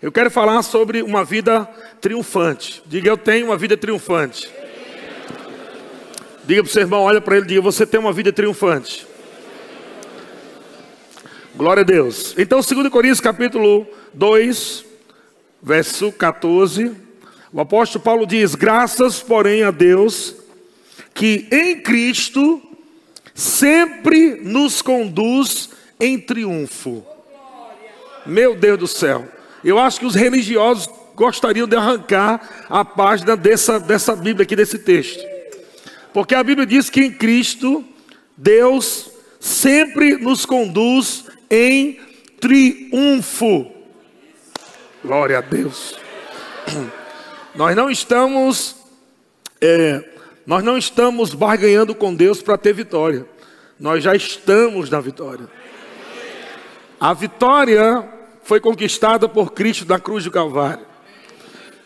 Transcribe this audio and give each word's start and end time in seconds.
Eu 0.00 0.12
quero 0.12 0.30
falar 0.30 0.62
sobre 0.62 1.02
uma 1.02 1.24
vida 1.24 1.68
triunfante. 2.00 2.80
Diga, 2.86 3.08
eu 3.08 3.16
tenho 3.16 3.46
uma 3.46 3.56
vida 3.56 3.76
triunfante. 3.76 4.48
Diga 6.44 6.62
para 6.62 6.70
o 6.70 6.72
seu 6.72 6.82
irmão, 6.82 7.02
olha 7.02 7.20
para 7.20 7.36
ele 7.36 7.46
diga, 7.46 7.60
você 7.60 7.84
tem 7.84 7.98
uma 7.98 8.12
vida 8.12 8.32
triunfante. 8.32 9.04
Glória 11.56 11.80
a 11.80 11.84
Deus. 11.84 12.32
Então, 12.38 12.60
2 12.60 12.88
Coríntios 12.88 13.20
capítulo 13.20 13.88
2, 14.14 14.84
verso 15.60 16.12
14. 16.12 16.92
O 17.52 17.60
apóstolo 17.60 18.04
Paulo 18.04 18.24
diz: 18.24 18.54
Graças, 18.54 19.20
porém, 19.20 19.64
a 19.64 19.72
Deus, 19.72 20.36
que 21.12 21.48
em 21.50 21.80
Cristo 21.80 22.62
sempre 23.34 24.36
nos 24.44 24.80
conduz 24.80 25.70
em 25.98 26.20
triunfo. 26.20 27.04
Meu 28.24 28.54
Deus 28.54 28.78
do 28.78 28.86
céu. 28.86 29.37
Eu 29.68 29.78
acho 29.78 30.00
que 30.00 30.06
os 30.06 30.14
religiosos 30.14 30.88
gostariam 31.14 31.68
de 31.68 31.76
arrancar 31.76 32.66
a 32.70 32.82
página 32.86 33.36
dessa, 33.36 33.78
dessa 33.78 34.16
Bíblia 34.16 34.44
aqui, 34.44 34.56
desse 34.56 34.78
texto. 34.78 35.22
Porque 36.10 36.34
a 36.34 36.42
Bíblia 36.42 36.66
diz 36.66 36.88
que 36.88 37.02
em 37.02 37.12
Cristo, 37.12 37.84
Deus 38.34 39.10
sempre 39.38 40.16
nos 40.16 40.46
conduz 40.46 41.26
em 41.50 42.00
triunfo. 42.40 43.70
Glória 45.04 45.36
a 45.36 45.40
Deus. 45.42 45.98
Nós 47.54 47.76
não 47.76 47.90
estamos, 47.90 48.76
é, 49.60 50.02
nós 50.46 50.62
não 50.62 50.78
estamos 50.78 51.34
barganhando 51.34 51.92
com 51.92 52.14
Deus 52.14 52.40
para 52.40 52.56
ter 52.56 52.72
vitória. 52.72 53.26
Nós 53.80 54.04
já 54.04 54.14
estamos 54.14 54.88
na 54.88 55.00
vitória. 55.00 55.48
A 57.00 57.12
vitória 57.12 58.17
foi 58.48 58.60
conquistada 58.60 59.28
por 59.28 59.52
Cristo 59.52 59.84
na 59.86 60.00
cruz 60.00 60.24
do 60.24 60.30
Calvário. 60.30 60.86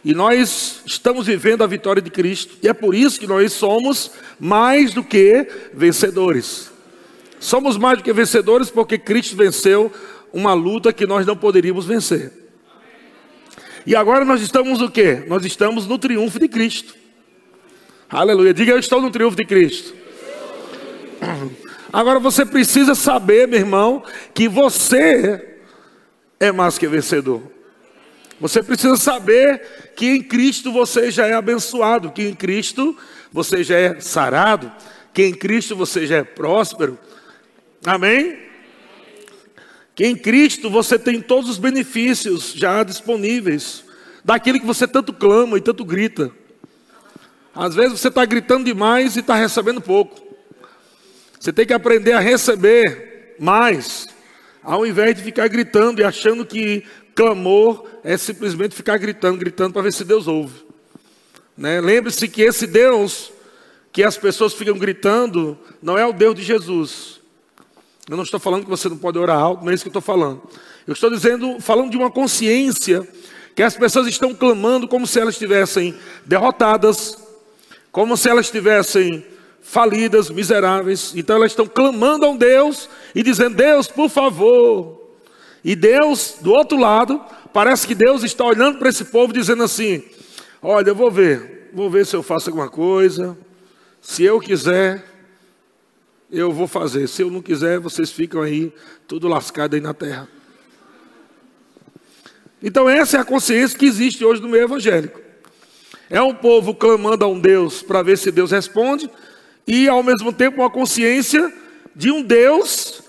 E 0.05 0.15
nós 0.15 0.81
estamos 0.87 1.27
vivendo 1.27 1.65
a 1.65 1.67
vitória 1.67 2.01
de 2.01 2.09
Cristo. 2.09 2.55
E 2.63 2.69
é 2.69 2.73
por 2.73 2.95
isso 2.95 3.19
que 3.19 3.27
nós 3.27 3.53
somos 3.53 4.13
mais 4.39 4.95
do 4.95 5.03
que 5.03 5.45
vencedores. 5.75 6.71
Somos 7.41 7.77
mais 7.77 7.99
do 7.99 8.05
que 8.05 8.13
vencedores 8.13 8.71
porque 8.71 8.97
Cristo 8.97 9.35
venceu 9.35 9.91
uma 10.33 10.55
luta 10.55 10.93
que 10.93 11.05
nós 11.05 11.27
não 11.27 11.37
poderíamos 11.37 11.85
vencer. 11.85 12.31
E 13.85 13.97
agora 13.97 14.25
nós 14.25 14.41
estamos 14.41 14.81
o 14.81 14.89
quê? 14.89 15.25
Nós 15.27 15.45
estamos 15.45 15.89
no 15.89 15.99
triunfo 15.99 16.39
de 16.39 16.47
Cristo. 16.47 16.95
Aleluia. 18.09 18.55
Diga 18.55 18.71
eu 18.71 18.79
estou 18.79 19.03
no 19.03 19.11
triunfo 19.11 19.37
de 19.37 19.45
Cristo. 19.45 19.95
Agora 21.93 22.21
você 22.21 22.47
precisa 22.47 22.95
saber, 22.95 23.49
meu 23.49 23.59
irmão, 23.59 24.05
que 24.33 24.49
você 24.49 25.52
é 26.43 26.51
mais 26.51 26.77
que 26.77 26.89
vencedor. 26.89 27.41
Você 28.41 28.65
precisa 28.65 28.97
saber 28.97 29.93
que 29.95 30.07
em 30.07 30.23
Cristo 30.23 30.73
você 30.73 31.09
já 31.09 31.25
é 31.25 31.35
abençoado, 31.35 32.11
que 32.11 32.25
em 32.25 32.35
Cristo 32.35 32.97
você 33.31 33.63
já 33.63 33.77
é 33.77 34.01
sarado, 34.01 34.73
que 35.15 35.25
em 35.25 35.33
Cristo 35.33 35.77
você 35.77 36.05
já 36.05 36.17
é 36.17 36.25
próspero. 36.25 36.99
Amém? 37.87 38.37
Que 39.95 40.05
em 40.05 40.17
Cristo 40.17 40.69
você 40.69 40.99
tem 40.99 41.21
todos 41.21 41.49
os 41.49 41.59
benefícios 41.59 42.53
já 42.53 42.83
disponíveis, 42.83 43.85
daquilo 44.25 44.59
que 44.59 44.67
você 44.67 44.89
tanto 44.89 45.13
clama 45.13 45.59
e 45.59 45.61
tanto 45.61 45.85
grita. 45.85 46.33
Às 47.55 47.77
vezes 47.77 48.01
você 48.01 48.09
está 48.09 48.25
gritando 48.25 48.65
demais 48.65 49.15
e 49.15 49.21
está 49.21 49.37
recebendo 49.37 49.81
pouco. 49.81 50.21
Você 51.39 51.53
tem 51.53 51.65
que 51.65 51.73
aprender 51.73 52.15
a 52.15 52.21
receber 52.21 53.37
mais 53.39 54.12
ao 54.63 54.87
invés 54.87 55.17
de 55.17 55.23
ficar 55.23 55.49
gritando 55.49 56.01
e 56.01 56.05
achando 56.05 56.45
que 56.47 56.85
clamor 57.15 57.87
é 58.05 58.17
simplesmente 58.17 58.75
ficar 58.75 58.97
gritando, 58.99 59.39
gritando 59.39 59.73
para 59.73 59.83
ver 59.83 59.93
se 59.93 60.05
Deus 60.05 60.27
ouve. 60.27 60.65
Né? 61.57 61.81
Lembre-se 61.81 62.29
que 62.29 62.43
esse 62.43 62.67
Deus 62.67 63.33
que 63.93 64.03
as 64.03 64.17
pessoas 64.17 64.55
ficam 64.55 64.79
gritando 64.79 65.59
não 65.83 65.99
é 65.99 66.07
o 66.07 66.13
Deus 66.13 66.35
de 66.35 66.43
Jesus. 66.43 67.21
Eu 68.09 68.17
não 68.17 68.25
estou 68.25 68.41
falando 68.41 68.65
que 68.65 68.71
você 68.71 68.89
não 68.89 68.97
pode 68.97 69.19
orar 69.19 69.39
alto, 69.39 69.63
não 69.63 69.71
é 69.71 69.75
isso 69.75 69.85
que 69.85 69.89
eu 69.89 69.91
estou 69.91 70.03
falando. 70.03 70.43
Eu 70.87 70.95
estou 70.95 71.11
dizendo, 71.11 71.61
falando 71.61 71.91
de 71.91 71.97
uma 71.97 72.11
consciência 72.11 73.07
que 73.55 73.63
as 73.63 73.77
pessoas 73.77 74.07
estão 74.07 74.35
clamando 74.35 74.89
como 74.89 75.07
se 75.07 75.21
elas 75.21 75.35
estivessem 75.35 75.95
derrotadas, 76.25 77.19
como 77.93 78.17
se 78.17 78.29
elas 78.29 78.47
estivessem 78.47 79.25
falidas, 79.61 80.31
miseráveis. 80.31 81.13
Então 81.15 81.37
elas 81.37 81.53
estão 81.53 81.67
clamando 81.67 82.25
a 82.25 82.31
um 82.31 82.37
Deus 82.37 82.89
e 83.15 83.23
dizendo: 83.23 83.57
Deus, 83.57 83.87
por 83.87 84.09
favor. 84.09 85.01
E 85.65 85.77
Deus, 85.77 86.37
do 86.41 86.53
outro 86.53 86.79
lado, 86.79 87.21
parece 87.53 87.87
que 87.87 87.95
Deus 87.95 88.25
está 88.25 88.45
olhando 88.45 88.79
para 88.79 88.89
esse 88.89 89.05
povo 89.05 89.33
dizendo 89.33 89.63
assim: 89.63 90.03
Olha, 90.61 90.91
eu 90.91 90.95
vou 90.95 91.11
ver, 91.11 91.71
vou 91.73 91.91
ver 91.91 92.07
se 92.07 92.15
eu 92.15 92.23
faço 92.23 92.51
alguma 92.51 92.69
coisa. 92.69 93.37
Se 94.01 94.25
eu 94.25 94.41
quiser, 94.41 95.05
eu 96.31 96.51
vou 96.51 96.67
fazer. 96.67 97.07
Se 97.07 97.23
eu 97.23 97.31
não 97.31 97.43
quiser, 97.43 97.79
vocês 97.79 98.11
ficam 98.11 98.43
aí, 98.43 98.73
tudo 99.07 99.29
lascado 99.29 99.75
aí 99.75 99.81
na 99.81 99.95
terra. 99.95 100.29
Então, 102.63 102.89
essa 102.89 103.17
é 103.17 103.21
a 103.21 103.25
consciência 103.25 103.79
que 103.79 103.87
existe 103.87 104.25
hoje 104.25 104.41
no 104.41 104.49
meio 104.49 104.65
evangélico. 104.65 105.21
É 106.09 106.23
um 106.23 106.35
povo 106.35 106.75
clamando 106.75 107.25
a 107.25 107.29
um 107.29 107.41
Deus 107.41 107.83
para 107.83 108.03
ver 108.03 108.17
se 108.19 108.31
Deus 108.31 108.51
responde, 108.51 109.11
e 109.67 109.89
ao 109.89 110.03
mesmo 110.03 110.33
tempo 110.33 110.61
uma 110.61 110.71
consciência 110.71 111.53
de 111.95 112.11
um 112.11 112.23
Deus 112.23 113.02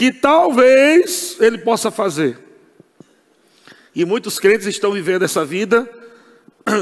que 0.00 0.10
talvez 0.10 1.36
ele 1.40 1.58
possa 1.58 1.90
fazer. 1.90 2.38
E 3.94 4.02
muitos 4.02 4.38
crentes 4.38 4.66
estão 4.66 4.92
vivendo 4.92 5.26
essa 5.26 5.44
vida 5.44 5.86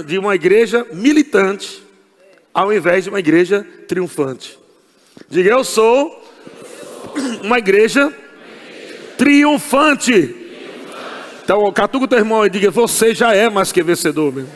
de 0.07 0.17
uma 0.17 0.37
igreja 0.37 0.87
militante, 0.93 1.83
ao 2.55 2.73
invés 2.73 3.03
de 3.03 3.11
uma 3.11 3.19
igreja 3.19 3.67
triunfante. 3.89 4.57
Diga, 5.29 5.51
eu 5.51 5.65
sou 5.65 6.31
uma 7.43 7.59
igreja 7.59 8.17
triunfante. 9.17 10.37
Então, 11.43 11.73
catuca 11.73 12.05
o 12.05 12.09
teu 12.09 12.19
irmão 12.19 12.47
e 12.47 12.51
diga, 12.51 12.71
você 12.71 13.13
já 13.17 13.35
é 13.35 13.51
mais 13.51 13.73
que 13.73 13.83
vencedor, 13.83 14.33
meu. 14.33 14.47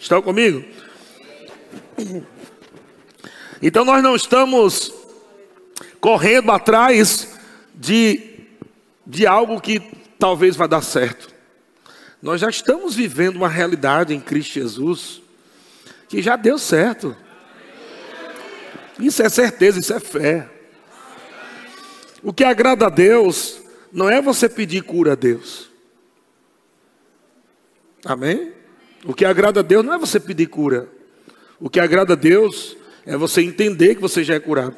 Estão 0.00 0.20
comigo? 0.20 0.64
Então 3.60 3.84
nós 3.84 4.02
não 4.02 4.14
estamos 4.14 4.92
correndo 6.00 6.50
atrás 6.50 7.36
de, 7.74 8.40
de 9.06 9.26
algo 9.26 9.60
que 9.60 9.80
talvez 10.18 10.56
vá 10.56 10.66
dar 10.66 10.82
certo. 10.82 11.34
Nós 12.20 12.40
já 12.40 12.48
estamos 12.48 12.94
vivendo 12.94 13.36
uma 13.36 13.48
realidade 13.48 14.14
em 14.14 14.20
Cristo 14.20 14.54
Jesus 14.54 15.22
que 16.08 16.22
já 16.22 16.36
deu 16.36 16.58
certo. 16.58 17.16
Isso 18.98 19.22
é 19.22 19.28
certeza, 19.28 19.78
isso 19.78 19.92
é 19.92 20.00
fé. 20.00 20.48
O 22.22 22.32
que 22.32 22.44
agrada 22.44 22.86
a 22.86 22.90
Deus 22.90 23.60
não 23.92 24.08
é 24.08 24.20
você 24.20 24.48
pedir 24.48 24.82
cura 24.82 25.12
a 25.12 25.14
Deus. 25.14 25.70
Amém? 28.04 28.52
O 29.04 29.14
que 29.14 29.24
agrada 29.24 29.60
a 29.60 29.62
Deus 29.62 29.84
não 29.84 29.94
é 29.94 29.98
você 29.98 30.18
pedir 30.18 30.46
cura. 30.46 30.88
O 31.60 31.68
que 31.68 31.78
agrada 31.78 32.14
a 32.14 32.16
Deus 32.16 32.76
é 33.06 33.16
você 33.16 33.40
entender 33.40 33.94
que 33.94 34.00
você 34.00 34.24
já 34.24 34.34
é 34.34 34.40
curado. 34.40 34.76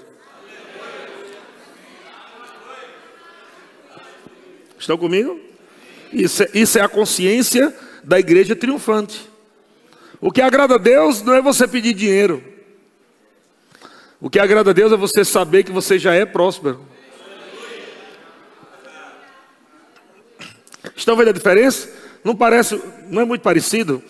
Estão 4.78 4.99
comigo? 4.99 5.41
Isso 6.12 6.43
é, 6.43 6.50
isso 6.55 6.78
é 6.78 6.83
a 6.83 6.88
consciência 6.88 7.75
da 8.05 8.21
igreja 8.21 8.55
triunfante. 8.55 9.28
O 10.21 10.31
que 10.31 10.43
agrada 10.43 10.75
a 10.75 10.78
Deus 10.78 11.22
não 11.22 11.34
é 11.34 11.43
você 11.43 11.67
pedir 11.67 11.94
dinheiro. 11.94 12.43
O 14.21 14.28
que 14.28 14.38
agrada 14.38 14.71
a 14.71 14.72
Deus 14.72 14.93
é 14.93 14.97
você 14.97 15.25
saber 15.25 15.65
que 15.65 15.72
você 15.72 15.99
já 15.99 16.15
é 16.15 16.27
próspero. 16.27 16.87
Estão 20.94 21.17
vendo 21.17 21.29
a 21.29 21.32
diferença? 21.32 21.88
Não 22.25 22.35
parece, 22.35 22.81
não 23.08 23.23
é 23.23 23.25
muito 23.25 23.43
parecido, 23.43 24.03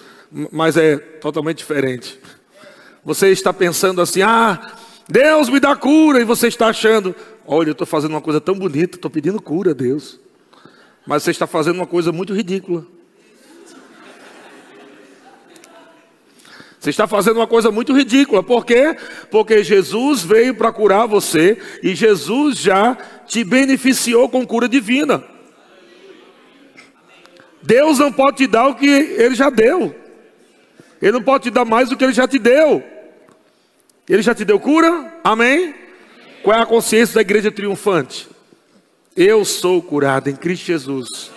mas 0.50 0.76
é 0.76 0.96
totalmente 0.96 1.58
diferente. 1.58 2.18
Você 3.08 3.30
está 3.30 3.54
pensando 3.54 4.02
assim: 4.02 4.20
ah, 4.20 4.74
Deus 5.08 5.48
me 5.48 5.58
dá 5.58 5.74
cura, 5.74 6.20
e 6.20 6.24
você 6.24 6.46
está 6.46 6.66
achando: 6.66 7.16
olha, 7.46 7.70
eu 7.70 7.72
estou 7.72 7.86
fazendo 7.86 8.10
uma 8.10 8.20
coisa 8.20 8.38
tão 8.38 8.54
bonita, 8.54 8.98
estou 8.98 9.10
pedindo 9.10 9.40
cura 9.40 9.70
a 9.70 9.74
Deus. 9.74 10.20
Mas 11.06 11.22
você 11.22 11.30
está 11.30 11.46
fazendo 11.46 11.76
uma 11.76 11.86
coisa 11.86 12.12
muito 12.12 12.34
ridícula. 12.34 12.84
Você 16.78 16.90
está 16.90 17.06
fazendo 17.06 17.36
uma 17.36 17.46
coisa 17.46 17.70
muito 17.70 17.96
ridícula. 17.96 18.42
Por 18.42 18.66
quê? 18.66 18.94
Porque 19.30 19.64
Jesus 19.64 20.22
veio 20.22 20.54
para 20.54 20.70
curar 20.70 21.06
você 21.06 21.56
e 21.82 21.94
Jesus 21.94 22.58
já 22.58 22.94
te 23.26 23.42
beneficiou 23.42 24.28
com 24.28 24.46
cura 24.46 24.68
divina. 24.68 25.24
Deus 27.62 27.98
não 27.98 28.12
pode 28.12 28.36
te 28.36 28.46
dar 28.46 28.68
o 28.68 28.74
que 28.74 28.86
Ele 28.86 29.34
já 29.34 29.48
deu. 29.48 29.96
Ele 31.00 31.12
não 31.12 31.22
pode 31.22 31.44
te 31.44 31.50
dar 31.50 31.64
mais 31.64 31.88
do 31.88 31.96
que 31.96 32.04
Ele 32.04 32.12
já 32.12 32.28
te 32.28 32.38
deu. 32.38 32.97
Ele 34.08 34.22
já 34.22 34.34
te 34.34 34.44
deu 34.44 34.58
cura? 34.58 35.20
Amém? 35.22 35.74
Qual 36.42 36.56
é 36.56 36.62
a 36.62 36.66
consciência 36.66 37.16
da 37.16 37.20
igreja 37.20 37.52
triunfante? 37.52 38.28
Eu 39.14 39.44
sou 39.44 39.82
curado 39.82 40.30
em 40.30 40.36
Cristo 40.36 40.66
Jesus. 40.66 41.30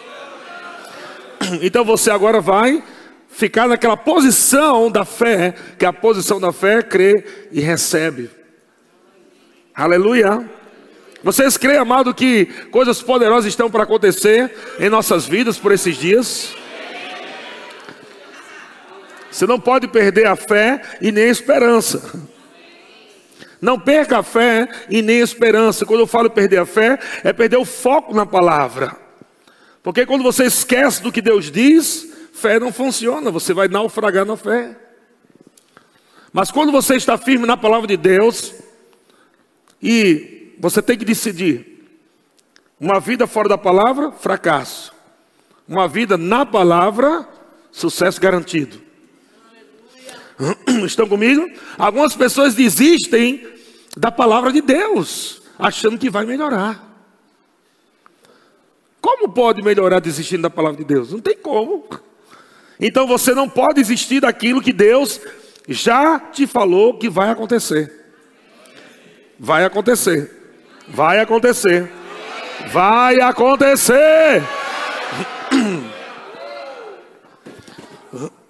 Então 1.61 1.83
você 1.83 2.11
agora 2.11 2.39
vai 2.39 2.83
ficar 3.27 3.67
naquela 3.67 3.97
posição 3.97 4.91
da 4.91 5.03
fé, 5.03 5.55
que 5.77 5.83
é 5.83 5.87
a 5.87 5.93
posição 5.93 6.39
da 6.39 6.53
fé, 6.53 6.83
crê 6.83 7.25
e 7.51 7.59
recebe. 7.59 8.29
Aleluia. 9.73 10.47
Vocês 11.23 11.57
creem, 11.57 11.79
amado, 11.79 12.13
que 12.13 12.45
coisas 12.69 13.01
poderosas 13.01 13.47
estão 13.47 13.71
para 13.71 13.83
acontecer 13.83 14.51
em 14.79 14.87
nossas 14.87 15.25
vidas 15.25 15.57
por 15.57 15.71
esses 15.71 15.97
dias? 15.97 16.53
Você 19.31 19.47
não 19.47 19.59
pode 19.59 19.87
perder 19.87 20.27
a 20.27 20.35
fé 20.35 20.81
e 21.01 21.11
nem 21.11 21.25
a 21.25 21.31
esperança. 21.31 22.29
Não 23.61 23.79
perca 23.79 24.17
a 24.19 24.23
fé 24.23 24.67
e 24.89 25.01
nem 25.01 25.21
a 25.21 25.23
esperança. 25.23 25.85
Quando 25.85 25.99
eu 25.99 26.07
falo 26.07 26.29
perder 26.29 26.57
a 26.57 26.65
fé, 26.65 26.97
é 27.23 27.31
perder 27.31 27.57
o 27.57 27.65
foco 27.65 28.13
na 28.13 28.25
palavra. 28.25 28.97
Porque 29.83 30.05
quando 30.05 30.23
você 30.23 30.45
esquece 30.45 31.01
do 31.01 31.11
que 31.11 31.21
Deus 31.21 31.51
diz, 31.51 32.11
fé 32.33 32.59
não 32.59 32.73
funciona, 32.73 33.29
você 33.29 33.53
vai 33.53 33.67
naufragar 33.67 34.25
na 34.25 34.35
fé. 34.35 34.75
Mas 36.33 36.49
quando 36.49 36.71
você 36.71 36.95
está 36.95 37.17
firme 37.17 37.45
na 37.45 37.57
palavra 37.57 37.87
de 37.87 37.97
Deus, 37.97 38.53
e 39.81 40.55
você 40.59 40.81
tem 40.81 40.97
que 40.97 41.05
decidir: 41.05 41.87
uma 42.79 42.99
vida 42.99 43.27
fora 43.27 43.49
da 43.49 43.57
palavra, 43.57 44.11
fracasso. 44.11 44.91
Uma 45.67 45.87
vida 45.87 46.17
na 46.17 46.45
palavra, 46.45 47.27
sucesso 47.71 48.19
garantido. 48.19 48.81
Estão 50.85 51.07
comigo? 51.07 51.49
Algumas 51.77 52.15
pessoas 52.15 52.55
desistem 52.55 53.47
da 53.95 54.11
palavra 54.11 54.51
de 54.51 54.61
Deus, 54.61 55.41
achando 55.57 55.97
que 55.97 56.09
vai 56.09 56.25
melhorar. 56.25 56.89
Como 58.99 59.29
pode 59.29 59.61
melhorar 59.61 59.99
desistindo 59.99 60.43
da 60.43 60.49
palavra 60.49 60.77
de 60.77 60.83
Deus? 60.83 61.11
Não 61.11 61.19
tem 61.19 61.35
como. 61.35 61.85
Então 62.79 63.07
você 63.07 63.33
não 63.33 63.49
pode 63.49 63.75
desistir 63.75 64.21
daquilo 64.21 64.61
que 64.61 64.73
Deus 64.73 65.19
já 65.67 66.19
te 66.19 66.47
falou 66.47 66.97
que 66.97 67.09
vai 67.09 67.29
acontecer. 67.29 67.99
Vai 69.39 69.65
acontecer. 69.65 70.31
Vai 70.87 71.19
acontecer. 71.19 71.91
Vai 72.71 73.19
acontecer. 73.19 74.43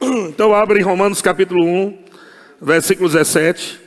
Então 0.29 0.53
abre 0.53 0.79
em 0.79 0.83
Romanos 0.83 1.21
capítulo 1.21 1.63
1, 1.63 2.05
versículo 2.61 3.07
17. 3.07 3.79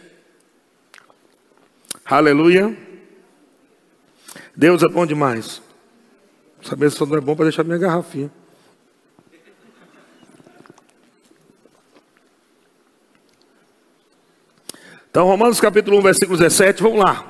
Aleluia. 2.04 2.76
Deus 4.54 4.82
é 4.82 4.88
bom 4.88 5.04
demais. 5.04 5.60
Saber 6.62 6.90
se 6.90 7.04
não 7.04 7.16
é 7.16 7.20
bom 7.20 7.34
para 7.34 7.46
deixar 7.46 7.64
minha 7.64 7.78
garrafinha. 7.78 8.30
Então, 15.10 15.26
Romanos 15.26 15.60
capítulo 15.60 15.98
1, 15.98 16.02
versículo 16.02 16.38
17, 16.38 16.82
vamos 16.82 16.98
lá. 16.98 17.24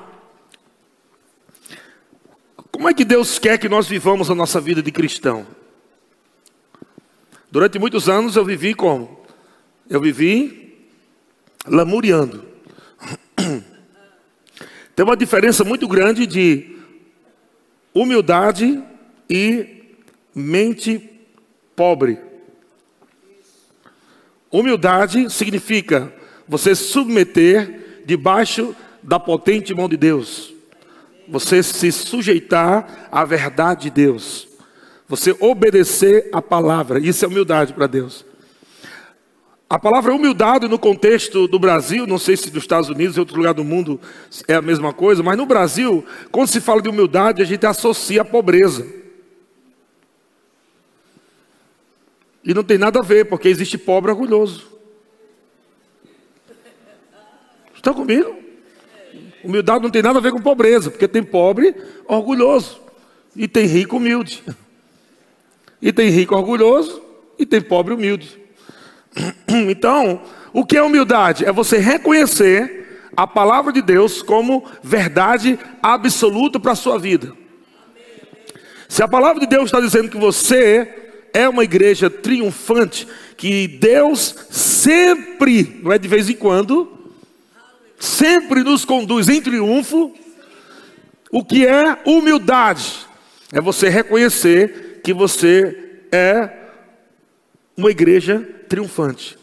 Como 2.71 2.89
é 2.89 2.93
que 2.93 3.05
Deus 3.05 3.37
quer 3.37 3.59
que 3.59 3.69
nós 3.69 3.87
vivamos 3.87 4.31
a 4.31 4.35
nossa 4.35 4.59
vida 4.59 4.81
de 4.81 4.91
cristão? 4.91 5.45
Durante 7.55 7.79
muitos 7.79 8.09
anos 8.09 8.35
eu 8.35 8.43
vivi 8.43 8.73
como? 8.73 9.17
Eu 9.89 10.01
vivi 10.01 10.75
lamuriando. 11.65 12.43
Tem 14.93 15.05
uma 15.05 15.15
diferença 15.15 15.63
muito 15.63 15.87
grande 15.87 16.27
de 16.27 16.75
humildade 17.93 18.83
e 19.29 19.85
mente 20.35 21.09
pobre. 21.77 22.19
Humildade 24.51 25.29
significa 25.29 26.13
você 26.45 26.75
submeter 26.75 28.03
debaixo 28.05 28.75
da 29.01 29.17
potente 29.17 29.73
mão 29.73 29.87
de 29.87 29.95
Deus. 29.95 30.53
Você 31.25 31.63
se 31.63 31.89
sujeitar 31.89 33.07
à 33.09 33.23
verdade 33.23 33.83
de 33.83 33.91
Deus. 33.91 34.54
Você 35.07 35.35
obedecer 35.39 36.29
a 36.31 36.41
palavra. 36.41 36.99
Isso 36.99 37.23
é 37.23 37.27
humildade 37.27 37.73
para 37.73 37.87
Deus. 37.87 38.25
A 39.67 39.79
palavra 39.79 40.13
humildade 40.13 40.67
no 40.67 40.77
contexto 40.77 41.47
do 41.47 41.57
Brasil, 41.57 42.05
não 42.05 42.19
sei 42.19 42.37
se 42.37 42.51
dos 42.51 42.63
Estados 42.63 42.89
Unidos 42.89 43.17
e 43.17 43.19
outro 43.19 43.35
lugar 43.35 43.53
do 43.53 43.63
mundo 43.63 43.99
é 44.47 44.53
a 44.53 44.61
mesma 44.61 44.93
coisa, 44.93 45.23
mas 45.23 45.37
no 45.37 45.45
Brasil, 45.45 46.05
quando 46.31 46.49
se 46.49 46.61
fala 46.61 46.81
de 46.81 46.89
humildade, 46.89 47.41
a 47.41 47.45
gente 47.45 47.65
associa 47.65 48.21
a 48.21 48.25
pobreza. 48.25 48.85
E 52.43 52.53
não 52.53 52.63
tem 52.63 52.77
nada 52.77 52.99
a 52.99 53.03
ver, 53.03 53.25
porque 53.25 53.47
existe 53.47 53.75
pobre 53.75 54.11
orgulhoso. 54.11 54.67
Estão 57.73 57.93
comigo? 57.93 58.35
Humildade 59.43 59.83
não 59.83 59.89
tem 59.89 60.03
nada 60.03 60.19
a 60.19 60.21
ver 60.21 60.31
com 60.31 60.41
pobreza, 60.41 60.91
porque 60.91 61.07
tem 61.07 61.23
pobre 61.23 61.75
orgulhoso 62.07 62.79
e 63.35 63.47
tem 63.47 63.65
rico 63.65 63.97
humilde. 63.97 64.43
E 65.85 65.93
tem 65.93 66.09
rico 66.09 66.35
orgulhoso 66.35 66.99
e 67.37 67.45
tem 67.45 67.61
pobre 67.61 67.93
humilde. 67.93 68.41
Então, 69.47 70.21
o 70.51 70.65
que 70.65 70.75
é 70.75 70.81
humildade? 70.81 71.45
É 71.45 71.51
você 71.51 71.77
reconhecer 71.77 73.03
a 73.15 73.27
palavra 73.27 73.71
de 73.71 73.83
Deus 73.83 74.23
como 74.23 74.65
verdade 74.81 75.59
absoluta 75.83 76.59
para 76.59 76.71
a 76.71 76.75
sua 76.75 76.97
vida. 76.97 77.31
Se 78.89 79.03
a 79.03 79.07
palavra 79.07 79.39
de 79.39 79.45
Deus 79.45 79.65
está 79.65 79.79
dizendo 79.79 80.09
que 80.09 80.17
você 80.17 81.29
é 81.31 81.47
uma 81.47 81.63
igreja 81.63 82.09
triunfante, 82.09 83.07
que 83.37 83.67
Deus 83.67 84.35
sempre, 84.49 85.79
não 85.83 85.91
é 85.91 85.99
de 85.99 86.07
vez 86.07 86.27
em 86.29 86.35
quando, 86.35 86.91
sempre 87.99 88.63
nos 88.63 88.83
conduz 88.83 89.29
em 89.29 89.39
triunfo. 89.39 90.11
O 91.31 91.45
que 91.45 91.65
é 91.65 91.99
humildade? 92.05 93.05
É 93.53 93.61
você 93.61 93.87
reconhecer 93.87 94.84
que 95.05 95.13
você 95.13 96.01
é 96.11 96.49
uma 97.77 97.91
igreja 97.91 98.39
triunfante. 98.67 99.37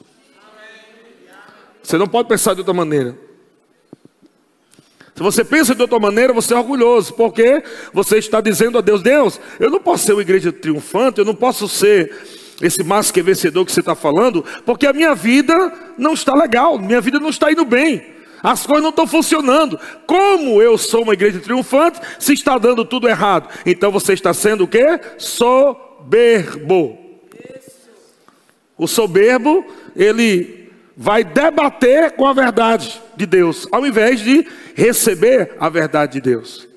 Você 1.81 1.97
não 1.97 2.09
pode 2.09 2.29
pensar 2.29 2.55
de 2.55 2.61
outra 2.61 2.75
maneira. 2.75 3.17
Se 5.15 5.23
você 5.23 5.45
pensa 5.45 5.73
de 5.73 5.81
outra 5.81 6.01
maneira, 6.01 6.33
você 6.33 6.53
é 6.53 6.57
orgulhoso, 6.57 7.15
porque 7.15 7.63
você 7.93 8.19
está 8.19 8.41
dizendo 8.41 8.77
a 8.77 8.81
Deus: 8.81 9.03
Deus, 9.03 9.41
eu 9.61 9.71
não 9.71 9.79
posso 9.79 10.05
ser 10.05 10.15
uma 10.15 10.23
igreja 10.23 10.51
triunfante, 10.53 11.21
eu 11.21 11.25
não 11.25 11.35
posso 11.35 11.69
ser 11.69 12.13
esse 12.61 12.83
mais 12.83 13.13
que 13.13 13.23
vencedor 13.23 13.65
que 13.65 13.71
você 13.71 13.81
está 13.81 13.95
falando, 13.95 14.45
porque 14.67 14.87
a 14.89 14.93
minha 14.93 15.15
vida 15.15 15.73
não 15.97 16.13
está 16.13 16.35
legal, 16.35 16.77
minha 16.77 17.01
vida 17.01 17.21
não 17.21 17.29
está 17.29 17.53
indo 17.53 17.65
bem, 17.65 18.05
as 18.43 18.67
coisas 18.67 18.83
não 18.83 18.91
estão 18.91 19.07
funcionando. 19.07 19.79
Como 20.07 20.61
eu 20.61 20.77
sou 20.77 21.03
uma 21.03 21.13
igreja 21.13 21.39
triunfante 21.39 22.01
se 22.19 22.33
está 22.33 22.59
dando 22.59 22.85
tudo 22.85 23.09
errado? 23.09 23.49
Então 23.65 23.91
você 23.91 24.13
está 24.13 24.35
sendo 24.35 24.65
o 24.65 24.69
que? 24.69 25.01
Soberbo. 25.19 26.99
O 28.77 28.89
soberbo, 28.89 29.65
ele 29.95 30.71
vai 30.97 31.23
debater 31.23 32.13
com 32.13 32.27
a 32.27 32.33
verdade 32.33 33.01
de 33.17 33.27
Deus, 33.27 33.69
ao 33.71 33.87
invés 33.87 34.21
de 34.21 34.47
receber 34.75 35.55
a 35.59 35.69
verdade 35.69 36.15
de 36.15 36.21
Deus. 36.21 36.69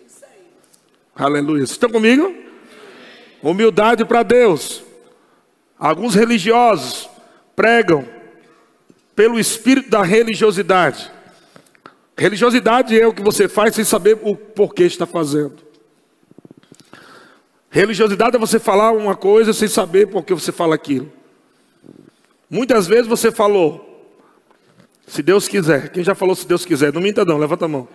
Aleluia. 1.16 1.64
Estão 1.64 1.90
comigo? 1.90 2.34
Humildade 3.42 4.04
para 4.06 4.22
Deus. 4.22 4.84
Alguns 5.80 6.14
religiosos 6.14 7.10
pregam 7.56 8.06
pelo 9.16 9.40
espírito 9.40 9.90
da 9.90 10.04
religiosidade. 10.04 11.15
Religiosidade 12.18 13.00
é 13.00 13.06
o 13.06 13.14
que 13.14 13.22
você 13.22 13.48
faz 13.48 13.76
sem 13.76 13.84
saber 13.84 14.18
o 14.22 14.36
porquê 14.36 14.84
está 14.84 15.06
fazendo. 15.06 15.56
Religiosidade 17.70 18.38
é 18.38 18.40
você 18.40 18.58
falar 18.58 18.92
uma 18.92 19.16
coisa 19.16 19.52
sem 19.52 19.68
saber 19.68 20.08
por 20.08 20.24
que 20.24 20.34
você 20.34 20.52
fala 20.52 20.76
aquilo. 20.76 21.12
Muitas 22.50 22.88
vezes 22.88 23.06
você 23.06 23.32
falou, 23.32 23.86
se 25.06 25.22
Deus 25.22 25.48
quiser. 25.48 25.90
Quem 25.90 26.04
já 26.04 26.16
falou 26.16 26.36
se 26.36 26.48
Deus 26.48 26.66
quiser? 26.66 26.94
Não 26.94 27.02
minta 27.02 27.26
não, 27.26 27.38
levanta 27.38 27.66
a 27.66 27.68
mão. 27.68 27.88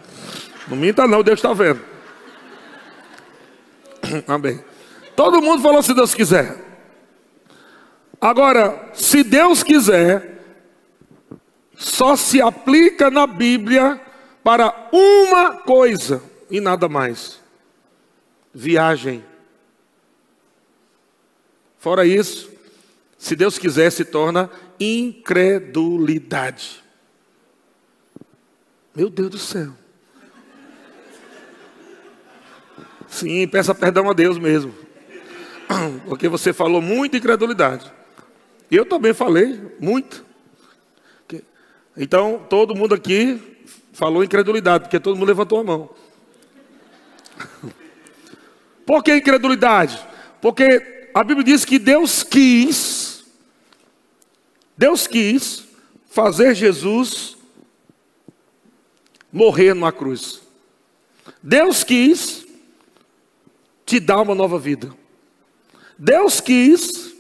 Não 0.68 0.76
minta 0.76 1.06
não, 1.06 1.22
Deus 1.22 1.38
está 1.38 1.54
vendo. 1.54 1.80
Amém. 4.28 4.62
Todo 5.16 5.42
mundo 5.42 5.62
falou 5.62 5.82
se 5.82 5.94
Deus 5.94 6.14
quiser. 6.14 6.56
Agora, 8.20 8.90
se 8.92 9.24
Deus 9.24 9.62
quiser, 9.62 10.42
só 11.74 12.14
se 12.16 12.42
aplica 12.42 13.10
na 13.10 13.26
Bíblia 13.26 13.98
para 14.42 14.88
uma 14.92 15.58
coisa 15.58 16.22
e 16.50 16.60
nada 16.60 16.88
mais: 16.88 17.40
viagem. 18.52 19.24
Fora 21.78 22.04
isso, 22.04 22.50
se 23.18 23.34
Deus 23.34 23.58
quiser, 23.58 23.90
se 23.90 24.04
torna 24.04 24.50
incredulidade. 24.78 26.84
Meu 28.94 29.08
Deus 29.08 29.30
do 29.30 29.38
céu. 29.38 29.72
Sim, 33.08 33.48
peça 33.48 33.74
perdão 33.74 34.10
a 34.10 34.12
Deus 34.12 34.38
mesmo. 34.38 34.74
Porque 36.06 36.28
você 36.28 36.52
falou 36.52 36.82
muita 36.82 37.16
incredulidade. 37.16 37.90
Eu 38.70 38.86
também 38.86 39.12
falei 39.12 39.60
muito. 39.80 40.24
Então, 41.96 42.46
todo 42.48 42.74
mundo 42.74 42.94
aqui 42.94 43.59
falou 43.92 44.24
incredulidade, 44.24 44.84
porque 44.84 45.00
todo 45.00 45.16
mundo 45.16 45.28
levantou 45.28 45.60
a 45.60 45.64
mão. 45.64 45.90
Por 48.86 49.02
que 49.02 49.16
incredulidade? 49.16 49.98
Porque 50.40 51.10
a 51.14 51.22
Bíblia 51.22 51.44
diz 51.44 51.64
que 51.64 51.78
Deus 51.78 52.22
quis, 52.22 53.24
Deus 54.76 55.06
quis 55.06 55.64
fazer 56.10 56.54
Jesus 56.54 57.36
morrer 59.32 59.74
numa 59.74 59.92
cruz. 59.92 60.40
Deus 61.42 61.84
quis 61.84 62.46
te 63.86 64.00
dar 64.00 64.20
uma 64.22 64.34
nova 64.34 64.58
vida. 64.58 64.92
Deus 65.98 66.40
quis 66.40 67.14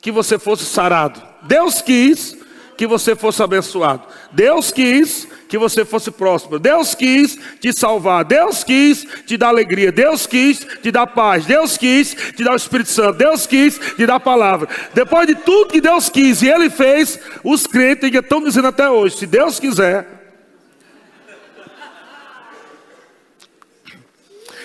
que 0.00 0.12
você 0.12 0.38
fosse 0.38 0.64
sarado. 0.64 1.22
Deus 1.42 1.80
quis 1.80 2.36
que 2.76 2.86
você 2.86 3.14
fosse 3.14 3.42
abençoado. 3.42 4.06
Deus 4.32 4.70
quis 4.70 5.28
que 5.52 5.58
você 5.58 5.84
fosse 5.84 6.10
próspero. 6.10 6.58
Deus 6.58 6.94
quis 6.94 7.38
te 7.60 7.74
salvar. 7.74 8.24
Deus 8.24 8.64
quis 8.64 9.06
te 9.26 9.36
dar 9.36 9.48
alegria. 9.48 9.92
Deus 9.92 10.26
quis 10.26 10.66
te 10.82 10.90
dar 10.90 11.06
paz. 11.06 11.44
Deus 11.44 11.76
quis 11.76 12.16
te 12.34 12.42
dar 12.42 12.54
o 12.54 12.56
Espírito 12.56 12.88
Santo. 12.88 13.18
Deus 13.18 13.46
quis 13.46 13.78
te 13.78 14.06
dar 14.06 14.14
a 14.14 14.20
palavra. 14.20 14.66
Depois 14.94 15.26
de 15.26 15.34
tudo 15.34 15.70
que 15.70 15.78
Deus 15.82 16.08
quis 16.08 16.40
e 16.40 16.48
Ele 16.48 16.70
fez, 16.70 17.20
os 17.44 17.66
crentes 17.66 18.10
estão 18.10 18.42
dizendo 18.42 18.68
até 18.68 18.88
hoje: 18.88 19.18
se 19.18 19.26
Deus 19.26 19.60
quiser. 19.60 20.22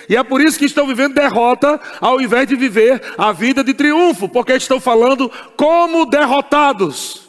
E 0.08 0.16
é 0.16 0.22
por 0.22 0.40
isso 0.40 0.58
que 0.58 0.64
estão 0.64 0.86
vivendo 0.86 1.12
derrota, 1.12 1.78
ao 2.00 2.18
invés 2.18 2.48
de 2.48 2.56
viver 2.56 3.02
a 3.18 3.30
vida 3.30 3.62
de 3.62 3.74
triunfo, 3.74 4.26
porque 4.26 4.54
estão 4.54 4.80
falando 4.80 5.30
como 5.54 6.06
derrotados 6.06 7.28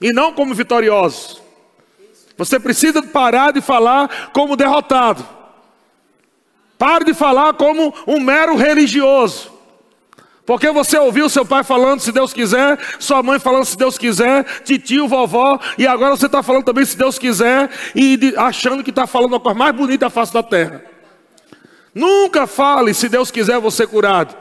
e 0.00 0.10
não 0.10 0.32
como 0.32 0.54
vitoriosos. 0.54 1.47
Você 2.38 2.60
precisa 2.60 3.02
parar 3.02 3.52
de 3.52 3.60
falar 3.60 4.30
como 4.32 4.56
derrotado. 4.56 5.26
Pare 6.78 7.04
de 7.04 7.12
falar 7.12 7.54
como 7.54 7.92
um 8.06 8.20
mero 8.20 8.54
religioso. 8.54 9.52
Porque 10.46 10.70
você 10.70 10.96
ouviu 10.96 11.28
seu 11.28 11.44
pai 11.44 11.62
falando 11.64 12.00
se 12.00 12.12
Deus 12.12 12.32
quiser, 12.32 12.78
sua 12.98 13.22
mãe 13.22 13.38
falando 13.38 13.66
se 13.66 13.76
Deus 13.76 13.98
quiser, 13.98 14.44
tio, 14.62 15.06
vovó, 15.06 15.58
e 15.76 15.86
agora 15.86 16.16
você 16.16 16.24
está 16.24 16.42
falando 16.42 16.64
também 16.64 16.86
se 16.86 16.96
Deus 16.96 17.18
quiser, 17.18 17.68
e 17.94 18.32
achando 18.36 18.82
que 18.82 18.88
está 18.88 19.06
falando 19.06 19.34
a 19.36 19.40
coisa 19.40 19.58
mais 19.58 19.74
bonita 19.74 20.06
da 20.06 20.10
face 20.10 20.32
da 20.32 20.42
terra. 20.42 20.82
Nunca 21.92 22.46
fale 22.46 22.94
se 22.94 23.08
Deus 23.10 23.30
quiser 23.30 23.58
você 23.58 23.86
curado. 23.86 24.34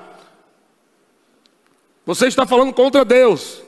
Você 2.06 2.28
está 2.28 2.46
falando 2.46 2.72
contra 2.72 3.04
Deus. 3.04 3.67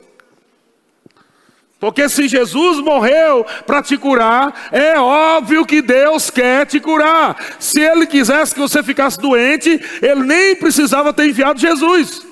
Porque 1.80 2.10
se 2.10 2.28
Jesus 2.28 2.78
morreu 2.78 3.44
para 3.66 3.82
te 3.82 3.96
curar, 3.96 4.68
é 4.70 4.98
óbvio 5.00 5.64
que 5.64 5.80
Deus 5.80 6.28
quer 6.28 6.66
te 6.66 6.78
curar. 6.78 7.56
Se 7.58 7.80
Ele 7.80 8.06
quisesse 8.06 8.52
que 8.52 8.60
você 8.60 8.82
ficasse 8.82 9.18
doente, 9.18 9.80
Ele 10.02 10.22
nem 10.22 10.54
precisava 10.54 11.10
ter 11.10 11.26
enviado 11.26 11.58
Jesus. 11.58 12.26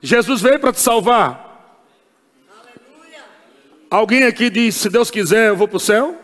Jesus 0.00 0.40
veio 0.40 0.60
para 0.60 0.72
te 0.72 0.80
salvar. 0.80 1.50
Alguém 3.90 4.22
aqui 4.22 4.48
diz: 4.48 4.76
se 4.76 4.88
Deus 4.88 5.10
quiser, 5.10 5.48
eu 5.48 5.56
vou 5.56 5.66
para 5.66 5.78
o 5.78 5.80
céu? 5.80 6.16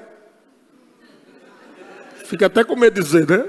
Fica 2.26 2.46
até 2.46 2.62
com 2.62 2.76
medo 2.76 2.94
de 2.94 3.02
dizer, 3.02 3.28
né? 3.28 3.44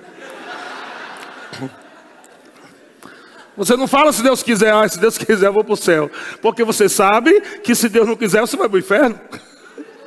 Você 3.58 3.76
não 3.76 3.88
fala 3.88 4.14
se 4.14 4.22
Deus 4.22 4.44
quiser, 4.44 4.72
ah, 4.72 4.88
se 4.88 5.00
Deus 5.00 5.18
quiser 5.18 5.48
eu 5.48 5.54
vou 5.54 5.64
para 5.64 5.74
o 5.74 5.78
céu. 5.78 6.12
Porque 6.42 6.64
você 6.64 6.88
sabe 6.88 7.42
que 7.64 7.74
se 7.74 7.90
Deus 7.90 8.08
não 8.08 8.16
quiser 8.16 8.42
você 8.42 8.56
vai 8.56 8.70
para 8.70 8.76
o 8.76 8.80
inferno. 8.80 9.20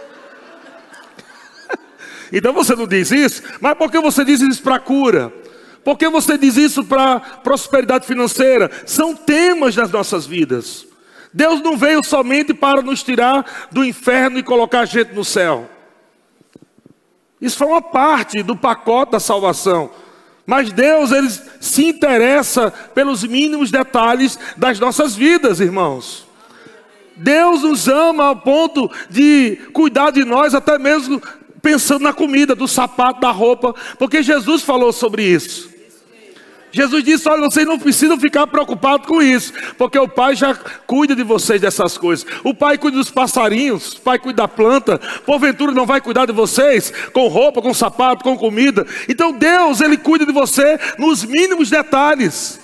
então 2.33 2.53
você 2.53 2.77
não 2.77 2.87
diz 2.87 3.11
isso, 3.11 3.43
mas 3.61 3.77
por 3.77 3.91
que 3.91 3.99
você 3.99 4.25
diz 4.25 4.41
isso 4.41 4.63
para 4.63 4.79
cura? 4.79 5.33
Por 5.83 5.99
que 5.99 6.09
você 6.09 6.39
diz 6.39 6.57
isso 6.57 6.85
para 6.85 7.19
prosperidade 7.19 8.07
financeira? 8.07 8.71
São 8.87 9.17
temas 9.17 9.75
das 9.75 9.91
nossas 9.91 10.27
vidas. 10.27 10.87
Deus 11.33 11.61
não 11.61 11.77
veio 11.77 12.05
somente 12.05 12.55
para 12.55 12.83
nos 12.83 13.03
tirar 13.03 13.69
do 13.73 13.85
inferno 13.85 14.39
e 14.39 14.45
colocar 14.45 14.81
a 14.81 14.85
gente 14.85 15.13
no 15.13 15.25
céu. 15.25 15.69
Isso 17.41 17.57
foi 17.57 17.67
uma 17.67 17.83
parte 17.83 18.43
do 18.43 18.55
pacote 18.55 19.13
da 19.13 19.21
salvação. 19.21 19.91
Mas 20.51 20.73
Deus, 20.73 21.13
ele 21.13 21.31
se 21.61 21.85
interessa 21.85 22.73
pelos 22.93 23.23
mínimos 23.23 23.71
detalhes 23.71 24.37
das 24.57 24.81
nossas 24.81 25.15
vidas, 25.15 25.61
irmãos. 25.61 26.27
Deus 27.15 27.63
nos 27.63 27.87
ama 27.87 28.25
ao 28.25 28.37
ponto 28.37 28.91
de 29.09 29.61
cuidar 29.73 30.11
de 30.11 30.25
nós, 30.25 30.53
até 30.53 30.77
mesmo 30.77 31.23
pensando 31.63 32.03
na 32.03 32.13
comida, 32.13 32.57
do 32.57 32.67
sapato, 32.67 33.21
da 33.21 33.31
roupa, 33.31 33.73
porque 33.97 34.25
Jesus 34.25 34.63
falou 34.63 34.93
sobre 34.93 35.23
isso. 35.23 35.71
Jesus 36.73 37.03
disse: 37.03 37.29
Olha, 37.29 37.43
vocês 37.43 37.67
não 37.67 37.79
precisam 37.79 38.19
ficar 38.19 38.47
preocupados 38.47 39.07
com 39.07 39.21
isso, 39.21 39.53
porque 39.77 39.99
o 39.99 40.09
Pai 40.09 40.37
já 40.37 40.55
cuida 40.87 41.17
de 41.17 41.23
vocês 41.23 41.61
dessas 41.61 41.99
coisas. 41.99 42.27
O 42.45 42.55
Pai 42.55 42.79
cuida 42.79 42.97
dos 42.97 43.11
passarinhos, 43.11 43.95
o 43.95 44.01
Pai 44.01 44.19
cuida 44.19 44.43
da 44.43 44.49
planta. 44.49 44.99
Porventura 45.27 45.73
não 45.73 45.87
vai 45.87 46.01
cuidar 46.01 46.27
de 46.27 46.33
vocês 46.33 46.93
com 47.13 47.27
roupa, 47.29 47.61
com 47.61 47.75
sapato, 47.75 48.23
com 48.23 48.37
comida. 48.37 48.87
Então 49.09 49.33
Deus, 49.33 49.81
Ele 49.81 49.97
cuida 49.97 50.25
de 50.25 50.33
você 50.33 50.79
nos 50.99 51.25
mínimos 51.25 51.71
detalhes. 51.71 52.61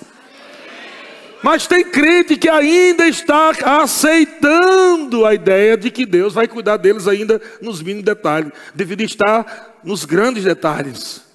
Mas 1.42 1.66
tem 1.66 1.84
crente 1.84 2.36
que 2.36 2.48
ainda 2.48 3.06
está 3.06 3.52
aceitando 3.82 5.26
a 5.26 5.34
ideia 5.34 5.76
de 5.76 5.90
que 5.90 6.06
Deus 6.06 6.32
vai 6.32 6.48
cuidar 6.48 6.76
deles 6.76 7.06
ainda 7.06 7.40
nos 7.60 7.82
mínimos 7.82 8.04
detalhes, 8.04 8.50
devido 8.74 9.02
estar 9.02 9.78
nos 9.84 10.04
grandes 10.04 10.44
detalhes 10.44 11.25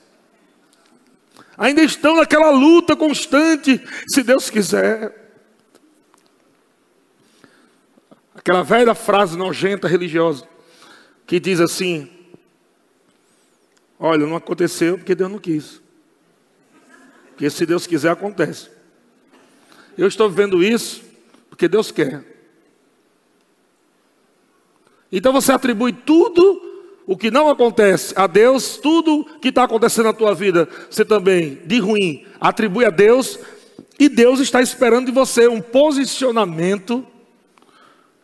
ainda 1.58 1.82
estão 1.84 2.18
naquela 2.18 2.50
luta 2.50 2.96
constante, 2.96 3.82
se 4.08 4.24
Deus 4.24 4.50
quiser. 4.50 5.20
Aquela 8.36 8.64
velha 8.64 8.96
frase 8.96 9.38
nojenta 9.38 9.88
religiosa, 9.88 10.48
que 11.28 11.40
diz 11.40 11.60
assim: 11.60 12.10
Olha, 14.00 14.26
não 14.26 14.36
aconteceu 14.36 14.98
porque 14.98 15.14
Deus 15.14 15.32
não 15.32 15.38
quis. 15.38 15.80
Porque 17.30 17.50
se 17.50 17.66
Deus 17.66 17.86
quiser, 17.86 18.10
acontece. 18.10 18.70
Eu 19.98 20.08
estou 20.08 20.30
vivendo 20.30 20.64
isso 20.64 21.04
porque 21.50 21.68
Deus 21.68 21.92
quer. 21.92 22.24
Então 25.12 25.32
você 25.32 25.52
atribui 25.52 25.94
tudo 25.94 26.71
o 27.06 27.18
que 27.18 27.32
não 27.32 27.50
acontece 27.50 28.14
a 28.16 28.28
Deus, 28.28 28.78
tudo 28.78 29.26
que 29.42 29.50
está 29.50 29.64
acontecendo 29.64 30.06
na 30.06 30.14
tua 30.14 30.34
vida, 30.34 30.68
você 30.90 31.04
também, 31.04 31.60
de 31.66 31.80
ruim, 31.80 32.26
atribui 32.40 32.86
a 32.86 32.90
Deus, 32.90 33.40
e 34.00 34.08
Deus 34.08 34.40
está 34.40 34.62
esperando 34.62 35.08
de 35.08 35.12
você 35.12 35.48
um 35.48 35.62
posicionamento 35.62 37.06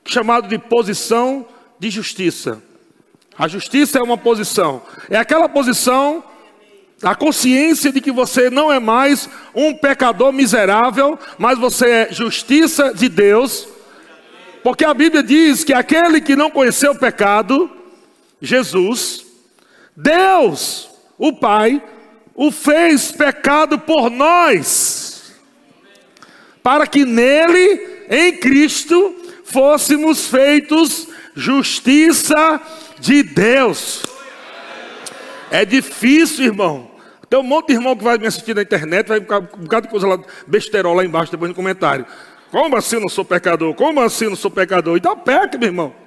chamado 0.05 0.47
de 0.47 0.57
posição 0.57 1.45
de 1.79 1.89
justiça. 1.89 2.61
A 3.37 3.47
justiça 3.47 3.99
é 3.99 4.01
uma 4.01 4.17
posição, 4.17 4.81
é 5.09 5.17
aquela 5.17 5.47
posição, 5.47 6.23
a 7.03 7.13
consciência 7.13 7.91
de 7.91 8.01
que 8.01 8.11
você 8.11 8.49
não 8.49 8.71
é 8.71 8.79
mais 8.79 9.29
um 9.53 9.73
pecador 9.73 10.33
miserável, 10.33 11.19
mas 11.37 11.59
você 11.59 11.89
é 11.89 12.07
justiça 12.11 12.93
de 12.93 13.07
Deus, 13.07 13.67
porque 14.63 14.83
a 14.83 14.93
Bíblia 14.93 15.21
diz 15.21 15.63
que 15.63 15.73
aquele 15.73 16.19
que 16.19 16.35
não 16.35 16.49
conheceu 16.49 16.93
o 16.93 16.97
pecado, 16.97 17.69
Jesus, 18.41 19.25
Deus, 19.95 20.89
o 21.17 21.33
Pai, 21.33 21.81
o 22.35 22.51
fez 22.51 23.11
pecado 23.11 23.79
por 23.79 24.09
nós, 24.09 25.33
para 26.61 26.85
que 26.85 27.03
nele, 27.03 28.05
em 28.09 28.37
Cristo, 28.37 29.15
fôssemos 29.43 30.27
feitos 30.27 31.07
justiça 31.33 32.61
de 32.99 33.23
Deus. 33.23 34.03
É 35.49 35.63
difícil, 35.63 36.45
irmão. 36.45 36.91
Tem 37.29 37.39
um 37.39 37.43
monte 37.43 37.67
de 37.67 37.73
irmão 37.73 37.95
que 37.95 38.03
vai 38.03 38.17
me 38.17 38.27
assistir 38.27 38.55
na 38.55 38.61
internet, 38.61 39.07
vai 39.07 39.19
ficar 39.19 39.39
um 39.39 39.63
bocado 39.63 39.87
de 39.87 39.91
coisa 39.91 40.07
lá, 40.07 40.19
besterol 40.45 40.93
lá 40.93 41.03
embaixo, 41.03 41.31
depois 41.31 41.49
no 41.49 41.55
comentário. 41.55 42.05
Como 42.51 42.75
assim 42.75 42.99
não 42.99 43.09
sou 43.09 43.25
pecador? 43.25 43.73
Como 43.73 44.01
assim 44.01 44.25
não 44.25 44.35
sou 44.35 44.49
pecador? 44.49 44.97
Então 44.97 45.17
peca, 45.17 45.57
meu 45.57 45.67
irmão. 45.67 46.06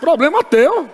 Problema 0.00 0.44
teu. 0.44 0.88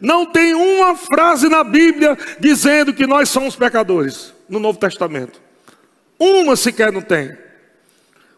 Não 0.00 0.26
tem 0.26 0.54
uma 0.54 0.94
frase 0.96 1.48
na 1.48 1.64
Bíblia 1.64 2.16
dizendo 2.38 2.92
que 2.92 3.06
nós 3.06 3.30
somos 3.30 3.56
pecadores 3.56 4.34
no 4.48 4.58
Novo 4.58 4.78
Testamento. 4.78 5.40
Uma 6.18 6.56
sequer 6.56 6.92
não 6.92 7.00
tem. 7.00 7.36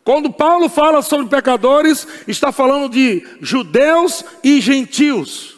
Quando 0.05 0.33
Paulo 0.33 0.69
fala 0.69 1.03
sobre 1.03 1.29
pecadores, 1.29 2.07
está 2.29 2.53
falando 2.53 2.89
de 2.89 3.27
judeus 3.41 4.25
e 4.45 4.61
gentios. 4.61 5.57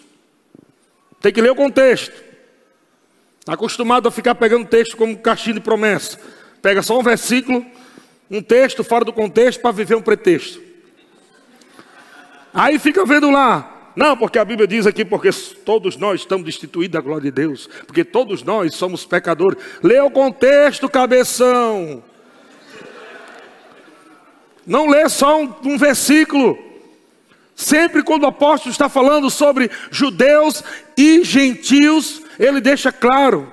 Tem 1.20 1.30
que 1.30 1.42
ler 1.42 1.50
o 1.50 1.56
contexto. 1.56 2.14
Está 3.40 3.52
acostumado 3.52 4.08
a 4.08 4.10
ficar 4.10 4.34
pegando 4.34 4.66
texto 4.66 4.96
como 4.96 5.18
caixinha 5.18 5.54
de 5.54 5.60
promessa. 5.60 6.18
Pega 6.62 6.82
só 6.82 6.98
um 6.98 7.02
versículo, 7.02 7.64
um 8.30 8.42
texto 8.42 8.84
fora 8.84 9.04
do 9.04 9.12
contexto 9.12 9.60
para 9.60 9.72
viver 9.72 9.94
um 9.94 10.02
pretexto. 10.02 10.60
Aí 12.52 12.78
fica 12.78 13.04
vendo 13.04 13.30
lá. 13.30 13.92
Não, 13.94 14.16
porque 14.16 14.38
a 14.38 14.44
Bíblia 14.44 14.66
diz 14.66 14.86
aqui, 14.86 15.04
porque 15.04 15.30
todos 15.64 15.96
nós 15.96 16.20
estamos 16.20 16.44
destituídos 16.44 16.92
da 16.92 17.00
glória 17.00 17.22
de 17.22 17.30
Deus. 17.30 17.68
Porque 17.86 18.04
todos 18.04 18.42
nós 18.42 18.74
somos 18.74 19.04
pecadores. 19.04 19.58
Lê 19.82 19.98
o 20.00 20.10
contexto, 20.10 20.88
cabeção. 20.88 22.02
Não 24.64 24.86
lê 24.88 25.08
só 25.08 25.42
um, 25.42 25.52
um 25.64 25.78
versículo. 25.78 26.58
Sempre 27.56 28.04
quando 28.04 28.22
o 28.22 28.28
apóstolo 28.28 28.70
está 28.70 28.88
falando 28.88 29.30
sobre 29.30 29.68
judeus 29.90 30.62
e 30.96 31.24
gentios, 31.24 32.22
ele 32.38 32.60
deixa 32.60 32.92
claro: 32.92 33.52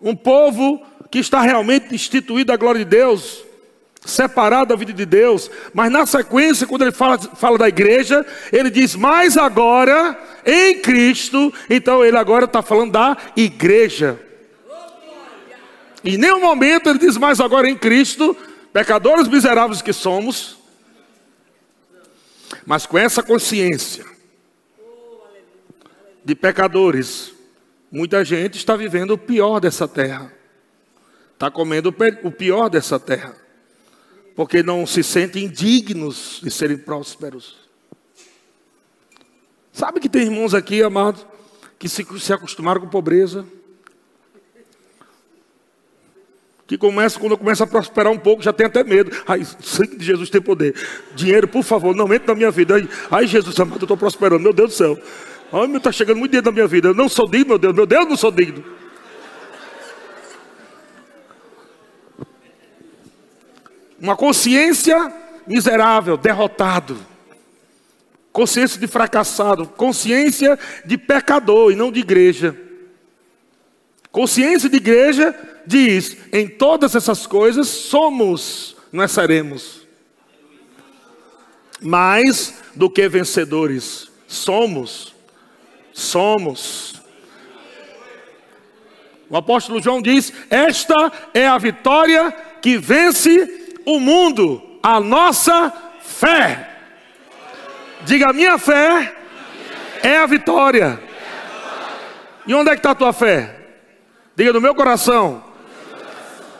um 0.00 0.16
povo 0.16 0.82
que 1.08 1.20
está 1.20 1.40
realmente 1.40 1.94
instituído 1.94 2.46
da 2.46 2.56
glória 2.56 2.80
de 2.80 2.90
Deus, 2.90 3.44
separado 4.04 4.68
da 4.68 4.76
vida 4.76 4.92
de 4.92 5.06
Deus. 5.06 5.50
Mas 5.72 5.90
na 5.90 6.04
sequência, 6.06 6.66
quando 6.66 6.82
ele 6.82 6.92
fala, 6.92 7.18
fala 7.18 7.58
da 7.58 7.68
igreja, 7.68 8.24
ele 8.52 8.70
diz: 8.70 8.94
Mas 8.94 9.36
agora, 9.36 10.18
em 10.44 10.80
Cristo, 10.80 11.52
então 11.70 12.04
ele 12.04 12.16
agora 12.16 12.44
está 12.44 12.62
falando 12.62 12.92
da 12.92 13.16
igreja. 13.36 14.18
Em 16.04 16.18
nenhum 16.18 16.40
momento 16.40 16.90
ele 16.90 16.98
diz: 16.98 17.16
Mas 17.16 17.40
agora 17.40 17.68
em 17.68 17.76
Cristo, 17.76 18.36
pecadores 18.72 19.26
miseráveis 19.26 19.80
que 19.80 19.92
somos, 19.92 20.58
mas 22.66 22.86
com 22.86 22.98
essa 22.98 23.22
consciência 23.22 24.04
de 26.24 26.34
pecadores, 26.34 27.32
muita 27.90 28.24
gente 28.24 28.56
está 28.56 28.76
vivendo 28.76 29.12
o 29.12 29.18
pior 29.18 29.60
dessa 29.60 29.86
terra, 29.88 30.32
está 31.32 31.50
comendo 31.50 31.94
o 32.22 32.30
pior 32.30 32.68
dessa 32.68 32.98
terra, 32.98 33.43
porque 34.34 34.62
não 34.62 34.86
se 34.86 35.02
sentem 35.02 35.44
indignos 35.44 36.40
de 36.42 36.50
serem 36.50 36.76
prósperos. 36.76 37.56
Sabe 39.72 40.00
que 40.00 40.08
tem 40.08 40.22
irmãos 40.22 40.54
aqui, 40.54 40.82
amados, 40.82 41.26
que 41.78 41.88
se, 41.88 42.06
se 42.20 42.32
acostumaram 42.32 42.80
com 42.80 42.88
pobreza, 42.88 43.44
que 46.66 46.78
começa, 46.78 47.18
quando 47.18 47.36
começa 47.36 47.64
a 47.64 47.66
prosperar 47.66 48.12
um 48.12 48.18
pouco, 48.18 48.42
já 48.42 48.52
tem 48.52 48.66
até 48.66 48.82
medo. 48.82 49.10
Ai, 49.26 49.44
sangue 49.60 49.96
de 49.96 50.04
Jesus 50.04 50.30
tem 50.30 50.40
poder. 50.40 50.74
Dinheiro, 51.14 51.46
por 51.46 51.62
favor, 51.62 51.94
não 51.94 52.12
entre 52.12 52.28
na 52.28 52.34
minha 52.34 52.50
vida. 52.50 52.76
Ai, 52.76 52.88
ai 53.10 53.26
Jesus 53.26 53.58
amado, 53.60 53.80
eu 53.80 53.84
estou 53.84 53.96
prosperando. 53.96 54.42
Meu 54.42 54.52
Deus 54.52 54.70
do 54.70 54.76
céu. 54.76 54.98
Ai, 55.52 55.66
meu, 55.66 55.76
está 55.76 55.92
chegando 55.92 56.18
muito 56.18 56.30
dinheiro 56.30 56.46
na 56.46 56.52
minha 56.52 56.66
vida. 56.66 56.88
Eu 56.88 56.94
não 56.94 57.08
sou 57.08 57.28
digno, 57.28 57.48
meu 57.48 57.58
Deus. 57.58 57.74
Meu 57.74 57.86
Deus, 57.86 58.08
não 58.08 58.16
sou 58.16 58.30
digno. 58.30 58.64
Uma 64.00 64.16
consciência 64.16 65.12
miserável, 65.46 66.16
derrotado. 66.16 66.96
Consciência 68.32 68.80
de 68.80 68.86
fracassado. 68.86 69.66
Consciência 69.66 70.58
de 70.84 70.98
pecador 70.98 71.72
e 71.72 71.76
não 71.76 71.92
de 71.92 72.00
igreja. 72.00 72.56
Consciência 74.10 74.68
de 74.68 74.76
igreja 74.76 75.34
diz: 75.66 76.16
em 76.32 76.46
todas 76.46 76.94
essas 76.94 77.26
coisas 77.26 77.68
somos, 77.68 78.76
nós 78.92 79.10
seremos. 79.10 79.86
Mais 81.80 82.54
do 82.74 82.88
que 82.88 83.08
vencedores. 83.08 84.08
Somos. 84.26 85.14
Somos. 85.92 86.94
O 89.28 89.36
apóstolo 89.36 89.82
João 89.82 90.00
diz: 90.00 90.32
Esta 90.48 91.12
é 91.32 91.46
a 91.46 91.58
vitória 91.58 92.30
que 92.60 92.78
vence 92.78 93.63
o 93.84 94.00
mundo, 94.00 94.62
a 94.82 95.00
nossa 95.00 95.72
fé. 96.00 96.70
Diga: 98.04 98.32
minha 98.32 98.58
fé 98.58 99.14
é 100.02 100.18
a 100.18 100.26
vitória. 100.26 101.00
E 102.46 102.54
onde 102.54 102.70
é 102.70 102.72
que 102.74 102.80
está 102.80 102.90
a 102.90 102.94
tua 102.94 103.12
fé? 103.12 103.56
Diga 104.36 104.52
no 104.52 104.60
meu 104.60 104.74
coração. 104.74 105.42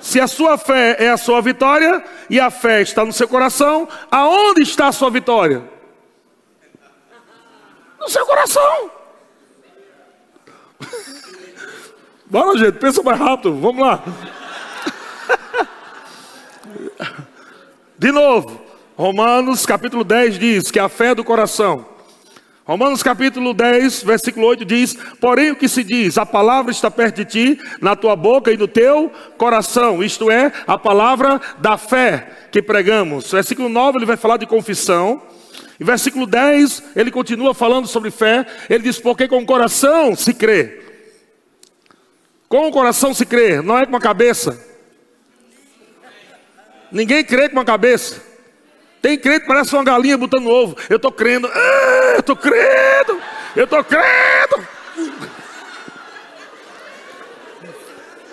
Se 0.01 0.21
a 0.21 0.27
sua 0.27 0.59
fé 0.59 0.97
é 0.99 1.09
a 1.09 1.17
sua 1.17 1.41
vitória 1.41 2.05
e 2.29 2.39
a 2.39 2.51
fé 2.51 2.83
está 2.83 3.05
no 3.05 3.13
seu 3.13 3.27
coração, 3.27 3.89
aonde 4.11 4.63
está 4.63 4.89
a 4.89 4.93
sua 4.93 5.11
vitória? 5.11 5.63
No 7.99 8.09
seu 8.09 8.27
coração. 8.27 8.91
Bora, 12.27 12.59
gente, 12.59 12.79
pensa 12.79 13.03
mais 13.03 13.19
rápido, 13.19 13.55
vamos 13.59 13.81
lá. 13.81 14.03
De 17.99 18.11
novo, 18.13 18.61
Romanos 18.97 19.65
capítulo 19.67 20.05
10 20.05 20.39
diz 20.39 20.71
que 20.71 20.79
a 20.79 20.89
fé 20.89 21.15
do 21.15 21.25
coração. 21.25 21.95
Romanos 22.67 23.03
capítulo 23.03 23.53
10, 23.53 24.05
versículo 24.05 24.47
8 24.47 24.65
diz: 24.65 24.97
Porém, 25.21 25.51
o 25.51 25.57
que 25.57 25.69
se 25.69 25.85
diz, 25.85 26.17
a 26.17 26.25
palavra 26.25 26.71
está 26.71 26.91
perto 26.91 27.17
de 27.17 27.25
ti, 27.27 27.61
na 27.81 27.95
tua 27.95 28.17
boca 28.17 28.51
e 28.51 28.57
no 28.57 28.67
teu 28.67 29.13
coração, 29.37 30.03
isto 30.03 30.31
é, 30.31 30.51
a 30.67 30.79
palavra 30.79 31.41
da 31.59 31.77
fé 31.77 32.27
que 32.51 32.63
pregamos. 32.63 33.31
Versículo 33.31 33.69
9 33.69 33.99
ele 33.99 34.07
vai 34.07 34.17
falar 34.17 34.39
de 34.39 34.47
confissão. 34.47 35.21
Em 35.79 35.85
versículo 35.85 36.27
10 36.27 36.83
ele 36.97 37.11
continua 37.11 37.53
falando 37.53 37.87
sobre 37.87 38.11
fé. 38.11 38.47
Ele 38.71 38.85
diz: 38.85 38.99
Porque 38.99 39.29
com 39.29 39.43
o 39.43 39.47
coração 39.47 40.17
se 40.17 40.33
crê. 40.33 40.83
Com 42.49 42.69
o 42.69 42.73
coração 42.73 43.13
se 43.13 43.27
crê, 43.27 43.61
não 43.61 43.79
é 43.79 43.85
com 43.85 43.97
a 43.97 44.01
cabeça. 44.01 44.74
Ninguém 46.90 47.25
crê 47.25 47.49
com 47.49 47.61
a 47.61 47.64
cabeça. 47.64 48.23
Tem 49.03 49.18
crente 49.18 49.40
que 49.40 49.47
parece 49.47 49.75
uma 49.75 49.85
galinha 49.85 50.16
botando 50.16 50.49
ovo. 50.49 50.77
Eu 50.88 50.97
estou 50.97 51.12
crendo, 51.12 51.47
ah, 51.47 52.12
eu 52.14 52.20
estou 52.20 52.37
crendo, 52.37 53.20
eu 53.55 53.64
estou 53.64 53.85
crendo. 53.85 54.68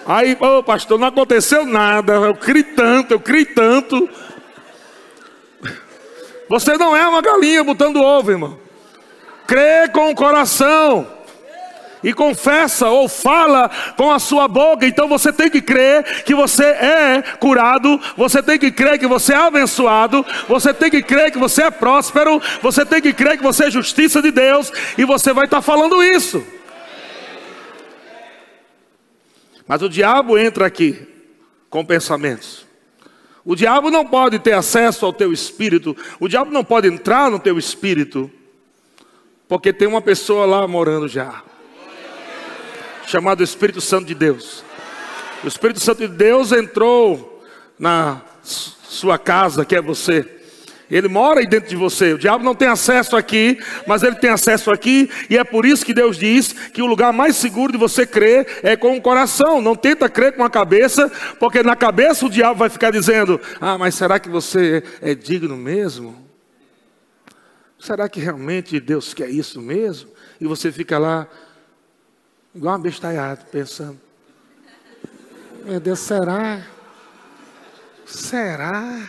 Aí, 0.06 0.38
ô 0.40 0.60
oh, 0.60 0.64
pastor, 0.64 0.98
não 0.98 1.08
aconteceu 1.08 1.66
nada. 1.66 2.14
Eu 2.14 2.36
criei 2.36 2.64
tanto, 2.64 3.14
eu 3.14 3.20
criei 3.20 3.46
tanto. 3.46 4.10
Você 6.48 6.78
não 6.78 6.96
é 6.96 7.08
uma 7.08 7.22
galinha 7.22 7.64
botando 7.64 8.02
ovo, 8.02 8.32
irmão. 8.32 8.60
Crê 9.48 9.90
com 9.94 10.10
o 10.10 10.16
coração 10.16 11.08
e 12.04 12.14
confessa 12.14 12.90
ou 12.90 13.08
fala 13.08 13.70
com 13.96 14.12
a 14.12 14.20
sua 14.20 14.48
boca, 14.48 14.86
então 14.86 15.08
você 15.08 15.32
tem 15.32 15.50
que 15.50 15.62
crer 15.62 16.24
que 16.24 16.34
você 16.34 16.64
é 16.66 17.22
curado, 17.40 18.00
você 18.18 18.42
tem 18.42 18.58
que 18.58 18.72
crer 18.72 18.98
que 18.98 19.08
você 19.08 19.34
é 19.34 19.38
abençoado, 19.38 20.26
você 20.48 20.74
tem 20.74 20.90
que 20.90 21.02
crer 21.02 21.32
que 21.32 21.38
você 21.38 21.64
é 21.64 21.72
próspero, 21.72 22.42
você 22.62 22.86
tem 22.86 23.02
que 23.02 23.14
crer 23.14 23.38
que 23.38 23.44
você 23.44 23.66
é 23.66 23.72
justiça 23.72 24.22
de 24.22 24.32
Deus, 24.32 24.72
e 24.98 25.06
você 25.06 25.34
vai 25.34 25.46
estar 25.46 25.62
falando 25.62 26.04
isso. 26.04 26.44
Mas 29.68 29.82
o 29.82 29.90
diabo 29.90 30.38
entra 30.38 30.66
aqui 30.66 31.08
com 31.70 31.86
pensamentos. 31.86 32.66
O 33.46 33.56
diabo 33.56 33.90
não 33.90 34.06
pode 34.06 34.38
ter 34.38 34.54
acesso 34.54 35.06
ao 35.06 35.14
teu 35.14 35.32
espírito, 35.32 35.96
o 36.20 36.28
diabo 36.28 36.52
não 36.52 36.64
pode 36.64 36.88
entrar 36.88 37.30
no 37.32 37.40
teu 37.40 37.58
espírito, 37.58 38.30
porque 39.48 39.74
tem 39.74 39.88
uma 39.88 40.02
pessoa 40.02 40.46
lá 40.46 40.68
morando 40.68 41.08
já 41.08 41.44
chamado 43.06 43.44
Espírito 43.44 43.82
Santo 43.82 44.06
de 44.06 44.16
Deus. 44.16 44.64
O 45.44 45.48
Espírito 45.48 45.80
Santo 45.80 46.00
de 46.00 46.08
Deus 46.08 46.52
entrou 46.52 47.44
na 47.80 48.22
sua 48.44 49.18
casa, 49.18 49.66
que 49.66 49.76
é 49.76 49.82
você. 49.82 50.42
Ele 50.92 51.08
mora 51.08 51.40
aí 51.40 51.48
dentro 51.48 51.70
de 51.70 51.76
você. 51.78 52.14
O 52.14 52.18
diabo 52.18 52.44
não 52.44 52.54
tem 52.54 52.68
acesso 52.68 53.16
aqui, 53.16 53.58
mas 53.88 54.04
ele 54.04 54.18
tem 54.18 54.30
acesso 54.30 54.70
aqui, 54.70 55.10
e 55.30 55.38
é 55.38 55.44
por 55.44 55.66
isso 55.66 55.86
que 55.86 55.94
Deus 55.94 56.18
diz 56.18 56.52
que 56.52 56.82
o 56.82 56.86
lugar 56.86 57.14
mais 57.14 57.38
seguro 57.38 57.72
de 57.72 57.78
você 57.78 58.06
crer 58.06 58.60
é 58.62 58.76
com 58.76 58.98
o 58.98 59.02
coração. 59.02 59.62
Não 59.62 59.74
tenta 59.74 60.10
crer 60.10 60.34
com 60.34 60.44
a 60.44 60.50
cabeça, 60.50 61.10
porque 61.40 61.64
na 61.64 61.78
cabeça 61.78 62.26
o 62.26 62.30
diabo 62.30 62.60
vai 62.60 62.70
ficar 62.70 62.92
dizendo: 62.92 63.40
Ah, 63.62 63.78
mas 63.78 63.96
será 63.96 64.20
que 64.20 64.28
você 64.28 64.84
é 65.02 65.16
digno 65.16 65.56
mesmo? 65.56 66.30
Será 67.80 68.10
que 68.10 68.20
realmente 68.20 68.80
Deus 68.80 69.14
quer 69.14 69.30
isso 69.30 69.62
mesmo? 69.62 70.12
E 70.42 70.46
você 70.46 70.72
fica 70.72 71.00
lá 71.00 71.26
Igual 72.54 72.76
uma 72.76 72.80
bestalhada, 72.80 73.46
pensando. 73.50 74.00
Meu 75.64 75.80
Deus, 75.80 76.00
será? 76.00 76.66
Será? 78.06 79.08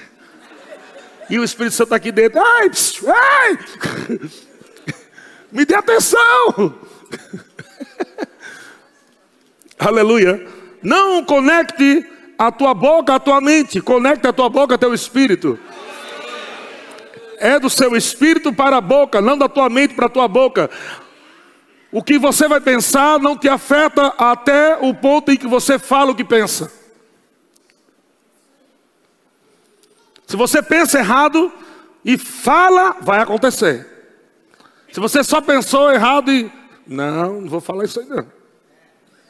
E 1.28 1.38
o 1.38 1.44
Espírito 1.44 1.74
Santo 1.74 1.88
está 1.88 1.96
aqui 1.96 2.12
dentro. 2.12 2.40
Ai, 2.40 2.70
ai! 3.08 3.58
Me 5.50 5.64
dê 5.64 5.74
atenção! 5.74 6.78
Aleluia. 9.78 10.46
Não 10.80 11.24
conecte 11.24 12.06
a 12.38 12.52
tua 12.52 12.72
boca 12.74 13.14
à 13.14 13.20
tua 13.20 13.40
mente. 13.40 13.80
Conecte 13.80 14.26
a 14.26 14.32
tua 14.32 14.48
boca 14.48 14.74
ao 14.74 14.78
teu 14.78 14.94
espírito. 14.94 15.58
é 17.38 17.58
do 17.58 17.68
seu 17.68 17.96
espírito 17.96 18.52
para 18.52 18.76
a 18.76 18.80
boca, 18.80 19.20
não 19.20 19.36
da 19.36 19.48
tua 19.48 19.68
mente 19.68 19.94
para 19.94 20.06
a 20.06 20.10
tua 20.10 20.28
boca. 20.28 20.70
O 21.92 22.02
que 22.02 22.18
você 22.18 22.48
vai 22.48 22.58
pensar 22.58 23.20
não 23.20 23.36
te 23.36 23.50
afeta 23.50 24.06
até 24.16 24.78
o 24.80 24.94
ponto 24.94 25.30
em 25.30 25.36
que 25.36 25.46
você 25.46 25.78
fala 25.78 26.12
o 26.12 26.14
que 26.14 26.24
pensa. 26.24 26.72
Se 30.26 30.34
você 30.34 30.62
pensa 30.62 30.98
errado 30.98 31.52
e 32.02 32.16
fala, 32.16 32.96
vai 33.02 33.20
acontecer. 33.20 33.86
Se 34.90 34.98
você 34.98 35.22
só 35.22 35.42
pensou 35.42 35.92
errado 35.92 36.32
e. 36.32 36.50
Não, 36.86 37.42
não 37.42 37.48
vou 37.48 37.60
falar 37.60 37.84
isso 37.84 38.00
aí 38.00 38.06
não. 38.06 38.26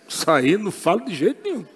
Isso 0.09 0.31
aí 0.31 0.57
não 0.57 0.71
falo 0.71 1.05
de 1.05 1.15
jeito 1.15 1.43
nenhum. 1.43 1.67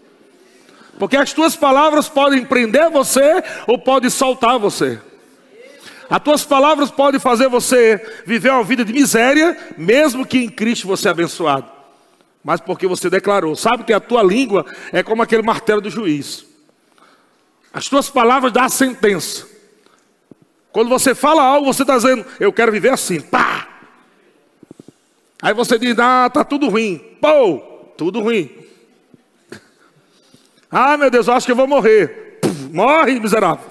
Porque 1.01 1.17
as 1.17 1.33
tuas 1.33 1.57
palavras 1.57 2.09
podem 2.09 2.45
prender 2.45 2.89
você 2.91 3.43
ou 3.67 3.77
podem 3.77 4.09
soltar 4.09 4.57
você. 4.59 5.01
As 6.09 6.23
tuas 6.23 6.45
palavras 6.45 6.91
podem 6.91 7.19
fazer 7.19 7.49
você 7.49 8.23
viver 8.25 8.51
uma 8.51 8.63
vida 8.63 8.85
de 8.85 8.93
miséria, 8.93 9.57
mesmo 9.77 10.25
que 10.25 10.39
em 10.39 10.49
Cristo 10.49 10.87
você 10.87 11.09
é 11.09 11.11
abençoado. 11.11 11.67
Mas 12.45 12.61
porque 12.61 12.87
você 12.87 13.11
declarou. 13.11 13.57
Sabe 13.57 13.83
que 13.83 13.93
a 13.93 13.99
tua 13.99 14.23
língua 14.23 14.65
é 14.93 15.03
como 15.03 15.23
aquele 15.23 15.43
martelo 15.43 15.81
do 15.81 15.91
juiz. 15.91 16.47
As 17.73 17.89
tuas 17.89 18.09
palavras 18.09 18.53
dão 18.53 18.63
a 18.63 18.69
sentença. 18.69 19.47
Quando 20.71 20.89
você 20.89 21.15
fala 21.15 21.43
algo, 21.43 21.73
você 21.73 21.83
está 21.83 21.97
dizendo, 21.97 22.25
eu 22.39 22.53
quero 22.53 22.71
viver 22.71 22.91
assim. 22.91 23.21
Pá! 23.21 23.69
Aí 25.43 25.53
você 25.53 25.79
diz, 25.79 25.99
ah, 25.99 26.31
tá 26.33 26.45
tudo 26.45 26.69
ruim. 26.69 26.99
Pô, 27.21 27.59
tudo 27.97 28.21
ruim. 28.21 28.51
Ah, 30.69 30.97
meu 30.97 31.09
Deus, 31.09 31.29
eu 31.29 31.33
acho 31.33 31.47
que 31.47 31.53
eu 31.53 31.57
vou 31.57 31.67
morrer. 31.67 32.41
Morre, 32.73 33.21
miserável. 33.21 33.65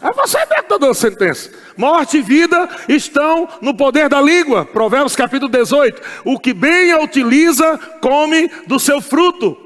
Aí 0.00 0.12
você 0.14 0.38
está 0.38 0.78
dando 0.78 0.94
sentença. 0.94 1.50
Morte 1.76 2.18
e 2.18 2.22
vida 2.22 2.68
estão 2.88 3.48
no 3.60 3.74
poder 3.74 4.08
da 4.08 4.20
língua. 4.20 4.64
Provérbios 4.64 5.16
capítulo 5.16 5.50
18. 5.50 6.00
O 6.24 6.38
que 6.38 6.52
bem 6.52 6.92
a 6.92 7.00
utiliza, 7.00 7.78
come 8.00 8.48
do 8.66 8.78
seu 8.78 9.00
fruto. 9.00 9.56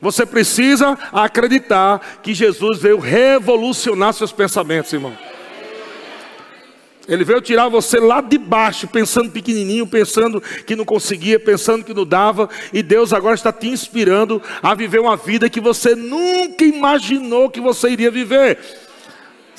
Você 0.00 0.24
precisa 0.24 0.98
acreditar 1.12 2.20
que 2.22 2.34
Jesus 2.34 2.80
veio 2.80 2.98
revolucionar 2.98 4.12
seus 4.12 4.32
pensamentos, 4.32 4.92
irmão. 4.92 5.16
Ele 7.06 7.24
veio 7.24 7.40
tirar 7.40 7.68
você 7.68 7.98
lá 7.98 8.20
de 8.20 8.38
baixo, 8.38 8.86
pensando 8.86 9.30
pequenininho, 9.30 9.86
pensando 9.86 10.40
que 10.40 10.76
não 10.76 10.84
conseguia, 10.84 11.40
pensando 11.40 11.84
que 11.84 11.92
não 11.92 12.06
dava, 12.06 12.48
e 12.72 12.82
Deus 12.82 13.12
agora 13.12 13.34
está 13.34 13.52
te 13.52 13.68
inspirando 13.68 14.40
a 14.62 14.74
viver 14.74 15.00
uma 15.00 15.16
vida 15.16 15.50
que 15.50 15.60
você 15.60 15.94
nunca 15.94 16.64
imaginou 16.64 17.50
que 17.50 17.60
você 17.60 17.90
iria 17.90 18.10
viver. 18.10 18.58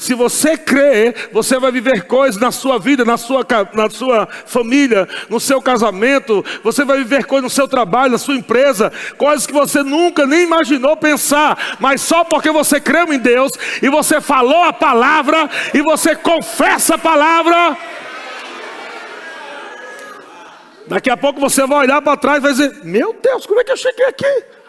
Se 0.02 0.16
você 0.16 0.58
crer, 0.58 1.30
você 1.32 1.60
vai 1.60 1.72
viver 1.72 2.08
coisas 2.08 2.42
na 2.42 2.52
sua 2.52 2.80
vida, 2.80 3.06
na 3.06 3.18
sua, 3.18 3.46
na 3.72 3.88
sua 3.88 4.28
família, 4.48 5.08
no 5.30 5.40
seu 5.40 5.62
casamento, 5.62 6.44
você 6.64 6.84
vai 6.84 6.98
viver 6.98 7.26
coisas 7.26 7.44
no 7.44 7.50
seu 7.52 7.68
trabalho, 7.68 8.14
na 8.14 8.18
sua 8.18 8.34
empresa, 8.34 8.92
coisas 9.16 9.46
que 9.46 9.54
você 9.54 9.84
nunca 9.84 10.26
nem 10.26 10.42
imaginou 10.42 10.98
pensar, 10.98 11.78
mas 11.80 12.02
só 12.02 12.24
porque 12.24 12.50
você 12.50 12.82
creu 12.82 13.14
em 13.14 13.20
Deus 13.20 13.52
e 13.80 13.90
você 13.90 14.20
falou 14.20 14.64
a 14.64 14.74
palavra 14.74 15.48
e 15.72 15.84
você 15.84 16.16
confessa 16.16 16.96
a 16.96 16.98
palavra. 16.98 17.78
Daqui 20.88 21.12
a 21.12 21.16
pouco 21.16 21.40
você 21.40 21.68
vai 21.68 21.78
olhar 21.78 22.02
para 22.02 22.18
trás 22.18 22.40
e 22.40 22.42
vai 22.42 22.52
dizer: 22.54 22.84
Meu 22.84 23.16
Deus, 23.22 23.46
como 23.46 23.60
é 23.62 23.64
que 23.64 23.72
eu 23.72 23.78
cheguei 23.78 24.08
aqui? 24.08 24.61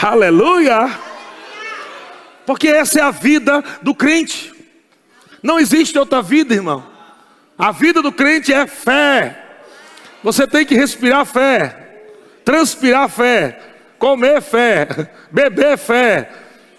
Aleluia! 0.00 0.96
Porque 2.46 2.68
essa 2.68 3.00
é 3.00 3.02
a 3.02 3.10
vida 3.10 3.62
do 3.82 3.94
crente. 3.94 4.54
Não 5.42 5.58
existe 5.58 5.98
outra 5.98 6.22
vida, 6.22 6.54
irmão. 6.54 6.86
A 7.58 7.72
vida 7.72 8.00
do 8.00 8.12
crente 8.12 8.52
é 8.52 8.66
fé. 8.66 9.44
Você 10.22 10.46
tem 10.46 10.64
que 10.64 10.74
respirar 10.74 11.26
fé, 11.26 12.04
transpirar 12.44 13.08
fé, 13.08 13.58
comer 13.98 14.40
fé, 14.40 14.88
beber 15.30 15.76
fé, 15.76 16.30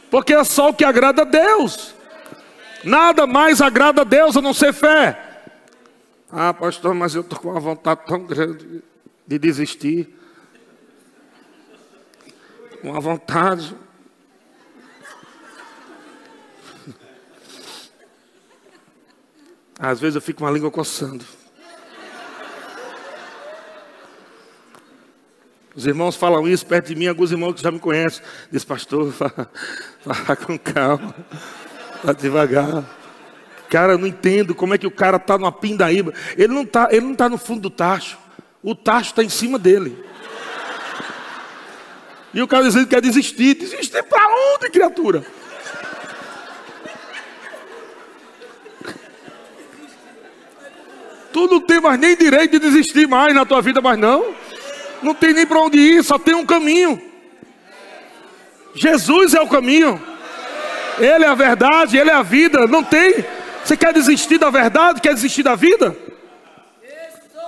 porque 0.09 0.33
é 0.33 0.43
só 0.43 0.69
o 0.69 0.73
que 0.73 0.83
agrada 0.83 1.21
a 1.21 1.25
Deus. 1.25 1.95
Nada 2.83 3.27
mais 3.27 3.61
agrada 3.61 4.01
a 4.01 4.05
Deus 4.05 4.35
a 4.37 4.41
não 4.41 4.53
ser 4.53 4.73
fé. 4.73 5.17
Ah, 6.31 6.53
pastor, 6.53 6.93
mas 6.93 7.15
eu 7.15 7.21
estou 7.21 7.39
com 7.39 7.49
uma 7.49 7.59
vontade 7.59 8.01
tão 8.05 8.23
grande 8.25 8.81
de 9.27 9.39
desistir 9.39 10.18
uma 12.83 12.99
vontade. 12.99 13.75
Às 19.77 19.99
vezes 19.99 20.15
eu 20.15 20.21
fico 20.21 20.39
com 20.39 20.47
a 20.47 20.51
língua 20.51 20.69
coçando. 20.69 21.23
Os 25.75 25.85
irmãos 25.85 26.15
falam 26.15 26.45
isso 26.47 26.65
perto 26.65 26.87
de 26.87 26.95
mim, 26.95 27.07
alguns 27.07 27.31
irmãos 27.31 27.53
que 27.53 27.61
já 27.61 27.71
me 27.71 27.79
conhecem. 27.79 28.21
Diz, 28.51 28.65
pastor, 28.65 29.13
fala, 29.13 30.35
com 30.35 30.59
calma, 30.59 31.15
vá 32.03 32.11
devagar. 32.11 32.83
Cara, 33.69 33.93
eu 33.93 33.97
não 33.97 34.07
entendo 34.07 34.53
como 34.53 34.73
é 34.73 34.77
que 34.77 34.87
o 34.87 34.91
cara 34.91 35.17
está 35.17 35.37
numa 35.37 35.51
pindaíba. 35.51 36.13
Ele 36.35 36.53
não 36.53 36.63
está 36.63 36.89
tá 37.15 37.29
no 37.29 37.37
fundo 37.37 37.61
do 37.61 37.69
tacho. 37.69 38.17
O 38.61 38.75
tacho 38.75 39.11
está 39.11 39.23
em 39.23 39.29
cima 39.29 39.57
dele. 39.57 40.08
E 42.33 42.41
o 42.41 42.47
cara 42.47 42.63
dizendo 42.63 42.85
que 42.85 42.95
quer 42.95 43.01
desistir. 43.01 43.55
Desistir 43.55 44.03
para 44.03 44.27
onde, 44.55 44.69
criatura? 44.69 45.23
Tu 51.31 51.47
não 51.47 51.61
tem 51.61 51.79
mais 51.79 51.99
nem 51.99 52.15
direito 52.15 52.51
de 52.51 52.59
desistir 52.59 53.07
mais 53.07 53.33
na 53.33 53.45
tua 53.45 53.61
vida, 53.61 53.81
mas 53.81 53.97
não. 53.97 54.33
Não 55.01 55.13
tem 55.13 55.33
nem 55.33 55.45
para 55.45 55.59
onde 55.59 55.77
ir, 55.77 56.03
só 56.03 56.17
tem 56.17 56.33
um 56.33 56.45
caminho. 56.45 57.01
Jesus 58.75 59.33
é 59.33 59.41
o 59.41 59.47
caminho. 59.47 60.01
Ele 60.97 61.23
é 61.23 61.27
a 61.27 61.35
verdade, 61.35 61.97
ele 61.97 62.09
é 62.09 62.13
a 62.13 62.23
vida. 62.23 62.67
Não 62.67 62.83
tem. 62.83 63.23
Você 63.63 63.77
quer 63.77 63.93
desistir 63.93 64.37
da 64.37 64.49
verdade? 64.49 65.01
Quer 65.01 65.13
desistir 65.13 65.43
da 65.43 65.55
vida? 65.55 65.95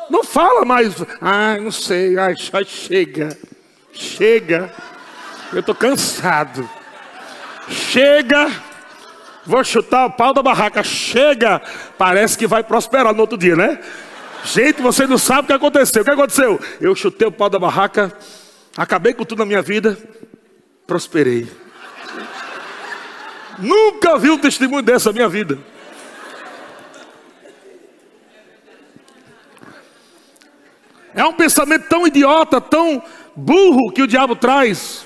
Não 0.10 0.24
fala 0.24 0.64
mais. 0.64 0.94
Ai, 1.20 1.60
não 1.60 1.72
sei. 1.72 2.18
Ai, 2.18 2.36
só 2.38 2.64
chega. 2.64 3.38
Chega. 3.94 4.74
Eu 5.54 5.60
estou 5.60 5.76
cansado. 5.76 6.70
Chega. 7.68 8.52
Vou 9.46 9.64
chutar 9.64 10.06
o 10.06 10.12
pau 10.12 10.34
da 10.34 10.42
barraca. 10.42 10.84
Chega. 10.84 11.62
Parece 11.98 12.38
que 12.38 12.48
vai 12.48 12.64
prosperar 12.64 13.14
no 13.14 13.22
outro 13.22 13.38
dia, 13.38 13.56
né? 13.56 13.80
Gente, 14.44 14.82
você 14.82 15.06
não 15.06 15.18
sabe 15.18 15.42
o 15.42 15.48
que 15.48 15.54
aconteceu. 15.54 16.02
O 16.02 16.06
que 16.06 16.12
aconteceu? 16.12 16.60
Eu 16.80 16.96
chutei 16.96 17.28
o 17.28 17.32
pau 17.32 17.50
da 17.50 17.60
barraca. 17.60 18.12
Acabei 18.76 19.14
com 19.14 19.26
tudo 19.26 19.40
na 19.40 19.46
minha 19.46 19.62
vida. 19.62 19.98
Prosperei. 20.88 21.50
Nunca 23.60 24.18
vi 24.18 24.30
um 24.32 24.38
testemunho 24.38 24.82
dessa 24.82 25.10
na 25.10 25.14
minha 25.14 25.30
vida. 25.30 25.60
É 31.14 31.26
um 31.26 31.34
pensamento 31.34 31.88
tão 31.88 32.08
idiota, 32.08 32.62
tão 32.62 33.04
burro 33.36 33.92
que 33.92 34.02
o 34.02 34.08
diabo 34.08 34.36
traz. 34.36 35.06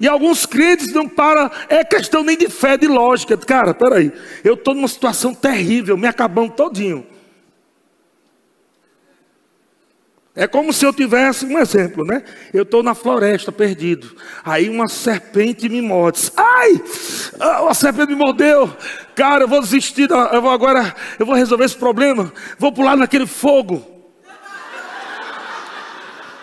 E 0.00 0.08
alguns 0.08 0.44
crentes 0.44 0.92
não 0.92 1.08
param, 1.08 1.50
é 1.68 1.84
questão 1.84 2.24
nem 2.24 2.36
de 2.36 2.48
fé, 2.48 2.76
de 2.76 2.86
lógica. 2.86 3.36
Cara, 3.36 3.72
peraí, 3.72 4.12
eu 4.42 4.54
estou 4.54 4.74
numa 4.74 4.88
situação 4.88 5.34
terrível, 5.34 5.96
me 5.96 6.06
acabando 6.06 6.52
todinho. 6.52 7.06
É 10.36 10.48
como 10.48 10.72
se 10.72 10.84
eu 10.84 10.92
tivesse 10.92 11.46
um 11.46 11.56
exemplo, 11.58 12.04
né? 12.04 12.24
Eu 12.52 12.64
estou 12.64 12.82
na 12.82 12.92
floresta 12.92 13.52
perdido. 13.52 14.16
Aí 14.44 14.68
uma 14.68 14.88
serpente 14.88 15.68
me 15.68 15.80
morde. 15.80 16.32
Ai! 16.36 16.82
A 17.38 17.72
serpente 17.72 18.08
me 18.08 18.16
mordeu. 18.16 18.68
Cara, 19.14 19.44
eu 19.44 19.48
vou 19.48 19.60
desistir. 19.60 20.10
Eu 20.10 20.42
vou 20.42 20.50
agora, 20.50 20.92
eu 21.20 21.24
vou 21.24 21.36
resolver 21.36 21.64
esse 21.64 21.76
problema. 21.76 22.32
Vou 22.58 22.72
pular 22.72 22.96
naquele 22.96 23.26
fogo. 23.26 23.93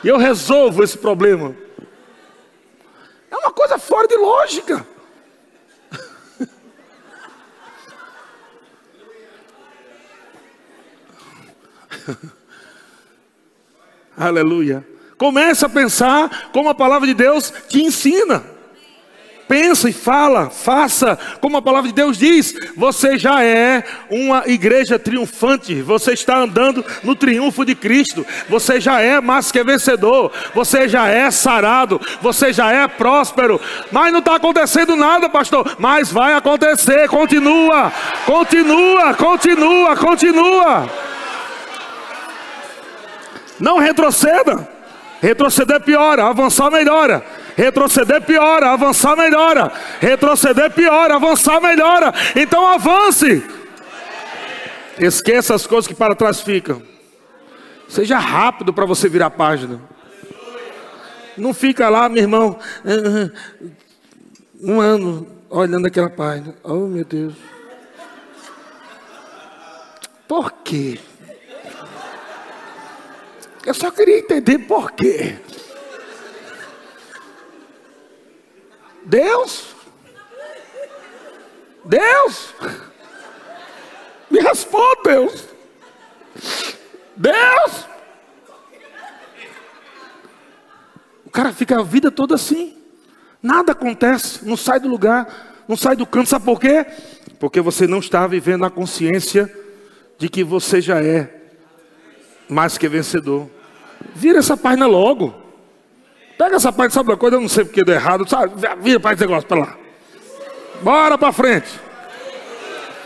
E 0.03 0.07
eu 0.07 0.17
resolvo 0.17 0.83
esse 0.83 0.97
problema. 0.97 1.55
É 3.29 3.37
uma 3.37 3.51
coisa 3.51 3.77
fora 3.77 4.07
de 4.07 4.17
lógica. 4.17 4.85
Aleluia. 14.17 14.85
Começa 15.17 15.67
a 15.67 15.69
pensar 15.69 16.49
como 16.51 16.69
a 16.69 16.75
palavra 16.75 17.07
de 17.07 17.13
Deus 17.13 17.53
te 17.69 17.81
ensina. 17.83 18.43
Pensa 19.51 19.89
e 19.89 19.91
fala, 19.93 20.49
faça, 20.49 21.19
como 21.41 21.57
a 21.57 21.61
palavra 21.61 21.89
de 21.89 21.93
Deus 21.93 22.17
diz, 22.17 22.55
você 22.77 23.17
já 23.17 23.43
é 23.43 23.83
uma 24.09 24.43
igreja 24.47 24.97
triunfante, 24.97 25.81
você 25.81 26.13
está 26.13 26.37
andando 26.37 26.85
no 27.03 27.17
triunfo 27.17 27.65
de 27.65 27.75
Cristo, 27.75 28.25
você 28.47 28.79
já 28.79 29.01
é 29.01 29.19
mais 29.19 29.51
que 29.51 29.61
vencedor, 29.61 30.31
você 30.55 30.87
já 30.87 31.09
é 31.09 31.29
sarado, 31.29 31.99
você 32.21 32.53
já 32.53 32.71
é 32.71 32.87
próspero, 32.87 33.59
mas 33.91 34.13
não 34.13 34.19
está 34.19 34.37
acontecendo 34.37 34.95
nada, 34.95 35.27
pastor, 35.27 35.75
mas 35.77 36.09
vai 36.09 36.33
acontecer, 36.33 37.09
continua, 37.09 37.91
continua, 38.25 39.13
continua, 39.15 39.97
continua. 39.97 40.89
Não 43.59 43.79
retroceda. 43.79 44.65
Retroceder 45.21 45.79
piora, 45.81 46.25
avançar 46.25 46.71
melhora. 46.71 47.23
Retroceder 47.61 48.23
piora, 48.23 48.71
avançar 48.71 49.15
melhora. 49.15 49.71
Retroceder 49.99 50.71
piora, 50.71 51.13
avançar 51.17 51.61
melhora. 51.61 52.11
Então 52.35 52.65
avance. 52.65 53.43
Esqueça 54.97 55.53
as 55.53 55.67
coisas 55.67 55.87
que 55.87 55.93
para 55.93 56.15
trás 56.15 56.41
ficam. 56.41 56.81
Seja 57.87 58.17
rápido 58.17 58.73
para 58.73 58.87
você 58.87 59.07
virar 59.07 59.27
a 59.27 59.29
página. 59.29 59.79
Não 61.37 61.53
fica 61.53 61.87
lá, 61.87 62.09
meu 62.09 62.23
irmão, 62.23 62.57
um 64.59 64.81
ano 64.81 65.27
olhando 65.47 65.85
aquela 65.85 66.09
página. 66.09 66.55
Oh, 66.63 66.87
meu 66.87 67.05
Deus. 67.05 67.35
Por 70.27 70.51
quê? 70.63 70.97
Eu 73.63 73.73
só 73.75 73.91
queria 73.91 74.17
entender 74.17 74.57
por 74.57 74.93
quê. 74.93 75.37
Deus? 79.05 79.75
Deus? 81.85 82.53
Me 84.29 84.39
responda, 84.39 85.01
Deus. 85.03 85.47
Deus? 87.15 87.85
O 91.25 91.29
cara 91.29 91.53
fica 91.53 91.79
a 91.79 91.83
vida 91.83 92.11
toda 92.11 92.35
assim. 92.35 92.77
Nada 93.41 93.71
acontece, 93.71 94.45
não 94.45 94.55
sai 94.55 94.79
do 94.79 94.87
lugar, 94.87 95.63
não 95.67 95.75
sai 95.75 95.95
do 95.95 96.05
canto. 96.05 96.29
Sabe 96.29 96.45
por 96.45 96.59
quê? 96.59 96.85
Porque 97.39 97.59
você 97.59 97.87
não 97.87 97.99
está 97.99 98.27
vivendo 98.27 98.65
a 98.65 98.69
consciência 98.69 99.51
de 100.17 100.29
que 100.29 100.43
você 100.43 100.79
já 100.79 101.03
é 101.03 101.41
mais 102.47 102.77
que 102.77 102.87
vencedor. 102.87 103.49
Vira 104.13 104.39
essa 104.39 104.55
página 104.55 104.85
logo. 104.85 105.40
Pega 106.41 106.55
essa 106.55 106.73
página, 106.73 106.89
sabe 106.89 107.11
uma 107.11 107.17
coisa? 107.17 107.35
Eu 107.35 107.41
não 107.41 107.47
sei 107.47 107.63
porque 107.63 107.83
deu 107.83 107.93
errado. 107.93 108.27
Sabe? 108.27 108.53
Vira 108.81 108.99
para 108.99 109.13
esse 109.13 109.21
negócio 109.21 109.47
para 109.47 109.59
lá. 109.59 109.75
Bora 110.81 111.15
para 111.15 111.31
frente. 111.31 111.69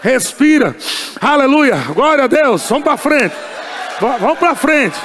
Respira. 0.01 0.73
Aleluia. 1.19 1.75
Glória 1.93 2.23
a 2.23 2.27
Deus. 2.27 2.65
Vamos 2.69 2.85
para 2.85 2.95
frente. 2.95 3.35
Vamos 3.99 4.39
para 4.39 4.55
frente. 4.55 4.97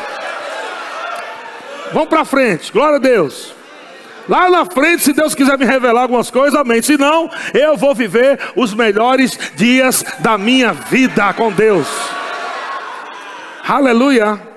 Vamos 1.93 2.09
para 2.09 2.25
frente. 2.25 2.73
Glória 2.73 2.97
a 2.97 3.01
Deus. 3.01 3.53
Lá 4.29 4.49
na 4.49 4.65
frente, 4.65 5.03
se 5.03 5.13
Deus 5.13 5.35
quiser 5.35 5.59
me 5.59 5.65
revelar 5.65 6.03
algumas 6.03 6.31
coisas, 6.31 6.55
amém. 6.55 6.81
Se 6.81 6.97
não, 6.97 7.29
eu 7.53 7.77
vou 7.77 7.97
viver 7.97 8.39
os 8.55 8.73
melhores 8.73 9.37
dias 9.57 10.05
da 10.21 10.39
minha 10.39 10.73
vida 10.73 11.33
com 11.33 11.51
Deus. 11.51 11.89
Aleluia. 13.67 14.50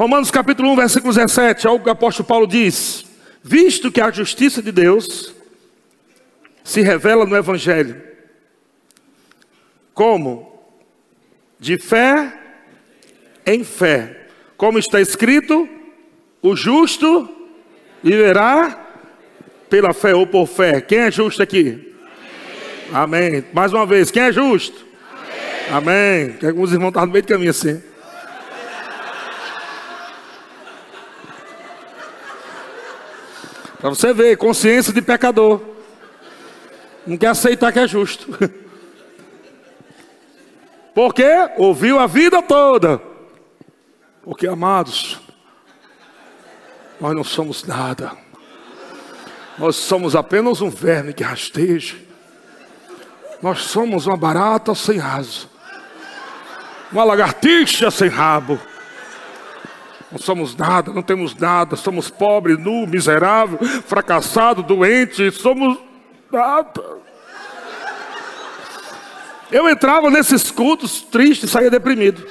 Romanos 0.00 0.30
capítulo 0.30 0.70
1, 0.70 0.76
versículo 0.76 1.12
17, 1.12 1.66
algo 1.66 1.84
que 1.84 1.90
o 1.90 1.92
apóstolo 1.92 2.26
Paulo 2.26 2.46
diz: 2.46 3.04
Visto 3.44 3.92
que 3.92 4.00
a 4.00 4.10
justiça 4.10 4.62
de 4.62 4.72
Deus 4.72 5.34
se 6.64 6.80
revela 6.80 7.26
no 7.26 7.36
Evangelho, 7.36 8.00
como? 9.92 10.58
De 11.58 11.76
fé 11.76 12.32
em 13.44 13.62
fé. 13.62 14.28
Como 14.56 14.78
está 14.78 15.02
escrito, 15.02 15.68
o 16.40 16.56
justo 16.56 17.28
viverá 18.02 18.82
pela 19.68 19.92
fé 19.92 20.14
ou 20.14 20.26
por 20.26 20.46
fé. 20.46 20.80
Quem 20.80 21.00
é 21.00 21.10
justo 21.10 21.42
aqui? 21.42 21.94
Amém. 22.90 23.28
Amém. 23.28 23.44
Mais 23.52 23.70
uma 23.70 23.84
vez, 23.84 24.10
quem 24.10 24.22
é 24.22 24.32
justo? 24.32 24.82
Amém. 25.70 26.32
Que 26.38 26.46
alguns 26.46 26.72
irmãos 26.72 26.88
estavam 26.88 27.08
no 27.08 27.12
meio 27.12 27.22
do 27.22 27.28
caminho 27.28 27.50
assim. 27.50 27.89
Para 33.80 33.90
você 33.90 34.12
ver, 34.12 34.36
consciência 34.36 34.92
de 34.92 35.00
pecador. 35.00 35.60
Não 37.06 37.16
quer 37.16 37.28
aceitar 37.28 37.72
que 37.72 37.78
é 37.78 37.88
justo. 37.88 38.28
Porque 40.94 41.24
ouviu 41.56 41.98
a 41.98 42.06
vida 42.06 42.42
toda. 42.42 43.00
Porque, 44.22 44.46
amados, 44.46 45.18
nós 47.00 47.16
não 47.16 47.24
somos 47.24 47.64
nada. 47.64 48.12
Nós 49.58 49.76
somos 49.76 50.14
apenas 50.14 50.60
um 50.60 50.68
verme 50.68 51.14
que 51.14 51.22
rasteja. 51.22 51.96
Nós 53.40 53.62
somos 53.62 54.06
uma 54.06 54.16
barata 54.16 54.74
sem 54.74 55.00
asa 55.00 55.50
uma 56.92 57.04
lagartixa 57.04 57.90
sem 57.90 58.08
rabo. 58.08 58.58
Não 60.10 60.18
somos 60.18 60.56
nada, 60.56 60.92
não 60.92 61.02
temos 61.02 61.34
nada, 61.36 61.76
somos 61.76 62.10
pobres, 62.10 62.58
nu, 62.58 62.86
miserável, 62.86 63.58
fracassado, 63.86 64.62
doente, 64.62 65.30
somos 65.30 65.78
nada. 66.32 66.82
Eu 69.52 69.68
entrava 69.68 70.10
nesses 70.10 70.50
cultos 70.50 71.00
triste 71.00 71.46
e 71.46 71.48
saía 71.48 71.70
deprimido. 71.70 72.26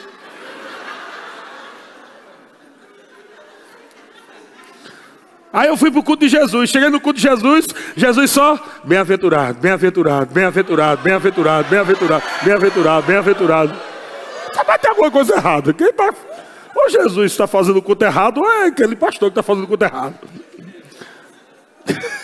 Aí 5.52 5.68
eu 5.68 5.76
fui 5.76 5.90
para 5.90 6.00
o 6.00 6.04
culto 6.04 6.26
de 6.26 6.30
Jesus. 6.30 6.70
Cheguei 6.70 6.90
no 6.90 7.00
culto 7.00 7.20
de 7.20 7.28
Jesus, 7.28 7.68
Jesus 7.96 8.30
só 8.32 8.60
bem-aventurado, 8.84 9.60
bem-aventurado, 9.60 10.32
bem-aventurado, 10.32 11.02
bem-aventurado, 11.02 11.68
bem-aventurado, 11.70 12.24
bem-aventurado, 12.44 13.08
bem-aventurado. 13.08 13.74
Mas 14.68 14.82
tem 14.82 14.90
alguma 14.92 15.10
coisa 15.10 15.36
errada. 15.36 15.74
Quem 15.74 15.92
tá... 15.94 16.14
Ou 16.76 16.90
Jesus 16.90 17.32
está 17.32 17.48
fazendo 17.48 17.82
culto 17.82 18.06
errado, 18.06 18.40
ou 18.42 18.50
é 18.50 18.66
aquele 18.68 18.96
pastor 18.96 19.30
que 19.30 19.40
está 19.40 19.44
fazendo 19.44 19.68
culto 19.68 19.84
errado. 19.84 20.16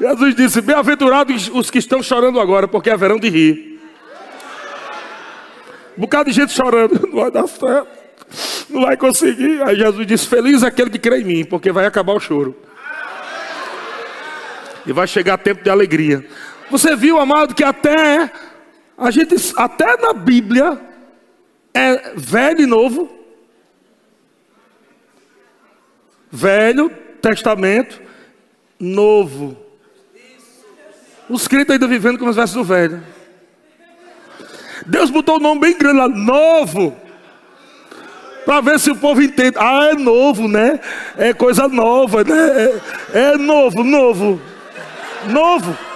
Jesus 0.00 0.34
disse: 0.34 0.60
Bem-aventurados 0.60 1.48
os 1.48 1.70
que 1.70 1.78
estão 1.78 2.02
chorando 2.02 2.40
agora, 2.40 2.66
porque 2.66 2.90
haverão 2.90 3.18
de 3.18 3.28
rir. 3.28 3.80
Um 5.96 6.00
bocado 6.00 6.28
de 6.30 6.36
gente 6.36 6.52
chorando, 6.52 7.00
não 7.06 7.20
vai 7.20 7.30
dar 7.30 7.46
certo, 7.46 7.88
não 8.68 8.82
vai 8.82 8.96
conseguir. 8.96 9.62
Aí 9.62 9.76
Jesus 9.76 10.06
disse: 10.06 10.26
Feliz 10.26 10.62
é 10.62 10.66
aquele 10.66 10.90
que 10.90 10.98
crê 10.98 11.20
em 11.20 11.24
mim, 11.24 11.44
porque 11.44 11.70
vai 11.70 11.86
acabar 11.86 12.12
o 12.14 12.20
choro. 12.20 12.56
E 14.86 14.92
vai 14.92 15.06
chegar 15.06 15.38
tempo 15.38 15.62
de 15.62 15.70
alegria. 15.70 16.26
Você 16.70 16.94
viu, 16.96 17.18
amado, 17.18 17.54
que 17.54 17.64
até 17.64 18.30
a 18.98 19.10
gente, 19.10 19.34
até 19.56 19.96
na 19.96 20.12
Bíblia, 20.12 20.78
é 21.74 22.12
velho 22.14 22.60
e 22.62 22.66
novo. 22.66 23.10
Velho 26.30 26.90
Testamento, 27.20 28.02
novo. 28.78 29.56
Os 31.28 31.48
crentes 31.48 31.70
ainda 31.70 31.86
vivendo 31.86 32.18
com 32.18 32.26
os 32.26 32.36
versos 32.36 32.54
do 32.54 32.64
velho. 32.64 33.02
Deus 34.84 35.08
botou 35.08 35.36
o 35.36 35.38
um 35.38 35.42
nome 35.42 35.62
bem 35.62 35.78
grande 35.78 35.98
lá, 35.98 36.08
novo. 36.08 36.94
Para 38.44 38.60
ver 38.60 38.78
se 38.78 38.90
o 38.90 38.96
povo 38.96 39.22
entende. 39.22 39.56
Ah, 39.58 39.88
é 39.90 39.94
novo, 39.94 40.46
né? 40.46 40.78
É 41.16 41.32
coisa 41.32 41.66
nova, 41.66 42.22
né? 42.22 42.34
É, 43.14 43.20
é 43.30 43.36
novo, 43.38 43.82
novo. 43.82 44.38
Novo. 45.30 45.93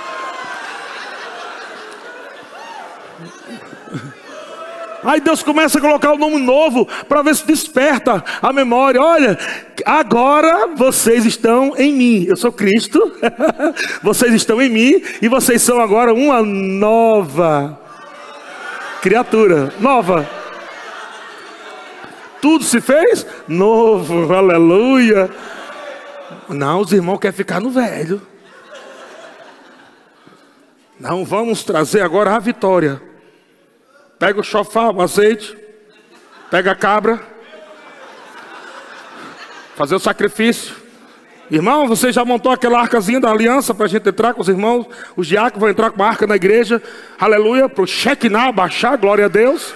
Aí 5.05 5.21
Deus 5.21 5.43
começa 5.43 5.79
a 5.79 5.81
colocar 5.81 6.13
o 6.13 6.19
nome 6.19 6.39
novo 6.39 6.87
para 7.09 7.23
ver 7.23 7.35
se 7.37 7.47
desperta 7.47 8.25
a 8.43 8.53
memória. 8.53 9.01
Olha, 9.01 9.39
agora 9.85 10.69
vocês 10.75 11.25
estão 11.25 11.75
em 11.77 11.93
mim. 11.93 12.25
Eu 12.29 12.37
sou 12.37 12.51
Cristo. 12.51 13.13
vocês 14.03 14.33
estão 14.35 14.61
em 14.61 14.69
mim 14.69 15.03
e 15.23 15.29
vocês 15.29 15.63
são 15.63 15.81
agora 15.81 16.13
uma 16.13 16.43
nova 16.43 17.79
criatura, 19.01 19.73
nova. 19.79 20.29
Tudo 22.41 22.65
se 22.65 22.81
fez 22.81 23.27
novo. 23.47 24.33
Aleluia. 24.33 25.31
Não, 26.49 26.81
os 26.81 26.93
irmãos 26.93 27.19
querem 27.19 27.37
ficar 27.37 27.61
no 27.61 27.71
velho. 27.71 28.21
Não 30.99 31.25
vamos 31.25 31.63
trazer 31.63 32.01
agora 32.01 32.35
a 32.35 32.39
vitória. 32.39 33.08
Pega 34.19 34.41
o 34.41 34.45
chofar, 34.45 34.95
o 34.95 35.01
azeite. 35.01 35.57
Pega 36.51 36.73
a 36.73 36.75
cabra. 36.75 37.21
Fazer 39.77 39.95
o 39.95 40.01
sacrifício. 40.01 40.75
Irmão, 41.51 41.89
você 41.89 42.13
já 42.13 42.25
montou 42.25 42.53
aquela 42.53 42.81
arcazinha 42.81 43.21
da 43.21 43.31
aliança 43.31 43.73
para 43.73 43.87
a 43.87 43.89
gente 43.89 44.07
entrar 44.09 44.35
com 44.35 44.43
os 44.43 44.49
irmãos? 44.49 44.87
Os 45.17 45.27
diáconos 45.27 45.61
vão 45.61 45.71
entrar 45.71 45.91
com 45.91 45.97
uma 45.97 46.09
arca 46.09 46.27
na 46.27 46.37
igreja. 46.37 46.83
Aleluia, 47.19 47.69
para 47.69 47.85
o 47.85 47.87
Shekinah 47.87 48.53
baixar, 48.53 48.99
glória 48.99 49.27
a 49.27 49.29
Deus. 49.29 49.73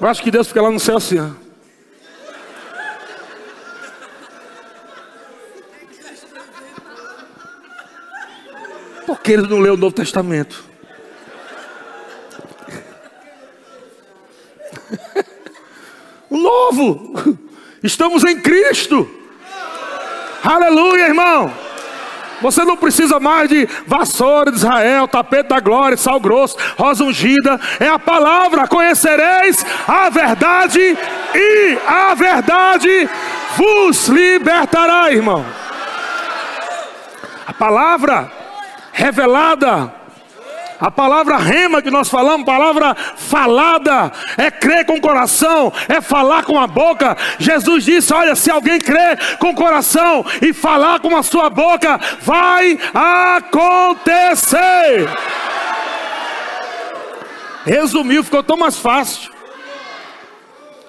Eu 0.00 0.06
acho 0.06 0.22
que 0.22 0.30
Deus 0.30 0.48
fica 0.48 0.62
lá 0.62 0.70
no 0.70 0.78
céu 0.78 0.98
assim. 0.98 1.18
Ó. 1.18 1.43
que 9.24 9.32
ele 9.32 9.48
não 9.48 9.58
leu 9.58 9.72
o 9.72 9.76
Novo 9.78 9.94
Testamento? 9.94 10.62
o 16.28 16.36
novo. 16.36 17.38
Estamos 17.82 18.22
em 18.22 18.38
Cristo. 18.38 19.10
Aleluia, 20.44 21.06
irmão. 21.06 21.50
Você 22.42 22.62
não 22.64 22.76
precisa 22.76 23.18
mais 23.18 23.48
de 23.48 23.66
vassoura 23.86 24.50
de 24.50 24.58
Israel, 24.58 25.08
tapete 25.08 25.48
da 25.48 25.58
glória, 25.58 25.96
sal 25.96 26.20
grosso, 26.20 26.58
rosa 26.76 27.02
ungida. 27.02 27.58
É 27.80 27.88
a 27.88 27.98
palavra. 27.98 28.68
Conhecereis 28.68 29.64
a 29.88 30.10
verdade 30.10 30.80
e 31.34 31.78
a 31.86 32.12
verdade 32.12 33.08
vos 33.56 34.08
libertará, 34.08 35.10
irmão. 35.10 35.46
A 37.46 37.54
palavra 37.54 38.30
revelada. 38.94 39.92
A 40.80 40.90
palavra 40.90 41.36
rema 41.36 41.82
que 41.82 41.90
nós 41.90 42.08
falamos, 42.08 42.46
palavra 42.46 42.94
falada, 42.94 44.10
é 44.36 44.50
crer 44.50 44.84
com 44.84 44.96
o 44.96 45.00
coração, 45.00 45.72
é 45.88 46.00
falar 46.00 46.44
com 46.44 46.58
a 46.58 46.66
boca. 46.66 47.16
Jesus 47.38 47.84
disse: 47.84 48.12
Olha, 48.12 48.34
se 48.34 48.50
alguém 48.50 48.80
crer 48.80 49.36
com 49.38 49.50
o 49.50 49.54
coração 49.54 50.24
e 50.42 50.52
falar 50.52 50.98
com 51.00 51.16
a 51.16 51.22
sua 51.22 51.48
boca, 51.48 51.98
vai 52.22 52.78
acontecer. 53.36 54.58
Resumiu, 57.64 58.24
ficou 58.24 58.42
tão 58.42 58.56
mais 58.56 58.76
fácil. 58.76 59.32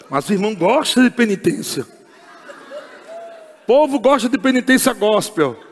Mas 0.09 0.27
o 0.29 0.33
irmão 0.33 0.53
gosta 0.53 1.01
de 1.01 1.09
penitência. 1.09 1.83
O 3.63 3.65
povo 3.65 3.99
gosta 3.99 4.27
de 4.27 4.37
penitência 4.37 4.93
gospel. 4.93 5.64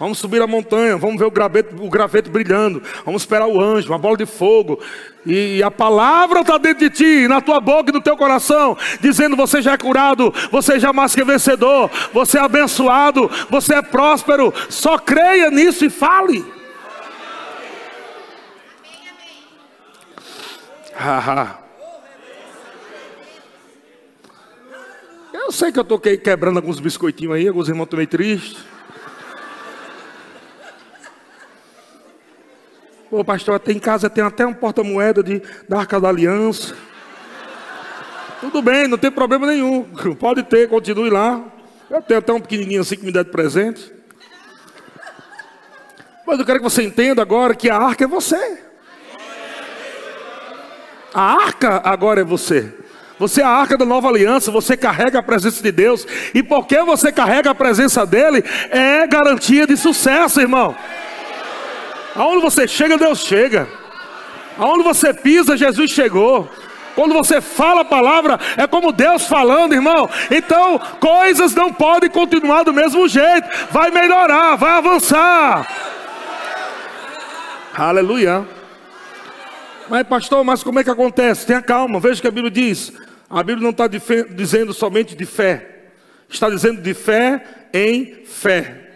Vamos 0.00 0.16
subir 0.16 0.40
a 0.40 0.46
montanha, 0.46 0.96
vamos 0.96 1.18
ver 1.18 1.26
o 1.26 1.30
graveto, 1.30 1.76
o 1.78 1.90
graveto 1.90 2.30
brilhando, 2.30 2.82
vamos 3.04 3.20
esperar 3.20 3.46
o 3.46 3.60
anjo, 3.60 3.92
uma 3.92 3.98
bola 3.98 4.16
de 4.16 4.24
fogo. 4.24 4.80
E 5.26 5.62
a 5.62 5.70
palavra 5.70 6.40
está 6.40 6.56
dentro 6.56 6.88
de 6.88 6.96
ti, 6.96 7.28
na 7.28 7.42
tua 7.42 7.60
boca 7.60 7.90
e 7.90 7.92
no 7.92 8.00
teu 8.00 8.16
coração, 8.16 8.78
dizendo: 8.98 9.36
você 9.36 9.60
já 9.60 9.72
é 9.74 9.76
curado, 9.76 10.32
você 10.50 10.80
já 10.80 10.88
é 10.88 10.92
mais 10.94 11.14
que 11.14 11.22
vencedor, 11.22 11.90
você 12.14 12.38
é 12.38 12.40
abençoado, 12.40 13.30
você 13.50 13.74
é 13.74 13.82
próspero. 13.82 14.54
Só 14.70 14.96
creia 14.96 15.50
nisso 15.50 15.84
e 15.84 15.90
fale. 15.90 16.50
Haha. 20.94 21.58
Eu 25.34 25.52
sei 25.52 25.70
que 25.70 25.78
eu 25.78 25.82
estou 25.82 25.98
quebrando 25.98 26.56
alguns 26.56 26.80
biscoitinhos 26.80 27.34
aí, 27.34 27.46
alguns 27.46 27.68
irmãos 27.68 27.84
estão 27.84 27.98
meio 27.98 28.08
tristes. 28.08 28.79
Pô, 33.10 33.24
pastor, 33.24 33.56
até 33.56 33.72
em 33.72 33.78
casa 33.80 34.08
tem 34.08 34.22
até 34.22 34.46
um 34.46 34.54
porta-moeda 34.54 35.20
da 35.68 35.80
Arca 35.80 36.00
da 36.00 36.08
Aliança. 36.08 36.76
Tudo 38.40 38.62
bem, 38.62 38.86
não 38.86 38.96
tem 38.96 39.10
problema 39.10 39.48
nenhum. 39.48 39.82
Pode 40.14 40.44
ter, 40.44 40.68
continue 40.68 41.10
lá. 41.10 41.42
Eu 41.90 42.00
tenho 42.00 42.20
até 42.20 42.32
um 42.32 42.40
pequenininho 42.40 42.80
assim 42.80 42.94
que 42.94 43.04
me 43.04 43.10
dá 43.10 43.24
de 43.24 43.30
presente. 43.30 43.92
Mas 46.24 46.38
eu 46.38 46.46
quero 46.46 46.60
que 46.60 46.64
você 46.64 46.84
entenda 46.84 47.20
agora 47.20 47.52
que 47.56 47.68
a 47.68 47.76
arca 47.76 48.04
é 48.04 48.06
você. 48.06 48.62
A 51.12 51.32
arca 51.34 51.82
agora 51.84 52.20
é 52.20 52.24
você. 52.24 52.72
Você 53.18 53.40
é 53.42 53.44
a 53.44 53.48
arca 53.48 53.76
da 53.76 53.84
nova 53.84 54.08
aliança, 54.08 54.52
você 54.52 54.76
carrega 54.76 55.18
a 55.18 55.22
presença 55.22 55.60
de 55.60 55.72
Deus. 55.72 56.06
E 56.32 56.44
porque 56.44 56.80
você 56.82 57.10
carrega 57.10 57.50
a 57.50 57.54
presença 57.56 58.06
dele, 58.06 58.44
é 58.70 59.04
garantia 59.08 59.66
de 59.66 59.76
sucesso, 59.76 60.40
irmão. 60.40 60.76
Aonde 62.20 62.42
você 62.42 62.68
chega, 62.68 62.98
Deus 62.98 63.20
chega. 63.20 63.66
Aonde 64.58 64.84
você 64.84 65.14
pisa, 65.14 65.56
Jesus 65.56 65.90
chegou. 65.90 66.50
Quando 66.94 67.14
você 67.14 67.40
fala 67.40 67.80
a 67.80 67.84
palavra, 67.84 68.38
é 68.58 68.66
como 68.66 68.92
Deus 68.92 69.26
falando, 69.26 69.72
irmão. 69.72 70.06
Então, 70.30 70.78
coisas 71.00 71.54
não 71.54 71.72
podem 71.72 72.10
continuar 72.10 72.62
do 72.62 72.74
mesmo 72.74 73.08
jeito. 73.08 73.48
Vai 73.70 73.90
melhorar, 73.90 74.54
vai 74.56 74.72
avançar. 74.72 75.66
Aleluia. 77.72 78.46
Mas, 79.88 80.06
pastor, 80.06 80.44
mas 80.44 80.62
como 80.62 80.78
é 80.78 80.84
que 80.84 80.90
acontece? 80.90 81.46
Tenha 81.46 81.62
calma, 81.62 81.98
veja 82.00 82.18
o 82.18 82.20
que 82.20 82.28
a 82.28 82.30
Bíblia 82.30 82.50
diz. 82.50 82.92
A 83.30 83.42
Bíblia 83.42 83.62
não 83.62 83.70
está 83.70 83.86
dizendo 83.86 84.74
somente 84.74 85.16
de 85.16 85.24
fé, 85.24 85.86
está 86.28 86.50
dizendo 86.50 86.82
de 86.82 86.92
fé 86.92 87.42
em 87.72 88.26
fé. 88.26 88.90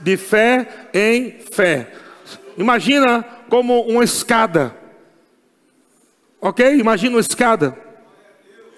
De 0.00 0.16
fé 0.16 0.66
em 0.94 1.36
fé. 1.52 1.99
Imagina 2.60 3.24
como 3.48 3.80
uma 3.80 4.04
escada. 4.04 4.76
Ok? 6.38 6.76
Imagina 6.76 7.16
uma 7.16 7.20
escada. 7.20 7.74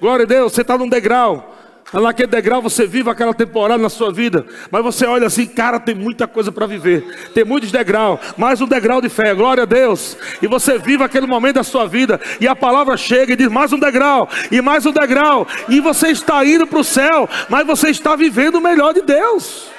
Glória 0.01 0.23
a 0.23 0.27
Deus, 0.27 0.53
você 0.53 0.61
está 0.61 0.79
num 0.79 0.89
degrau. 0.89 1.53
Naquele 1.93 2.29
degrau 2.29 2.63
você 2.63 2.87
vive 2.87 3.11
aquela 3.11 3.35
temporada 3.35 3.83
na 3.83 3.89
sua 3.89 4.13
vida. 4.13 4.47
Mas 4.71 4.85
você 4.85 5.05
olha 5.05 5.27
assim, 5.27 5.47
cara, 5.47 5.81
tem 5.81 5.97
muita 5.97 6.29
coisa 6.29 6.53
para 6.53 6.65
viver. 6.65 7.31
Tem 7.35 7.45
muitos 7.45 7.73
degraus. 7.73 8.21
Mais 8.37 8.61
um 8.61 8.69
degrau 8.69 9.01
de 9.01 9.09
fé. 9.09 9.35
Glória 9.35 9.65
a 9.65 9.67
Deus. 9.67 10.17
E 10.41 10.47
você 10.47 10.79
vive 10.79 11.03
aquele 11.03 11.27
momento 11.27 11.57
da 11.57 11.65
sua 11.65 11.85
vida. 11.89 12.21
E 12.41 12.47
a 12.47 12.55
palavra 12.55 12.97
chega 12.97 13.33
e 13.33 13.37
diz: 13.37 13.49
mais 13.49 13.73
um 13.73 13.81
degrau. 13.81 14.29
E 14.53 14.61
mais 14.63 14.87
um 14.87 14.93
degrau. 14.93 15.45
E 15.69 15.81
você 15.81 16.09
está 16.09 16.45
indo 16.45 16.69
para 16.69 16.79
o 16.79 16.85
céu. 16.85 17.29
Mas 17.49 17.67
você 17.67 17.91
está 17.91 18.15
vivendo 18.15 18.55
o 18.55 18.61
melhor 18.61 18.95
de 18.95 19.03
Deus. 19.03 19.72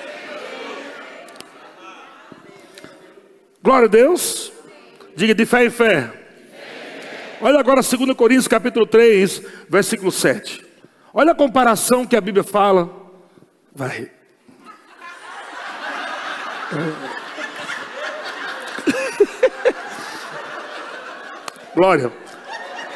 Glória 3.64 3.86
a 3.86 3.90
Deus. 3.90 4.52
Diga 5.16 5.34
de 5.34 5.46
fé 5.46 5.66
em 5.66 5.70
fé. 5.70 6.12
Olha 7.40 7.62
agora 7.62 7.80
2 7.82 8.14
Coríntios 8.14 8.46
capítulo 8.46 8.86
3, 8.86 9.42
versículo 9.70 10.12
7. 10.12 10.62
Olha 11.14 11.32
a 11.32 11.36
comparação 11.36 12.06
que 12.06 12.18
a 12.18 12.22
Bíblia 12.22 12.44
fala. 12.44 12.90
Vai. 13.74 14.12
Glória. 21.74 22.12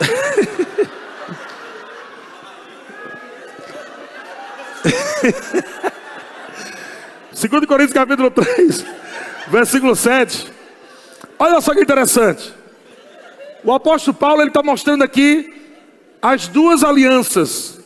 Segundo 7.32 7.66
Coríntios 7.66 7.94
capítulo 7.94 8.30
3, 8.32 8.86
versículo 9.48 9.96
7. 9.96 10.57
Olha 11.40 11.62
só 11.62 11.74
que 11.74 11.82
interessante. 11.82 12.54
O 13.64 13.72
apóstolo 13.74 14.16
Paulo 14.16 14.42
ele 14.42 14.50
está 14.50 14.64
mostrando 14.64 15.04
aqui 15.04 15.54
as 16.22 16.48
duas 16.48 16.84
alianças. 16.84 17.80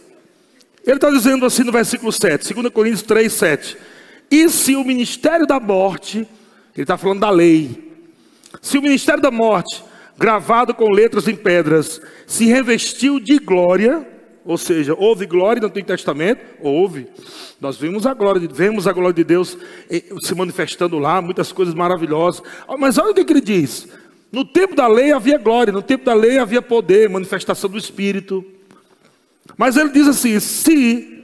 Ele 0.85 0.95
está 0.95 1.09
dizendo 1.09 1.45
assim 1.45 1.63
no 1.63 1.71
versículo 1.71 2.11
7, 2.11 2.53
2 2.53 2.73
Coríntios 2.73 3.03
3, 3.03 3.31
7. 3.31 3.77
E 4.29 4.49
se 4.49 4.75
o 4.75 4.83
ministério 4.83 5.45
da 5.45 5.59
morte, 5.59 6.19
ele 6.19 6.83
está 6.83 6.97
falando 6.97 7.19
da 7.19 7.29
lei, 7.29 7.91
se 8.61 8.77
o 8.77 8.81
ministério 8.81 9.21
da 9.21 9.31
morte, 9.31 9.83
gravado 10.17 10.73
com 10.73 10.89
letras 10.89 11.27
em 11.27 11.35
pedras, 11.35 12.01
se 12.25 12.45
revestiu 12.45 13.19
de 13.19 13.37
glória, 13.39 14.07
ou 14.43 14.57
seja, 14.57 14.95
houve 14.97 15.25
glória 15.25 15.61
no 15.61 15.67
Antigo 15.67 15.87
Testamento? 15.87 16.41
Houve. 16.59 17.07
Nós 17.59 17.77
vimos 17.77 18.05
a 18.05 18.13
glória, 18.13 18.47
vemos 18.51 18.87
a 18.87 18.91
glória 18.91 19.13
de 19.13 19.23
Deus 19.23 19.57
eh, 19.89 20.03
se 20.21 20.33
manifestando 20.33 20.97
lá, 20.97 21.21
muitas 21.21 21.51
coisas 21.51 21.73
maravilhosas. 21.73 22.41
Mas 22.79 22.97
olha 22.97 23.11
o 23.11 23.13
que 23.13 23.21
ele 23.31 23.41
diz. 23.41 23.87
No 24.31 24.43
tempo 24.45 24.75
da 24.75 24.87
lei 24.87 25.11
havia 25.11 25.37
glória, 25.37 25.71
no 25.71 25.81
tempo 25.81 26.05
da 26.05 26.13
lei 26.13 26.37
havia 26.37 26.61
poder, 26.61 27.09
manifestação 27.09 27.69
do 27.69 27.77
Espírito. 27.77 28.43
Mas 29.57 29.77
ele 29.77 29.89
diz 29.89 30.07
assim: 30.07 30.39
se, 30.39 31.23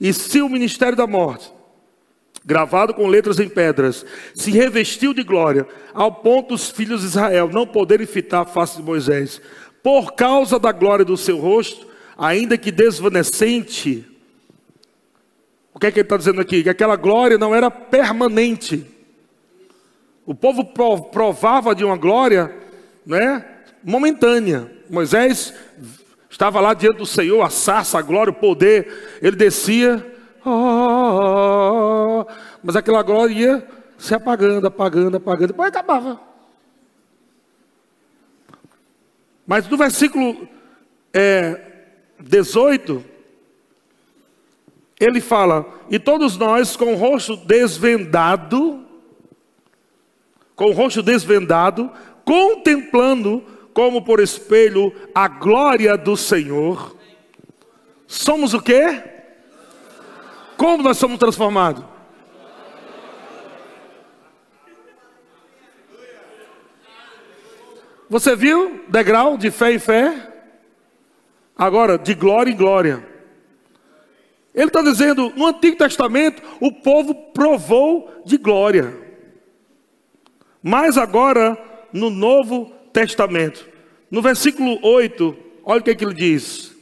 e 0.00 0.12
se 0.12 0.40
o 0.40 0.48
ministério 0.48 0.96
da 0.96 1.06
morte, 1.06 1.50
gravado 2.44 2.94
com 2.94 3.08
letras 3.08 3.40
em 3.40 3.48
pedras, 3.48 4.04
se 4.34 4.50
revestiu 4.50 5.12
de 5.14 5.22
glória, 5.22 5.66
ao 5.94 6.12
ponto 6.12 6.48
dos 6.48 6.70
filhos 6.70 7.00
de 7.00 7.06
Israel 7.06 7.48
não 7.52 7.66
poderem 7.66 8.06
fitar 8.06 8.42
a 8.42 8.46
face 8.46 8.76
de 8.76 8.82
Moisés, 8.82 9.40
por 9.82 10.12
causa 10.12 10.58
da 10.58 10.70
glória 10.70 11.04
do 11.04 11.16
seu 11.16 11.38
rosto, 11.38 11.91
ainda 12.22 12.56
que 12.56 12.70
desvanecente. 12.70 14.06
O 15.74 15.80
que 15.80 15.88
é 15.88 15.90
que 15.90 15.98
ele 15.98 16.06
está 16.06 16.16
dizendo 16.16 16.40
aqui? 16.40 16.62
Que 16.62 16.68
aquela 16.70 16.94
glória 16.94 17.36
não 17.36 17.52
era 17.52 17.68
permanente. 17.68 18.86
O 20.24 20.32
povo 20.32 20.64
provava 21.10 21.74
de 21.74 21.84
uma 21.84 21.96
glória 21.96 22.54
né, 23.04 23.44
momentânea. 23.82 24.70
Moisés 24.88 25.52
Estava 26.30 26.60
lá 26.60 26.72
diante 26.72 26.96
do 26.96 27.04
Senhor, 27.04 27.42
a 27.42 27.50
sarça, 27.50 27.98
a 27.98 28.02
glória, 28.02 28.30
o 28.30 28.34
poder. 28.34 29.18
Ele 29.20 29.36
descia, 29.36 30.02
oh, 30.46 32.24
mas 32.62 32.74
aquela 32.74 33.02
glória 33.02 33.34
ia 33.34 33.68
se 33.98 34.14
apagando, 34.14 34.66
apagando, 34.66 35.18
apagando, 35.18 35.48
depois 35.48 35.68
acabava. 35.68 36.18
Mas 39.46 39.68
no 39.68 39.76
versículo 39.76 40.48
é, 41.12 41.71
18, 42.22 43.04
ele 44.98 45.20
fala: 45.20 45.66
E 45.90 45.98
todos 45.98 46.36
nós, 46.36 46.76
com 46.76 46.94
o 46.94 46.96
rosto 46.96 47.36
desvendado, 47.36 48.84
com 50.54 50.66
o 50.66 50.72
rosto 50.72 51.02
desvendado, 51.02 51.90
contemplando 52.24 53.44
como 53.74 54.02
por 54.02 54.20
espelho 54.20 54.94
a 55.14 55.26
glória 55.26 55.96
do 55.96 56.16
Senhor, 56.16 56.96
somos 58.06 58.54
o 58.54 58.60
quê? 58.60 59.02
Como 60.56 60.82
nós 60.82 60.98
somos 60.98 61.18
transformados? 61.18 61.84
Você 68.08 68.36
viu 68.36 68.84
degrau 68.88 69.38
de 69.38 69.50
fé 69.50 69.72
em 69.72 69.78
fé? 69.78 70.31
Agora, 71.62 71.96
de 71.96 72.12
glória 72.12 72.50
em 72.50 72.56
glória. 72.56 73.06
Ele 74.52 74.66
está 74.66 74.82
dizendo: 74.82 75.32
no 75.36 75.46
Antigo 75.46 75.76
Testamento, 75.76 76.42
o 76.58 76.72
povo 76.72 77.14
provou 77.14 78.10
de 78.24 78.36
glória. 78.36 78.92
Mas 80.60 80.98
agora, 80.98 81.56
no 81.92 82.10
Novo 82.10 82.72
Testamento, 82.92 83.64
no 84.10 84.20
versículo 84.20 84.76
8, 84.82 85.36
olha 85.62 85.78
o 85.78 85.84
que, 85.84 85.90
é 85.90 85.94
que 85.94 86.04
ele 86.04 86.14
diz: 86.14 86.74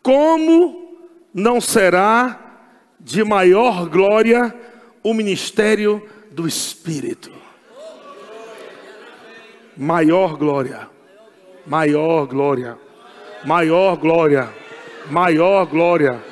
Como 0.00 1.00
não 1.34 1.60
será 1.60 2.68
de 3.00 3.24
maior 3.24 3.88
glória 3.88 4.54
o 5.02 5.12
ministério 5.12 6.08
do 6.30 6.46
Espírito? 6.46 7.32
Maior 9.76 10.36
glória, 10.36 10.88
maior 11.66 12.26
glória, 12.26 12.85
maior 13.44 13.96
glória, 13.96 14.48
maior 15.10 15.64
glória. 15.66 16.22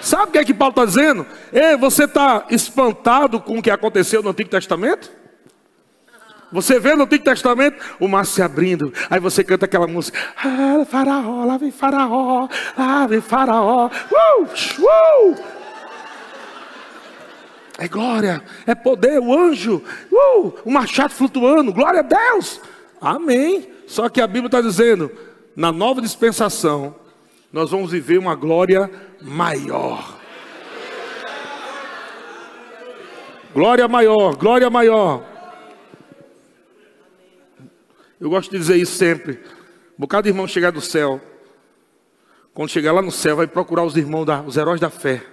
Sabe 0.00 0.24
o 0.24 0.32
que 0.32 0.38
é 0.38 0.44
que 0.44 0.54
Paulo 0.54 0.72
está 0.72 0.84
dizendo? 0.84 1.26
Ei, 1.52 1.76
você 1.76 2.04
está 2.04 2.44
espantado 2.50 3.40
com 3.40 3.58
o 3.58 3.62
que 3.62 3.70
aconteceu 3.70 4.22
no 4.22 4.30
Antigo 4.30 4.50
Testamento? 4.50 5.10
Você 6.52 6.78
vê 6.78 6.94
no 6.94 7.04
Antigo 7.04 7.24
Testamento 7.24 7.82
o 7.98 8.06
mar 8.06 8.24
se 8.26 8.40
abrindo, 8.40 8.92
aí 9.10 9.18
você 9.18 9.42
canta 9.42 9.64
aquela 9.64 9.86
música, 9.88 10.16
ah, 10.36 10.84
faraó, 10.86 11.44
lá 11.44 11.56
vem 11.56 11.72
faraó, 11.72 12.48
lá 12.78 13.06
vem 13.06 13.20
faraó, 13.20 13.86
uh, 13.88 14.42
uh. 14.42 15.36
É 17.76 17.88
glória, 17.88 18.40
é 18.66 18.74
poder, 18.74 19.18
o 19.18 19.36
anjo, 19.36 19.82
uh, 20.12 20.52
o 20.64 20.70
machado 20.70 21.12
flutuando, 21.12 21.72
glória 21.72 22.00
a 22.00 22.02
Deus, 22.04 22.60
amém. 23.00 23.68
Só 23.86 24.08
que 24.08 24.20
a 24.20 24.26
Bíblia 24.26 24.46
está 24.46 24.60
dizendo, 24.60 25.10
na 25.56 25.70
nova 25.70 26.00
dispensação, 26.00 26.94
nós 27.52 27.70
vamos 27.70 27.92
viver 27.92 28.18
uma 28.18 28.34
glória 28.34 28.90
maior. 29.22 30.18
Glória 33.52 33.86
maior, 33.86 34.34
glória 34.34 34.68
maior. 34.68 35.24
Eu 38.20 38.28
gosto 38.28 38.50
de 38.50 38.58
dizer 38.58 38.76
isso 38.76 38.96
sempre. 38.96 39.34
Um 39.96 40.00
bocado 40.00 40.24
de 40.24 40.30
irmão 40.30 40.48
chegar 40.48 40.72
do 40.72 40.80
céu. 40.80 41.20
Quando 42.52 42.70
chegar 42.70 42.92
lá 42.92 43.02
no 43.02 43.12
céu, 43.12 43.36
vai 43.36 43.46
procurar 43.46 43.84
os 43.84 43.96
irmãos, 43.96 44.24
da, 44.24 44.42
os 44.42 44.56
heróis 44.56 44.80
da 44.80 44.90
fé. 44.90 45.24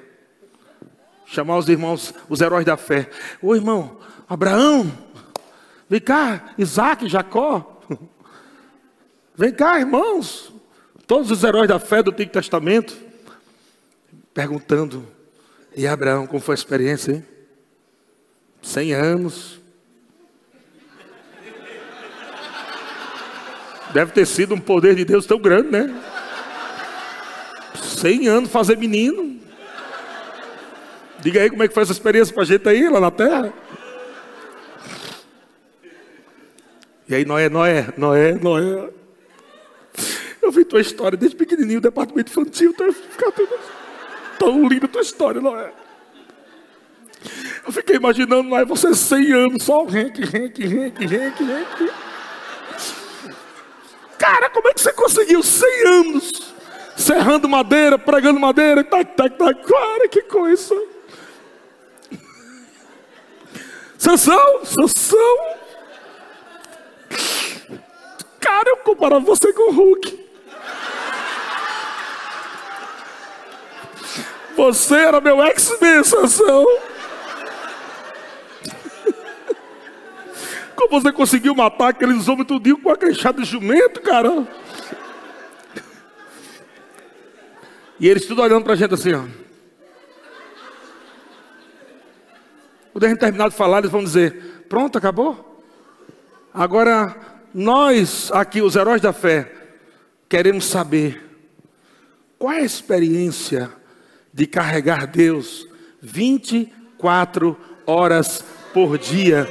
Chamar 1.25 1.57
os 1.57 1.69
irmãos, 1.69 2.13
os 2.29 2.41
heróis 2.41 2.65
da 2.65 2.77
fé. 2.77 3.09
Ô 3.41 3.55
irmão, 3.55 3.97
Abraão, 4.27 4.91
vem 5.89 5.99
cá, 5.99 6.53
Isaac, 6.57 7.07
Jacó. 7.07 7.80
Vem 9.41 9.51
cá, 9.51 9.79
irmãos. 9.79 10.53
Todos 11.07 11.31
os 11.31 11.43
heróis 11.43 11.67
da 11.67 11.79
fé 11.79 12.03
do 12.03 12.11
Antigo 12.11 12.31
Testamento, 12.31 12.95
perguntando: 14.35 15.07
E 15.75 15.87
Abraão, 15.87 16.27
como 16.27 16.39
foi 16.39 16.53
a 16.53 16.59
experiência? 16.59 17.13
Hein? 17.13 17.25
Cem 18.61 18.93
anos. 18.93 19.59
Deve 23.91 24.11
ter 24.11 24.27
sido 24.27 24.53
um 24.53 24.59
poder 24.59 24.93
de 24.93 25.03
Deus 25.03 25.25
tão 25.25 25.39
grande, 25.39 25.71
né? 25.71 26.01
Cem 27.73 28.27
anos 28.27 28.51
fazer 28.51 28.77
menino. 28.77 29.39
Diga 31.19 31.41
aí 31.41 31.49
como 31.49 31.63
é 31.63 31.67
que 31.67 31.73
foi 31.73 31.81
essa 31.81 31.93
experiência 31.93 32.31
para 32.31 32.43
a 32.43 32.45
gente 32.45 32.69
aí, 32.69 32.87
lá 32.87 32.99
na 32.99 33.09
terra. 33.09 33.51
E 37.09 37.15
aí, 37.15 37.25
Noé, 37.25 37.49
Noé, 37.49 37.91
Noé, 37.97 38.33
Noé. 38.33 39.00
Eu 40.41 40.51
vi 40.51 40.65
tua 40.65 40.81
história 40.81 41.17
desde 41.17 41.37
pequenininho, 41.37 41.79
departamento 41.79 42.31
infantil, 42.31 42.73
tá, 42.73 42.85
tão 44.39 44.67
linda 44.67 44.87
tua 44.87 45.01
história, 45.01 45.39
não 45.39 45.57
é? 45.57 45.71
Eu 47.65 47.71
fiquei 47.71 47.97
imaginando, 47.97 48.49
não 48.49 48.57
é 48.57 48.65
você 48.65 48.93
100 48.93 49.31
anos, 49.33 49.63
só 49.63 49.85
renque, 49.85 50.25
renque, 50.25 50.65
renque, 50.65 51.05
renque, 51.05 51.43
renque. 51.43 51.91
Cara, 54.17 54.49
como 54.49 54.67
é 54.67 54.73
que 54.73 54.81
você 54.81 54.91
conseguiu 54.93 55.43
100 55.43 55.87
anos? 55.87 56.53
Serrando 56.97 57.47
madeira, 57.47 57.97
pregando 57.97 58.39
madeira, 58.39 58.83
tac, 58.83 59.15
tac, 59.15 59.37
tac. 59.37 59.67
Cara, 59.67 60.07
que 60.07 60.23
coisa. 60.23 60.75
Sansão, 63.97 64.65
Sansão. 64.65 65.37
Cara, 68.39 68.69
eu 68.69 68.77
comparava 68.77 69.23
você 69.23 69.53
com 69.53 69.71
o 69.71 69.73
Hulk. 69.73 70.20
Você 74.55 74.95
era 74.95 75.19
meu 75.19 75.43
ex-men, 75.43 76.03
Sansão. 76.03 76.65
Como 80.75 81.01
você 81.01 81.11
conseguiu 81.11 81.55
matar 81.55 81.89
aqueles 81.89 82.27
homens 82.27 82.47
tudinho 82.47 82.77
com 82.77 82.91
a 82.91 82.97
queixada 82.97 83.41
de 83.41 83.47
jumento, 83.47 84.01
cara? 84.01 84.47
E 87.99 88.07
eles 88.07 88.25
tudo 88.25 88.41
olhando 88.41 88.63
para 88.63 88.73
a 88.73 88.75
gente 88.75 88.93
assim, 88.93 89.13
ó. 89.13 89.23
Quando 92.91 93.05
a 93.05 93.09
gente 93.09 93.19
terminar 93.19 93.49
de 93.49 93.55
falar, 93.55 93.79
eles 93.79 93.91
vão 93.91 94.03
dizer: 94.03 94.65
Pronto, 94.67 94.97
acabou? 94.97 95.63
Agora, 96.53 97.15
nós 97.53 98.31
aqui, 98.33 98.61
os 98.61 98.75
heróis 98.75 99.01
da 99.01 99.13
fé, 99.13 99.60
queremos 100.31 100.63
saber 100.63 101.21
qual 102.39 102.53
é 102.53 102.59
a 102.59 102.63
experiência 102.63 103.69
de 104.33 104.47
carregar 104.47 105.05
Deus 105.05 105.67
24 106.01 107.57
horas 107.85 108.41
por 108.73 108.97
dia 108.97 109.45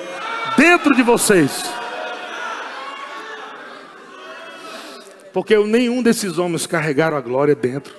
dentro 0.56 0.94
de 0.94 1.02
vocês. 1.02 1.64
Porque 5.34 5.54
nenhum 5.58 6.02
desses 6.02 6.38
homens 6.38 6.66
carregaram 6.66 7.18
a 7.18 7.20
glória 7.20 7.54
dentro. 7.54 7.94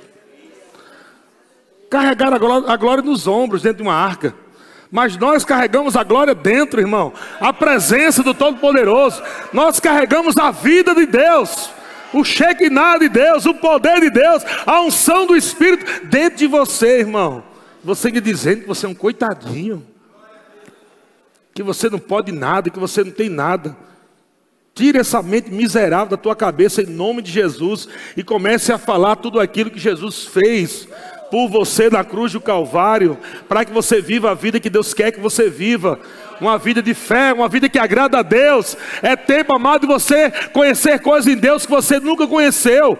Carregaram 1.87 2.35
a 2.35 2.39
glória, 2.39 2.67
a 2.67 2.75
glória 2.75 3.03
nos 3.03 3.27
ombros, 3.27 3.61
dentro 3.61 3.83
de 3.83 3.83
uma 3.83 3.93
arca. 3.93 4.33
Mas 4.89 5.15
nós 5.17 5.45
carregamos 5.45 5.95
a 5.95 6.03
glória 6.03 6.33
dentro, 6.33 6.81
irmão. 6.81 7.13
A 7.39 7.53
presença 7.53 8.23
do 8.23 8.33
Todo-Poderoso. 8.33 9.21
Nós 9.53 9.79
carregamos 9.79 10.35
a 10.35 10.49
vida 10.49 10.95
de 10.95 11.05
Deus 11.05 11.69
o 12.13 12.23
Shekinah 12.23 12.97
de 12.97 13.09
Deus, 13.09 13.45
o 13.45 13.53
poder 13.53 13.99
de 14.01 14.09
Deus, 14.09 14.43
a 14.65 14.81
unção 14.81 15.25
do 15.25 15.35
Espírito 15.35 16.05
dentro 16.05 16.39
de 16.39 16.47
você, 16.47 16.99
irmão. 16.99 17.43
Você 17.83 18.07
ainda 18.07 18.21
dizendo 18.21 18.61
que 18.61 18.67
você 18.67 18.85
é 18.85 18.89
um 18.89 18.93
coitadinho, 18.93 19.85
que 21.53 21.63
você 21.63 21.89
não 21.89 21.99
pode 21.99 22.31
nada, 22.31 22.69
que 22.69 22.79
você 22.79 23.03
não 23.03 23.11
tem 23.11 23.29
nada. 23.29 23.75
Tire 24.73 24.99
essa 24.99 25.21
mente 25.21 25.51
miserável 25.51 26.09
da 26.09 26.17
tua 26.17 26.35
cabeça 26.35 26.81
em 26.81 26.85
nome 26.85 27.21
de 27.21 27.31
Jesus 27.31 27.89
e 28.15 28.23
comece 28.23 28.71
a 28.71 28.77
falar 28.77 29.17
tudo 29.17 29.39
aquilo 29.39 29.69
que 29.69 29.79
Jesus 29.79 30.25
fez 30.25 30.87
por 31.29 31.47
você 31.47 31.89
na 31.89 32.03
cruz 32.03 32.33
do 32.33 32.41
Calvário, 32.41 33.17
para 33.47 33.63
que 33.63 33.71
você 33.71 34.01
viva 34.01 34.31
a 34.31 34.33
vida 34.33 34.59
que 34.59 34.69
Deus 34.69 34.93
quer 34.93 35.11
que 35.11 35.19
você 35.19 35.49
viva 35.49 35.97
uma 36.41 36.57
vida 36.57 36.81
de 36.81 36.95
fé, 36.95 37.31
uma 37.31 37.47
vida 37.47 37.69
que 37.69 37.77
agrada 37.77 38.19
a 38.19 38.23
Deus. 38.23 38.75
É 39.03 39.15
tempo, 39.15 39.53
amado, 39.53 39.81
de 39.81 39.87
você 39.87 40.31
conhecer 40.51 40.99
coisas 40.99 41.31
em 41.31 41.37
Deus 41.37 41.65
que 41.65 41.71
você 41.71 41.99
nunca 41.99 42.25
conheceu. 42.25 42.97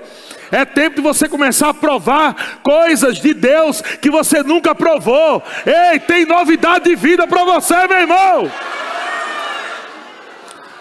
É 0.52 0.64
tempo 0.64 0.98
de 0.98 1.02
você 1.02 1.28
começar 1.28 1.70
a 1.70 1.74
provar 1.74 2.60
coisas 2.62 3.18
de 3.18 3.34
Deus 3.34 3.82
que 3.82 4.12
você 4.12 4.44
nunca 4.44 4.76
provou. 4.76 5.42
Ei, 5.66 6.00
tem 6.00 6.26
novidade 6.26 6.86
de 6.86 6.96
vida 6.96 7.26
para 7.26 7.44
você, 7.44 7.88
meu 7.88 7.98
irmão. 7.98 8.52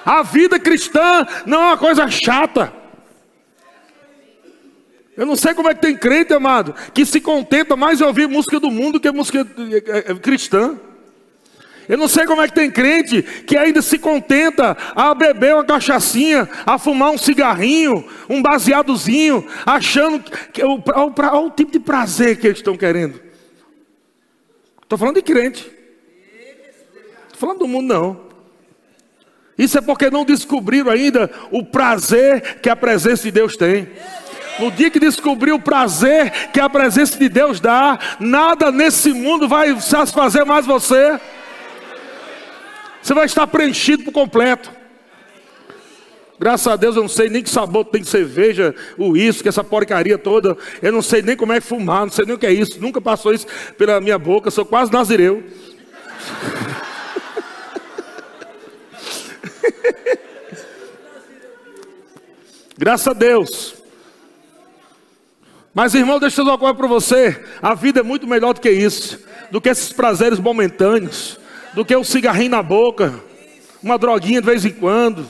A 0.04 0.22
vida 0.22 0.58
cristã 0.58 1.26
não 1.46 1.62
é 1.62 1.66
uma 1.68 1.78
coisa 1.78 2.08
chata. 2.08 2.72
Eu 5.16 5.24
não 5.24 5.36
sei 5.36 5.54
como 5.54 5.68
é 5.68 5.74
que 5.74 5.80
tem 5.80 5.96
crente, 5.96 6.32
amado, 6.32 6.74
que 6.92 7.04
se 7.06 7.20
contenta 7.20 7.76
mais 7.76 8.00
em 8.00 8.04
ouvir 8.04 8.26
música 8.26 8.60
do 8.60 8.70
mundo 8.70 9.00
que 9.00 9.10
música 9.10 9.46
é, 9.86 10.12
é, 10.12 10.14
cristã. 10.14 10.78
Eu 11.90 11.98
não 11.98 12.06
sei 12.06 12.24
como 12.24 12.40
é 12.40 12.46
que 12.46 12.54
tem 12.54 12.70
crente 12.70 13.20
que 13.20 13.56
ainda 13.56 13.82
se 13.82 13.98
contenta 13.98 14.76
a 14.94 15.12
beber 15.12 15.54
uma 15.54 15.64
cachaçinha, 15.64 16.48
a 16.64 16.78
fumar 16.78 17.10
um 17.10 17.18
cigarrinho, 17.18 18.08
um 18.28 18.40
baseadozinho, 18.40 19.44
achando 19.66 20.22
que 20.52 20.62
o, 20.62 20.76
o, 20.76 21.46
o 21.46 21.50
tipo 21.50 21.72
de 21.72 21.80
prazer 21.80 22.38
que 22.38 22.46
eles 22.46 22.60
estão 22.60 22.76
querendo. 22.76 23.20
Estou 24.80 24.96
falando 24.96 25.16
de 25.16 25.22
crente. 25.22 25.68
Estou 27.24 27.40
falando 27.40 27.58
do 27.58 27.66
mundo, 27.66 27.92
não. 27.92 28.20
Isso 29.58 29.76
é 29.76 29.80
porque 29.80 30.08
não 30.10 30.24
descobriram 30.24 30.92
ainda 30.92 31.28
o 31.50 31.64
prazer 31.64 32.60
que 32.60 32.70
a 32.70 32.76
presença 32.76 33.24
de 33.24 33.32
Deus 33.32 33.56
tem. 33.56 33.88
No 34.60 34.70
dia 34.70 34.92
que 34.92 35.00
descobrir 35.00 35.50
o 35.50 35.58
prazer 35.58 36.50
que 36.52 36.60
a 36.60 36.70
presença 36.70 37.18
de 37.18 37.28
Deus 37.28 37.58
dá, 37.58 37.98
nada 38.20 38.70
nesse 38.70 39.12
mundo 39.12 39.48
vai 39.48 39.80
satisfazer 39.80 40.46
mais 40.46 40.64
você. 40.64 41.18
Você 43.02 43.14
vai 43.14 43.24
estar 43.26 43.46
preenchido 43.46 44.04
por 44.04 44.12
completo. 44.12 44.70
Graças 46.38 46.66
a 46.66 46.76
Deus 46.76 46.96
eu 46.96 47.02
não 47.02 47.08
sei 47.08 47.28
nem 47.28 47.42
que 47.42 47.50
sabor 47.50 47.84
tem 47.84 48.02
cerveja, 48.02 48.74
o 48.96 49.10
uísque, 49.10 49.46
essa 49.46 49.62
porcaria 49.62 50.16
toda. 50.16 50.56
Eu 50.80 50.90
não 50.90 51.02
sei 51.02 51.20
nem 51.20 51.36
como 51.36 51.52
é 51.52 51.60
fumar, 51.60 52.06
não 52.06 52.10
sei 52.10 52.24
nem 52.24 52.34
o 52.34 52.38
que 52.38 52.46
é 52.46 52.52
isso. 52.52 52.80
Nunca 52.80 52.98
passou 52.98 53.34
isso 53.34 53.46
pela 53.76 54.00
minha 54.00 54.18
boca, 54.18 54.50
sou 54.50 54.64
quase 54.64 54.90
nazireu. 54.90 55.44
Graças 62.78 63.06
a 63.08 63.12
Deus. 63.12 63.74
Mas 65.74 65.94
irmão, 65.94 66.18
deixa 66.18 66.40
eu 66.40 66.44
dizer 66.44 66.52
uma 66.52 66.58
coisa 66.58 66.74
para 66.74 66.86
você: 66.86 67.38
a 67.60 67.74
vida 67.74 68.00
é 68.00 68.02
muito 68.02 68.26
melhor 68.26 68.54
do 68.54 68.62
que 68.62 68.70
isso, 68.70 69.20
do 69.50 69.60
que 69.60 69.68
esses 69.68 69.92
prazeres 69.92 70.38
momentâneos 70.38 71.38
do 71.74 71.84
que 71.84 71.96
um 71.96 72.04
cigarrinho 72.04 72.50
na 72.50 72.62
boca, 72.62 73.20
uma 73.82 73.98
droguinha 73.98 74.40
de 74.40 74.46
vez 74.46 74.64
em 74.64 74.72
quando. 74.72 75.28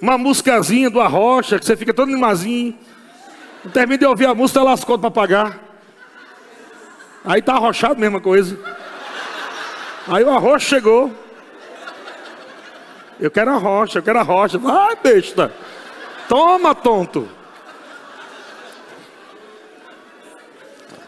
Uma 0.00 0.18
músicazinha 0.18 0.90
do 0.90 1.00
Arrocha, 1.00 1.58
que 1.58 1.64
você 1.64 1.76
fica 1.76 1.94
todo 1.94 2.08
animazinho. 2.08 2.78
Não 3.64 3.72
termina 3.72 3.98
de 3.98 4.06
ouvir 4.06 4.26
a 4.26 4.34
música, 4.34 4.60
as 4.70 4.84
contas 4.84 5.00
para 5.00 5.10
pagar. 5.10 5.58
Aí 7.24 7.42
tá 7.42 7.54
arrochado, 7.54 7.98
mesma 7.98 8.20
coisa. 8.20 8.56
Aí 10.06 10.22
o 10.22 10.30
arrocha 10.30 10.68
chegou. 10.68 11.12
Eu 13.18 13.30
quero 13.30 13.50
a 13.50 13.56
rocha, 13.56 13.98
eu 13.98 14.02
quero 14.02 14.18
a 14.20 14.22
rocha. 14.22 14.58
Vai, 14.58 14.94
besta. 14.94 15.52
Toma, 16.28 16.74
tonto. 16.74 17.28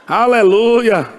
Aleluia. 0.08 1.18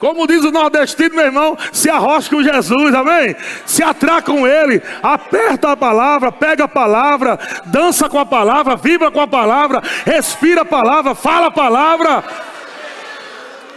Como 0.00 0.26
diz 0.26 0.44
o 0.44 0.50
nordestino, 0.50 1.14
meu 1.14 1.24
irmão, 1.24 1.56
se 1.72 1.88
arrocha 1.88 2.28
com 2.28 2.42
Jesus, 2.42 2.94
amém? 2.94 3.34
Se 3.64 3.82
atrai 3.82 4.20
com 4.20 4.46
Ele, 4.46 4.82
aperta 5.02 5.70
a 5.70 5.76
palavra, 5.76 6.30
pega 6.30 6.64
a 6.64 6.68
palavra, 6.68 7.38
dança 7.66 8.08
com 8.08 8.18
a 8.18 8.26
palavra, 8.26 8.76
vibra 8.76 9.10
com 9.10 9.20
a 9.20 9.26
palavra, 9.26 9.80
respira 10.04 10.62
a 10.62 10.64
palavra, 10.66 11.14
fala 11.14 11.46
a 11.46 11.50
palavra. 11.50 12.24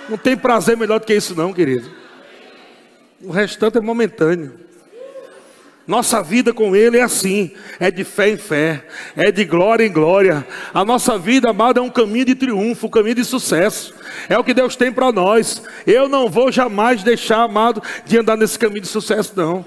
Não 0.09 0.17
tem 0.17 0.35
prazer 0.35 0.75
melhor 0.75 0.99
do 0.99 1.05
que 1.05 1.13
isso, 1.13 1.35
não, 1.35 1.53
querido. 1.53 1.89
O 3.21 3.31
restante 3.31 3.77
é 3.77 3.81
momentâneo. 3.81 4.59
Nossa 5.87 6.21
vida 6.21 6.53
com 6.53 6.75
Ele 6.75 6.97
é 6.97 7.01
assim, 7.01 7.51
é 7.79 7.89
de 7.89 8.03
fé 8.03 8.29
em 8.29 8.37
fé, 8.37 8.83
é 9.15 9.31
de 9.31 9.45
glória 9.45 9.85
em 9.85 9.91
glória. 9.91 10.45
A 10.73 10.83
nossa 10.83 11.17
vida, 11.17 11.49
amado, 11.49 11.79
é 11.79 11.81
um 11.81 11.89
caminho 11.89 12.25
de 12.25 12.35
triunfo, 12.35 12.87
um 12.87 12.89
caminho 12.89 13.15
de 13.15 13.23
sucesso. 13.23 13.95
É 14.27 14.37
o 14.37 14.43
que 14.43 14.53
Deus 14.53 14.75
tem 14.75 14.91
para 14.91 15.13
nós. 15.13 15.63
Eu 15.85 16.09
não 16.09 16.27
vou 16.27 16.51
jamais 16.51 17.03
deixar, 17.03 17.43
amado, 17.43 17.81
de 18.05 18.17
andar 18.19 18.35
nesse 18.35 18.59
caminho 18.59 18.81
de 18.81 18.87
sucesso, 18.89 19.31
não. 19.37 19.65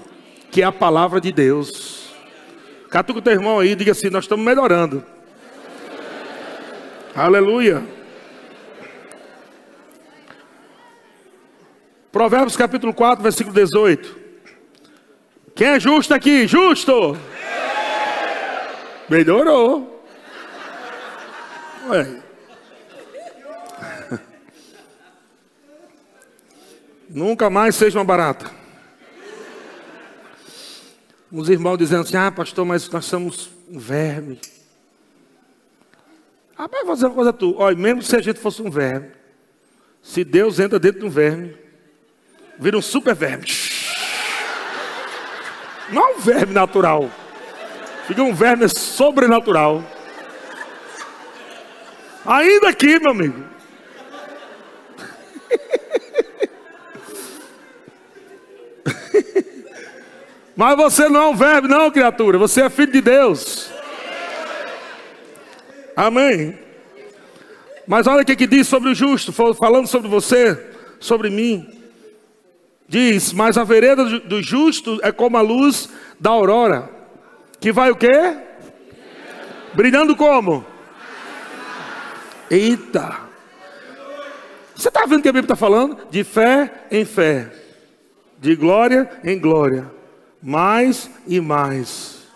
Que 0.51 0.61
é 0.61 0.65
a 0.65 0.71
palavra 0.71 1.19
de 1.19 1.31
Deus. 1.31 2.13
Catuca 2.91 3.17
o 3.17 3.21
teu 3.21 3.33
irmão 3.33 3.57
aí, 3.57 3.73
diga 3.73 3.93
assim: 3.93 4.11
nós 4.11 4.25
estamos 4.25 4.45
melhorando. 4.45 5.03
Aleluia. 7.15 7.83
Provérbios 12.11 12.55
capítulo 12.55 12.93
4, 12.93 13.23
versículo 13.23 13.55
18. 13.55 14.20
Quem 15.55 15.67
é 15.67 15.79
justo 15.79 16.13
aqui? 16.13 16.47
Justo! 16.47 17.17
Melhorou. 19.09 20.05
Ué. 21.89 22.21
Nunca 27.09 27.49
mais 27.49 27.75
seja 27.75 27.99
uma 27.99 28.05
barata. 28.05 28.49
Os 31.31 31.49
irmãos 31.49 31.77
dizendo 31.77 32.01
assim: 32.01 32.17
Ah, 32.17 32.31
pastor, 32.31 32.65
mas 32.65 32.89
nós 32.89 33.05
somos 33.05 33.49
um 33.69 33.77
verme. 33.79 34.39
Ah, 36.57 36.69
mas 36.71 36.85
vou 36.85 36.93
dizer 36.93 37.07
uma 37.07 37.15
coisa 37.15 37.33
tu. 37.33 37.55
Olha, 37.57 37.75
mesmo 37.75 38.03
se 38.03 38.15
a 38.15 38.21
gente 38.21 38.39
fosse 38.39 38.61
um 38.61 38.69
verme, 38.69 39.11
se 40.01 40.23
Deus 40.23 40.59
entra 40.59 40.79
dentro 40.79 40.99
de 40.99 41.05
um 41.05 41.09
verme, 41.09 41.57
vira 42.59 42.77
um 42.77 42.81
super 42.81 43.15
verme. 43.15 43.45
Não 45.91 46.09
é 46.09 46.15
um 46.15 46.19
verme 46.19 46.53
natural. 46.53 47.09
Fica 48.07 48.23
um 48.23 48.33
verme 48.33 48.67
sobrenatural. 48.69 49.83
Ainda 52.25 52.69
aqui, 52.69 52.99
meu 52.99 53.11
amigo. 53.11 53.43
Mas 60.55 60.77
você 60.77 61.09
não 61.09 61.21
é 61.21 61.27
um 61.27 61.35
verme, 61.35 61.67
não, 61.67 61.91
criatura. 61.91 62.37
Você 62.37 62.61
é 62.61 62.69
filho 62.69 62.91
de 62.91 63.01
Deus. 63.01 63.69
Amém. 65.95 66.57
Mas 67.87 68.07
olha 68.07 68.21
o 68.21 68.25
que, 68.25 68.35
que 68.35 68.47
diz 68.47 68.67
sobre 68.67 68.89
o 68.91 68.95
justo, 68.95 69.33
falando 69.33 69.87
sobre 69.87 70.07
você, 70.07 70.57
sobre 70.99 71.29
mim. 71.29 71.80
Diz, 72.91 73.31
mas 73.31 73.57
a 73.57 73.63
vereda 73.63 74.03
do 74.19 74.43
justo 74.43 74.99
é 75.01 75.13
como 75.13 75.37
a 75.37 75.41
luz 75.41 75.87
da 76.19 76.29
aurora, 76.29 76.89
que 77.57 77.71
vai 77.71 77.89
o 77.89 77.95
quê? 77.95 78.35
Brilhando 79.73 80.13
como? 80.13 80.65
Eita! 82.49 83.17
Você 84.75 84.89
está 84.89 85.05
vendo 85.05 85.19
o 85.19 85.21
que 85.21 85.29
a 85.29 85.31
Bíblia 85.31 85.45
está 85.45 85.55
falando? 85.55 86.05
De 86.09 86.21
fé 86.25 86.69
em 86.91 87.05
fé, 87.05 87.49
de 88.37 88.57
glória 88.57 89.09
em 89.23 89.39
glória, 89.39 89.89
mais 90.43 91.09
e 91.25 91.39
mais. 91.39 92.27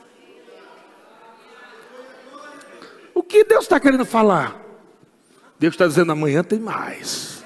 O 3.14 3.22
que 3.22 3.44
Deus 3.44 3.66
está 3.66 3.78
querendo 3.78 4.06
falar? 4.06 4.56
Deus 5.60 5.74
está 5.74 5.86
dizendo: 5.86 6.14
amanhã 6.14 6.46
tem 6.46 6.60
mais, 6.60 7.44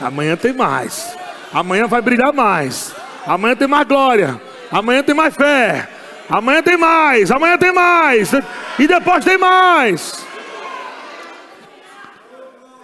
amanhã 0.00 0.34
tem 0.34 0.54
mais. 0.54 1.17
Amanhã 1.52 1.86
vai 1.86 2.00
brilhar 2.02 2.32
mais. 2.32 2.94
Amanhã 3.26 3.56
tem 3.56 3.68
mais 3.68 3.86
glória. 3.86 4.40
Amanhã 4.70 5.02
tem 5.02 5.14
mais 5.14 5.34
fé. 5.34 5.88
Amanhã 6.28 6.62
tem 6.62 6.76
mais. 6.76 7.30
Amanhã 7.30 7.56
tem 7.56 7.72
mais. 7.72 8.32
E 8.78 8.86
depois 8.86 9.24
tem 9.24 9.38
mais. 9.38 10.26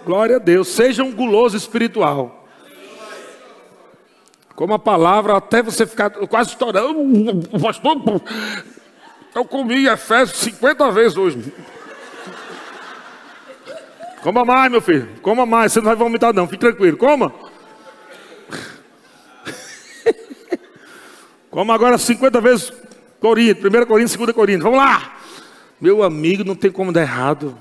Glória 0.05 0.37
a 0.37 0.39
Deus. 0.39 0.67
Seja 0.69 1.03
um 1.03 1.11
guloso 1.11 1.55
espiritual. 1.55 2.43
Como 4.55 4.73
a 4.73 4.79
palavra, 4.79 5.35
até 5.35 5.61
você 5.61 5.85
ficar 5.85 6.09
quase 6.09 6.51
estourando. 6.51 7.43
Eu 9.35 9.43
comi 9.43 9.85
Efésios 9.85 10.39
50 10.39 10.91
vezes 10.91 11.17
hoje. 11.17 11.53
Coma 14.23 14.45
mais, 14.45 14.71
meu 14.71 14.81
filho. 14.81 15.09
Coma 15.21 15.45
mais. 15.45 15.73
Você 15.73 15.79
não 15.79 15.87
vai 15.87 15.95
vomitar, 15.95 16.33
não. 16.33 16.47
Fique 16.47 16.61
tranquilo. 16.61 16.97
Coma. 16.97 17.44
Como 21.55 21.71
agora 21.71 21.97
50 21.97 22.41
vezes 22.41 22.73
Coríntios, 23.17 23.73
1 23.73 23.85
Coríntios, 23.85 24.17
2 24.17 24.31
Coríntios. 24.33 24.63
Vamos 24.63 24.77
lá. 24.77 25.17
Meu 25.79 26.03
amigo, 26.03 26.43
não 26.43 26.53
tem 26.53 26.69
como 26.69 26.91
dar 26.91 27.03
errado. 27.03 27.57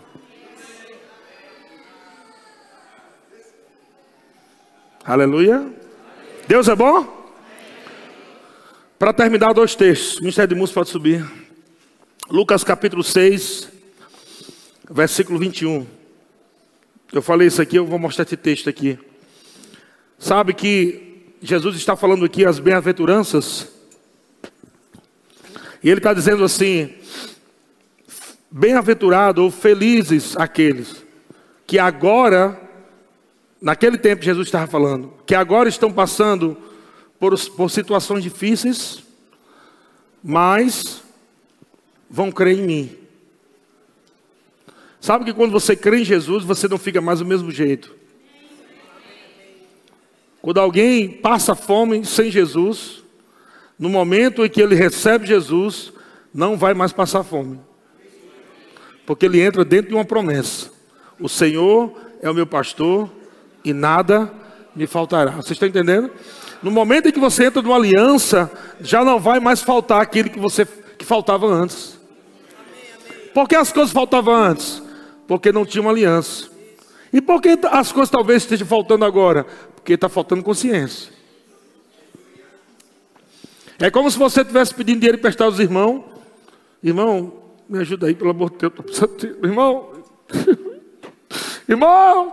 Aleluia. 5.05 5.65
Deus 6.49 6.67
é 6.67 6.75
bom? 6.75 7.07
Para 8.99 9.13
terminar, 9.13 9.53
dois 9.53 9.77
textos. 9.77 10.17
O 10.17 10.23
Ministério 10.23 10.49
de 10.49 10.57
Música 10.57 10.81
pode 10.81 10.91
subir. 10.91 11.25
Lucas 12.29 12.65
capítulo 12.65 13.05
6, 13.05 13.71
versículo 14.91 15.39
21. 15.39 15.87
Eu 17.13 17.23
falei 17.23 17.47
isso 17.47 17.63
aqui, 17.63 17.77
eu 17.77 17.87
vou 17.87 18.01
mostrar 18.01 18.25
esse 18.25 18.37
texto 18.37 18.69
aqui. 18.69 18.99
Sabe 20.19 20.53
que 20.53 21.37
Jesus 21.41 21.77
está 21.77 21.95
falando 21.95 22.25
aqui 22.25 22.45
as 22.45 22.59
bem-aventuranças 22.59 23.73
e 25.85 25.91
ele 25.91 25.99
está 26.01 26.15
dizendo 26.15 26.43
assim: 26.43 26.95
Bem-aventurado 28.51 29.45
ou 29.45 29.51
felizes 29.51 30.35
aqueles 30.37 31.05
que 31.67 31.79
agora, 31.79 32.59
naquele 33.61 33.99
tempo 33.99 34.23
Jesus 34.23 34.49
estava 34.49 34.67
falando, 34.67 35.13
que 35.27 35.35
agora 35.35 35.69
estão 35.69 35.93
passando 35.93 36.57
por, 37.19 37.39
por 37.51 37.71
situações 37.71 38.23
difíceis, 38.23 39.03
mas 40.23 41.03
vão 42.09 42.33
crer 42.33 42.59
em 42.59 42.63
mim. 42.63 42.99
Sabe 45.01 45.27
que 45.27 45.35
quando 45.35 45.53
você 45.53 45.77
crê 45.77 46.01
em 46.01 46.05
Jesus, 46.05 46.45
você 46.45 46.67
não 46.67 46.79
fica 46.79 47.01
mais 47.01 47.19
do 47.19 47.27
mesmo 47.27 47.51
jeito. 47.51 47.95
Quando 50.41 50.61
alguém 50.61 51.11
passa 51.11 51.55
fome 51.55 52.05
sem 52.07 52.31
Jesus, 52.31 53.04
no 53.79 53.89
momento 53.89 54.45
em 54.45 54.49
que 54.49 54.61
ele 54.61 54.75
recebe 54.75 55.27
Jesus, 55.27 55.93
não 56.33 56.57
vai 56.57 56.75
mais 56.75 56.93
passar 56.93 57.23
fome. 57.23 57.61
Porque 59.07 59.27
ele 59.27 59.41
entra 59.41 59.65
dentro 59.65 59.89
de 59.89 59.95
uma 59.95 60.05
promessa. 60.05 60.71
O 61.21 61.29
Senhor 61.29 61.93
é 62.23 62.31
o 62.31 62.35
meu 62.35 62.47
pastor 62.47 63.11
e 63.65 63.73
nada 63.73 64.33
me 64.75 64.87
faltará. 64.87 65.33
Vocês 65.33 65.53
estão 65.53 65.69
entendendo? 65.69 66.11
No 66.63 66.71
momento 66.71 67.09
em 67.09 67.13
que 67.13 67.21
você 67.21 67.45
entra 67.45 67.61
numa 67.61 67.77
aliança, 67.77 68.51
já 68.81 69.05
não 69.05 69.21
vai 69.21 69.39
mais 69.39 69.61
faltar 69.61 70.01
aquilo 70.01 70.31
que 70.31 70.41
você 70.41 70.67
que 70.99 71.05
faltava 71.05 71.47
antes. 71.47 71.99
Por 73.35 73.49
que 73.49 73.55
as 73.55 73.73
coisas 73.73 73.93
faltavam 73.93 74.35
antes? 74.35 74.83
Porque 75.27 75.53
não 75.53 75.67
tinha 75.67 75.83
uma 75.83 75.91
aliança. 75.91 76.49
E 77.13 77.21
por 77.21 77.41
que 77.41 77.59
as 77.71 77.93
coisas 77.93 78.11
talvez 78.11 78.43
estejam 78.43 78.67
faltando 78.67 79.05
agora? 79.05 79.45
Porque 79.75 79.93
está 79.93 80.09
faltando 80.09 80.43
consciência. 80.43 81.13
É 83.85 83.91
como 83.91 84.11
se 84.11 84.19
você 84.19 84.41
estivesse 84.41 84.75
pedindo 84.75 85.01
dinheiro 85.01 85.19
emprestado 85.19 85.49
aos 85.49 85.59
irmãos. 85.59 86.05
Irmão, 86.83 87.35
me 87.69 87.79
ajuda 87.81 88.07
aí, 88.07 88.15
pelo 88.15 88.31
amor 88.31 88.49
de 88.49 88.57
Deus. 88.57 88.73
Tô 88.73 88.83
precisando 88.83 89.17
de... 89.19 89.27
Irmão, 89.47 89.93
irmão. 91.69 92.33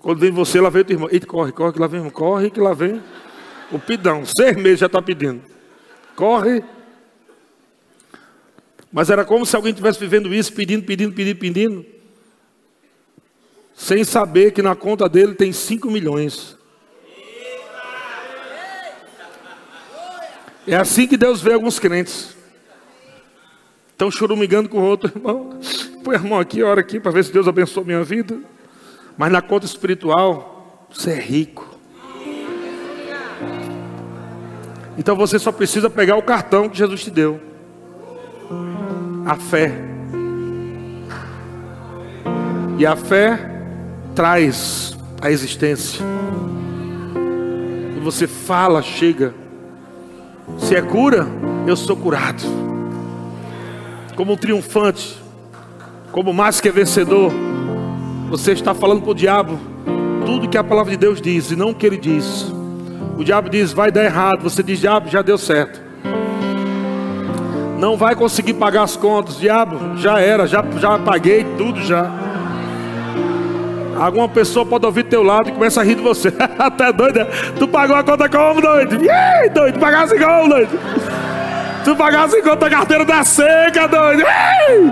Quando 0.00 0.18
vem 0.18 0.32
você, 0.32 0.60
lá 0.60 0.70
vem 0.70 0.82
o 0.82 0.84
teu 0.84 0.96
irmão. 0.96 1.08
Eita, 1.12 1.24
corre, 1.24 1.52
corre, 1.52 1.72
que 1.72 1.78
lá 1.78 1.86
vem, 1.86 2.10
corre, 2.10 2.50
que 2.50 2.58
lá 2.58 2.74
vem. 2.74 3.00
O 3.70 3.78
pidão, 3.78 4.26
seis 4.26 4.56
meses 4.56 4.80
já 4.80 4.86
está 4.86 5.00
pedindo. 5.00 5.40
Corre. 6.16 6.64
Mas 8.92 9.08
era 9.08 9.24
como 9.24 9.46
se 9.46 9.54
alguém 9.54 9.70
estivesse 9.70 10.00
vivendo 10.00 10.34
isso, 10.34 10.52
pedindo, 10.52 10.84
pedindo, 10.84 11.14
pedindo, 11.14 11.38
pedindo. 11.38 11.86
Sem 13.72 14.02
saber 14.02 14.50
que 14.50 14.62
na 14.62 14.74
conta 14.74 15.08
dele 15.08 15.36
tem 15.36 15.52
cinco 15.52 15.88
milhões. 15.88 16.60
É 20.66 20.76
assim 20.76 21.06
que 21.06 21.16
Deus 21.16 21.40
vê 21.40 21.54
alguns 21.54 21.78
crentes. 21.78 22.36
Estão 23.90 24.10
chorumigando 24.10 24.68
com 24.68 24.78
o 24.78 24.84
outro 24.84 25.10
irmão. 25.14 25.58
Põe 26.04 26.16
a 26.16 26.20
mão 26.20 26.38
aqui, 26.38 26.62
ora 26.62 26.80
aqui, 26.80 27.00
para 27.00 27.12
ver 27.12 27.24
se 27.24 27.32
Deus 27.32 27.48
abençoa 27.48 27.84
minha 27.84 28.02
vida. 28.02 28.38
Mas 29.16 29.30
na 29.30 29.42
conta 29.42 29.66
espiritual, 29.66 30.88
você 30.90 31.12
é 31.12 31.20
rico. 31.20 31.68
Então 34.96 35.16
você 35.16 35.38
só 35.38 35.50
precisa 35.50 35.88
pegar 35.88 36.16
o 36.16 36.22
cartão 36.22 36.68
que 36.68 36.78
Jesus 36.78 37.02
te 37.02 37.10
deu. 37.10 37.40
A 39.26 39.36
fé. 39.36 39.72
E 42.78 42.86
a 42.86 42.96
fé 42.96 43.38
traz 44.14 44.96
a 45.20 45.30
existência. 45.30 46.04
E 47.96 48.00
você 48.00 48.26
fala, 48.26 48.82
chega. 48.82 49.41
Se 50.58 50.74
é 50.74 50.82
cura, 50.82 51.26
eu 51.66 51.76
sou 51.76 51.96
curado. 51.96 52.42
Como 54.16 54.32
um 54.32 54.36
triunfante, 54.36 55.16
como 56.10 56.32
mais 56.32 56.60
que 56.60 56.70
vencedor, 56.70 57.32
você 58.28 58.52
está 58.52 58.74
falando 58.74 59.02
para 59.02 59.10
o 59.10 59.14
diabo 59.14 59.58
tudo 60.24 60.48
que 60.48 60.58
a 60.58 60.64
palavra 60.64 60.92
de 60.92 60.96
Deus 60.96 61.20
diz 61.20 61.50
e 61.50 61.56
não 61.56 61.70
o 61.70 61.74
que 61.74 61.86
ele 61.86 61.96
diz. 61.96 62.52
O 63.16 63.24
diabo 63.24 63.48
diz, 63.48 63.72
vai 63.72 63.90
dar 63.90 64.04
errado. 64.04 64.42
Você 64.42 64.62
diz, 64.62 64.80
diabo, 64.80 65.08
já 65.08 65.22
deu 65.22 65.36
certo. 65.36 65.80
Não 67.78 67.96
vai 67.96 68.14
conseguir 68.14 68.54
pagar 68.54 68.84
as 68.84 68.96
contas, 68.96 69.38
diabo, 69.38 69.96
já 69.96 70.20
era, 70.20 70.46
já, 70.46 70.64
já 70.78 70.98
paguei 70.98 71.44
tudo 71.58 71.82
já. 71.82 72.10
Alguma 74.02 74.28
pessoa 74.28 74.66
pode 74.66 74.84
ouvir 74.84 75.04
teu 75.04 75.22
lado 75.22 75.48
e 75.48 75.52
começa 75.52 75.80
a 75.80 75.84
rir 75.84 75.94
de 75.94 76.02
você. 76.02 76.34
Até 76.58 76.92
doido. 76.92 77.20
Né? 77.20 77.26
Tu 77.56 77.68
pagou 77.68 77.94
a 77.94 78.02
conta 78.02 78.28
como, 78.28 78.60
doido? 78.60 78.96
Ih, 78.96 79.48
doido, 79.50 79.78
pagasse 79.78 80.18
como, 80.18 80.48
doido? 80.48 80.76
Tu 81.84 81.94
pagasse 81.94 82.42
conta 82.42 82.66
a 82.66 82.70
carteira 82.70 83.04
da 83.04 83.22
seca, 83.22 83.86
doido. 83.86 84.22
Ih! 84.22 84.90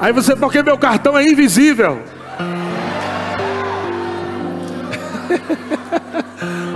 Aí 0.00 0.10
você, 0.10 0.34
porque 0.34 0.62
meu 0.62 0.78
cartão 0.78 1.18
é 1.18 1.24
invisível. 1.24 1.98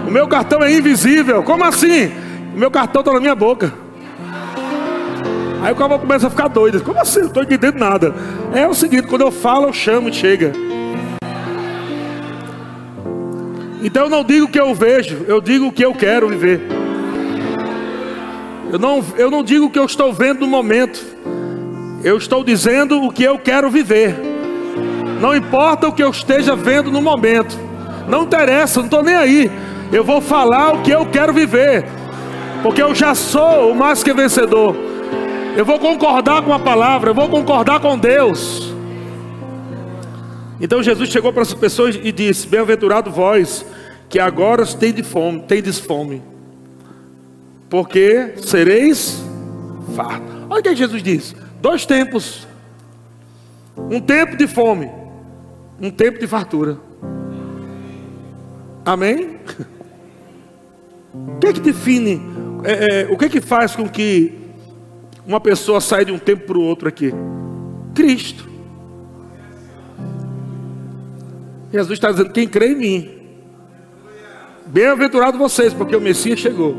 o 0.07 0.11
meu 0.11 0.29
cartão 0.29 0.63
é 0.63 0.71
invisível. 0.71 1.43
Como 1.43 1.65
assim? 1.65 2.13
O 2.55 2.59
meu 2.59 2.71
cartão 2.71 3.01
está 3.01 3.11
na 3.11 3.21
minha 3.21 3.35
boca. 3.35 3.73
Aí 5.63 5.73
o 5.73 5.77
cara 5.77 5.99
começa 5.99 6.27
a 6.27 6.31
ficar 6.31 6.49
doido. 6.49 6.83
Como 6.83 6.99
assim? 6.99 7.21
Não 7.21 7.27
estou 7.27 7.43
entendendo 7.43 7.77
nada. 7.77 8.15
É 8.55 8.67
o 8.67 8.75
seguinte, 8.75 9.07
quando 9.07 9.23
eu 9.23 9.31
falo, 9.31 9.67
eu 9.67 9.73
chamo 9.73 10.09
e 10.09 10.13
chega. 10.13 10.53
Então 13.83 14.05
eu 14.05 14.11
não 14.11 14.25
digo 14.25 14.47
o 14.47 14.49
que 14.49 14.61
eu 14.61 14.75
vejo, 14.75 15.25
eu 15.27 15.41
digo 15.41 15.67
o 15.67 15.73
que 15.73 15.85
eu 15.85 15.95
quero 15.95 16.29
viver. 16.29 16.61
Eu 18.73 18.79
não, 18.79 19.05
eu 19.17 19.31
não 19.31 19.43
digo 19.43 19.67
o 19.67 19.71
que 19.71 19.79
eu 19.79 19.85
estou 19.85 20.13
vendo 20.13 20.41
no 20.41 20.47
momento. 20.47 21.05
Eu 22.05 22.17
estou 22.17 22.43
dizendo 22.45 23.03
o 23.03 23.13
que 23.13 23.25
eu 23.25 23.39
quero 23.39 23.71
viver. 23.71 24.17
Não 25.21 25.35
importa 25.35 25.89
o 25.89 25.93
que 25.93 26.03
eu 26.03 26.11
esteja 26.11 26.57
vendo 26.57 26.91
no 26.91 27.03
momento. 27.03 27.59
Não 28.09 28.23
interessa, 28.25 28.81
não 28.81 28.87
estou 28.87 29.03
nem 29.03 29.15
aí. 29.15 29.51
Eu 29.93 30.05
vou 30.05 30.21
falar 30.21 30.73
o 30.73 30.83
que 30.83 30.91
eu 30.91 31.05
quero 31.07 31.33
viver. 31.33 31.85
Porque 32.63 32.83
eu 32.83 32.95
já 32.95 33.15
sou 33.15 33.73
o 33.73 33.75
mais 33.75 34.03
que 34.03 34.13
vencedor. 34.13 34.90
Eu 35.57 35.65
vou 35.65 35.79
concordar 35.79 36.43
com 36.43 36.53
a 36.53 36.59
palavra, 36.59 37.11
eu 37.11 37.15
vou 37.15 37.29
concordar 37.29 37.81
com 37.81 37.99
Deus. 37.99 38.73
Então 40.61 40.83
Jesus 40.83 41.09
chegou 41.09 41.33
para 41.33 41.43
as 41.43 41.53
pessoas 41.53 41.99
e 42.01 42.13
disse: 42.13 42.47
Bem-aventurado 42.47 43.11
vós, 43.11 43.65
que 44.09 44.19
agora 44.19 44.65
tendes 44.67 45.07
fome, 45.07 45.41
tendes 45.43 45.79
fome, 45.79 46.23
porque 47.69 48.35
sereis 48.37 49.23
fartos. 49.97 50.31
Olha 50.49 50.61
o 50.61 50.63
que 50.63 50.77
Jesus 50.77 51.03
diz: 51.03 51.35
dois 51.61 51.85
tempos. 51.85 52.47
Um 53.77 54.01
tempo 54.01 54.37
de 54.37 54.47
fome, 54.47 54.91
um 55.81 55.91
tempo 55.91 56.19
de 56.19 56.27
fartura. 56.27 56.79
Amém? 58.85 59.39
O 61.13 61.41
que 61.41 61.49
é 61.49 61.53
que 61.53 61.61
define? 61.61 62.23
É, 62.63 63.01
é, 63.01 63.13
o 63.13 63.19
que 63.19 63.25
é 63.25 63.29
que 63.29 63.41
faz 63.41 63.75
com 63.75 63.89
que 63.89 64.40
uma 65.27 65.41
pessoa 65.41 65.81
sai 65.81 66.05
de 66.05 66.13
um 66.13 66.19
tempo 66.19 66.47
para 66.47 66.59
o 66.59 66.63
outro 66.63 66.89
aqui? 66.89 67.13
Cristo. 67.95 68.49
Jesus 71.73 71.93
está 71.93 72.11
dizendo: 72.11 72.31
quem 72.31 72.49
crê 72.49 72.73
em 72.73 72.77
mim, 72.77 73.11
bem-aventurado 74.67 75.39
vocês, 75.39 75.73
porque 75.73 75.95
o 75.95 76.01
Messias 76.01 76.39
chegou, 76.39 76.77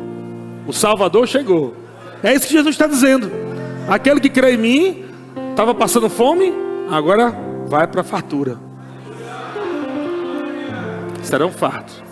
o 0.68 0.74
Salvador 0.74 1.28
chegou. 1.28 1.76
É 2.24 2.34
isso 2.34 2.48
que 2.48 2.54
Jesus 2.54 2.76
está 2.76 2.88
dizendo. 2.88 3.32
Aquele 3.88 4.20
que 4.20 4.30
crê 4.30 4.54
em 4.54 4.58
mim, 4.58 5.06
estava 5.50 5.74
passando 5.74 6.10
fome, 6.10 6.54
agora 6.90 7.34
vai 7.68 7.88
para 7.88 8.02
a 8.02 8.04
fartura. 8.04 8.58
Serão 11.24 11.52
fartos. 11.52 12.04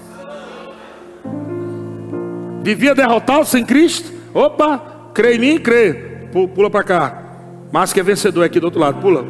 Vivia 2.62 2.94
derrotado 2.94 3.46
sem 3.46 3.66
Cristo. 3.66 4.12
Opa, 4.34 5.12
crê 5.14 5.36
em 5.36 5.40
mim, 5.40 5.60
crê. 5.60 6.09
Pula 6.32 6.70
para 6.70 6.84
cá. 6.84 7.24
Mas 7.72 7.94
que 7.94 8.00
é 8.00 8.04
vencedor 8.04 8.44
aqui 8.44 8.60
do 8.60 8.66
outro 8.66 8.80
lado. 8.80 9.00
Pula. 9.00 9.26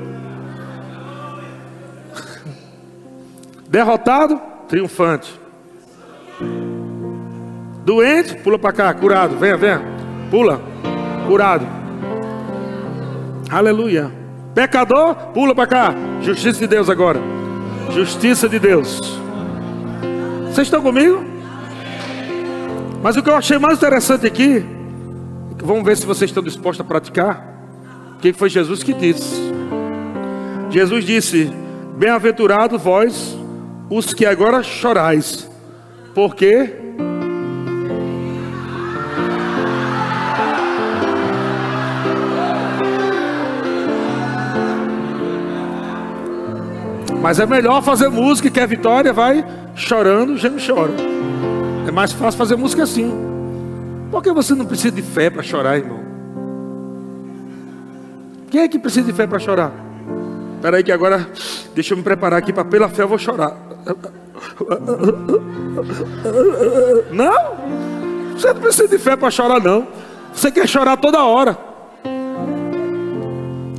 Derrotado, 3.67 4.41
triunfante. 4.67 5.39
Doente, 7.85 8.35
pula 8.37 8.57
para 8.57 8.73
cá. 8.73 8.93
Curado. 8.93 9.37
Venha, 9.37 9.57
venha. 9.57 9.81
Pula. 10.31 10.61
Curado. 11.27 11.65
Aleluia. 13.49 14.11
Pecador, 14.53 15.15
pula 15.33 15.53
para 15.53 15.67
cá. 15.67 15.93
Justiça 16.21 16.59
de 16.59 16.67
Deus 16.67 16.89
agora. 16.89 17.19
Justiça 17.91 18.47
de 18.47 18.59
Deus. 18.59 18.99
Vocês 20.45 20.67
estão 20.67 20.81
comigo? 20.81 21.23
Mas 23.01 23.15
o 23.15 23.23
que 23.23 23.29
eu 23.29 23.35
achei 23.35 23.57
mais 23.57 23.77
interessante 23.77 24.27
aqui 24.27 24.65
Vamos 25.61 25.83
ver 25.83 25.97
se 25.97 26.05
vocês 26.05 26.29
estão 26.29 26.41
dispostos 26.41 26.85
a 26.85 26.87
praticar. 26.87 27.59
O 28.15 28.19
que 28.19 28.33
foi 28.33 28.49
Jesus 28.49 28.81
que 28.81 28.93
disse? 28.93 29.39
Jesus 30.69 31.05
disse: 31.05 31.51
Bem-aventurado 31.97 32.77
vós, 32.77 33.37
os 33.89 34.13
que 34.13 34.25
agora 34.25 34.63
chorais, 34.63 35.49
porque 36.13 36.75
Mas 47.21 47.37
é 47.37 47.45
melhor 47.45 47.83
fazer 47.83 48.07
música 48.07 48.49
que 48.49 48.59
é 48.59 48.65
vitória 48.65 49.11
vai 49.11 49.45
chorando, 49.75 50.37
já 50.37 50.49
não 50.49 50.57
chora. 50.57 50.93
É 51.85 51.91
mais 51.91 52.13
fácil 52.13 52.37
fazer 52.37 52.55
música 52.55 52.83
assim. 52.83 53.28
Por 54.11 54.23
que 54.23 54.31
você 54.31 54.55
não 54.55 54.65
precisa 54.65 54.91
de 54.91 55.01
fé 55.01 55.29
para 55.29 55.43
chorar, 55.43 55.77
irmão? 55.77 55.99
Quem 58.49 58.61
é 58.61 58.67
que 58.67 58.79
precisa 58.79 59.05
de 59.05 59.13
fé 59.13 59.27
para 59.27 59.37
chorar? 59.39 59.71
Espera 60.55 60.77
aí 60.77 60.83
que 60.83 60.91
agora, 60.91 61.29
deixa 61.73 61.93
eu 61.93 61.97
me 61.97 62.03
preparar 62.03 62.39
aqui 62.39 62.51
para 62.51 62.65
pela 62.65 62.89
fé 62.89 63.03
eu 63.03 63.07
vou 63.07 63.17
chorar. 63.17 63.55
Não, 67.11 67.55
você 68.33 68.53
não 68.53 68.61
precisa 68.61 68.87
de 68.87 68.97
fé 68.97 69.15
para 69.15 69.29
chorar 69.29 69.61
não. 69.61 69.87
Você 70.33 70.51
quer 70.51 70.67
chorar 70.67 70.97
toda 70.97 71.23
hora. 71.23 71.57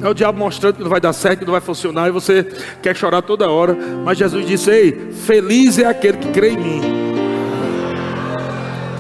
É 0.03 0.09
o 0.09 0.15
diabo 0.15 0.39
mostrando 0.39 0.77
que 0.77 0.83
não 0.83 0.89
vai 0.89 1.01
dar 1.01 1.13
certo, 1.13 1.41
que 1.41 1.45
não 1.45 1.53
vai 1.53 1.61
funcionar, 1.61 2.09
e 2.09 2.11
você 2.11 2.45
quer 2.83 2.97
chorar 2.97 3.21
toda 3.21 3.51
hora. 3.51 3.77
Mas 4.05 4.17
Jesus 4.17 4.47
disse: 4.47 4.71
Ei, 4.71 5.13
feliz 5.13 5.79
é 5.79 5.85
aquele 5.85 6.17
que 6.17 6.29
crê 6.29 6.51
em 6.51 6.57
mim, 6.57 6.81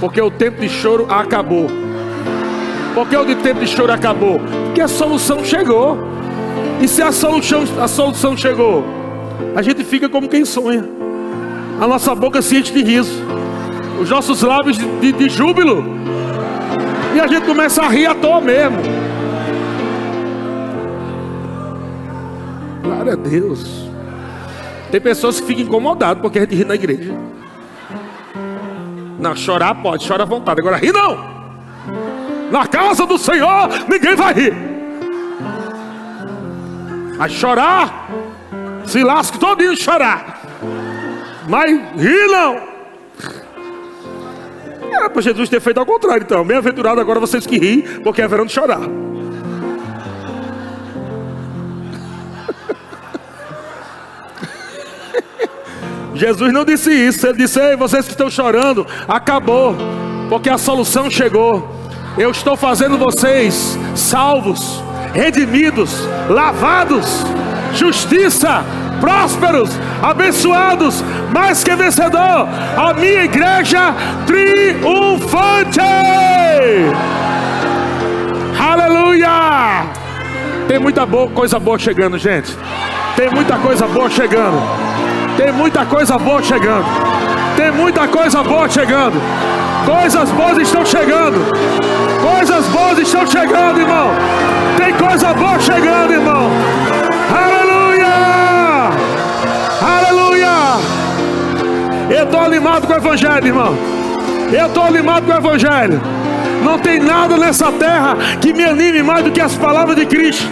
porque 0.00 0.20
o 0.20 0.30
tempo 0.30 0.60
de 0.60 0.68
choro 0.68 1.06
acabou. 1.08 1.68
Porque 2.94 3.16
o 3.16 3.36
tempo 3.36 3.60
de 3.60 3.66
choro 3.66 3.92
acabou? 3.92 4.40
Porque 4.64 4.80
a 4.80 4.88
solução 4.88 5.44
chegou. 5.44 5.98
E 6.80 6.88
se 6.88 7.02
a 7.02 7.12
solução, 7.12 7.62
a 7.78 7.86
solução 7.86 8.36
chegou, 8.36 8.82
a 9.54 9.60
gente 9.60 9.84
fica 9.84 10.08
como 10.08 10.28
quem 10.28 10.44
sonha. 10.46 10.88
A 11.78 11.86
nossa 11.86 12.14
boca 12.14 12.40
se 12.40 12.56
enche 12.56 12.72
de 12.72 12.82
riso, 12.82 13.22
os 14.00 14.08
nossos 14.08 14.42
lábios 14.42 14.78
de, 14.78 14.86
de, 15.00 15.12
de 15.12 15.28
júbilo, 15.28 15.84
e 17.14 17.20
a 17.20 17.26
gente 17.26 17.44
começa 17.44 17.82
a 17.82 17.88
rir 17.88 18.06
à 18.06 18.14
toa 18.14 18.40
mesmo. 18.40 18.78
Glória 22.82 23.12
a 23.12 23.16
Deus. 23.16 23.88
Tem 24.90 25.00
pessoas 25.00 25.40
que 25.40 25.46
ficam 25.46 25.64
incomodadas 25.64 26.20
porque 26.22 26.38
a 26.38 26.42
gente 26.42 26.54
ri 26.54 26.64
na 26.64 26.74
igreja. 26.74 27.14
Não, 29.20 29.36
chorar 29.36 29.74
pode, 29.74 30.08
chora 30.08 30.22
à 30.22 30.26
vontade. 30.26 30.60
Agora 30.60 30.76
rir 30.76 30.92
não. 30.92 31.40
Na 32.50 32.66
casa 32.66 33.06
do 33.06 33.18
Senhor 33.18 33.68
ninguém 33.88 34.16
vai 34.16 34.32
rir. 34.32 34.54
Mas 37.18 37.32
chorar, 37.32 38.08
se 38.84 39.02
lasca 39.04 39.38
todinho 39.38 39.76
chorar. 39.76 40.40
Mas 41.46 41.70
rir 41.96 42.26
não. 42.28 42.70
Era 44.90 45.10
para 45.10 45.22
Jesus 45.22 45.48
ter 45.48 45.60
feito 45.60 45.78
ao 45.78 45.86
contrário, 45.86 46.22
então. 46.22 46.44
Bem-aventurado 46.44 47.00
agora 47.00 47.20
vocês 47.20 47.46
que 47.46 47.58
ri, 47.58 47.82
porque 48.02 48.22
é 48.22 48.28
verão 48.28 48.46
de 48.46 48.52
chorar. 48.52 48.80
Jesus 56.20 56.52
não 56.52 56.66
disse 56.66 56.92
isso, 56.92 57.26
ele 57.26 57.38
disse: 57.38 57.58
Ei, 57.58 57.74
vocês 57.76 58.04
que 58.04 58.10
estão 58.10 58.28
chorando, 58.28 58.86
acabou, 59.08 59.74
porque 60.28 60.50
a 60.50 60.58
solução 60.58 61.10
chegou. 61.10 61.66
Eu 62.18 62.30
estou 62.30 62.58
fazendo 62.58 62.98
vocês 62.98 63.78
salvos, 63.94 64.84
redimidos, 65.14 66.06
lavados, 66.28 67.24
justiça, 67.72 68.62
prósperos, 69.00 69.70
abençoados, 70.02 71.02
mais 71.32 71.64
que 71.64 71.74
vencedor. 71.74 72.46
A 72.76 72.92
minha 72.92 73.24
igreja 73.24 73.94
triunfante. 74.26 75.80
Aleluia! 78.60 79.86
Tem 80.68 80.78
muita 80.78 81.06
boa, 81.06 81.30
coisa 81.30 81.58
boa 81.58 81.78
chegando, 81.78 82.18
gente. 82.18 82.54
Tem 83.16 83.30
muita 83.30 83.56
coisa 83.56 83.86
boa 83.86 84.10
chegando. 84.10 84.60
Tem 85.40 85.52
muita 85.52 85.86
coisa 85.86 86.18
boa 86.18 86.42
chegando. 86.42 86.84
Tem 87.56 87.72
muita 87.72 88.06
coisa 88.06 88.42
boa 88.42 88.68
chegando. 88.68 89.18
Coisas 89.86 90.28
boas 90.32 90.58
estão 90.58 90.84
chegando. 90.84 91.50
Coisas 92.20 92.66
boas 92.66 92.98
estão 92.98 93.26
chegando, 93.26 93.80
irmão. 93.80 94.10
Tem 94.76 94.92
coisa 94.92 95.32
boa 95.32 95.58
chegando, 95.58 96.12
irmão. 96.12 96.50
Aleluia! 97.34 98.90
Aleluia! 99.80 100.50
Eu 102.10 102.24
estou 102.24 102.40
animado 102.40 102.86
com 102.86 102.92
o 102.92 102.96
Evangelho, 102.96 103.46
irmão. 103.46 103.78
Eu 104.52 104.66
estou 104.66 104.84
animado 104.84 105.24
com 105.24 105.32
o 105.32 105.36
Evangelho. 105.36 106.02
Não 106.62 106.78
tem 106.78 107.00
nada 107.00 107.38
nessa 107.38 107.72
terra 107.72 108.14
que 108.42 108.52
me 108.52 108.62
anime 108.62 109.02
mais 109.02 109.24
do 109.24 109.30
que 109.30 109.40
as 109.40 109.54
palavras 109.54 109.96
de 109.96 110.04
Cristo, 110.04 110.46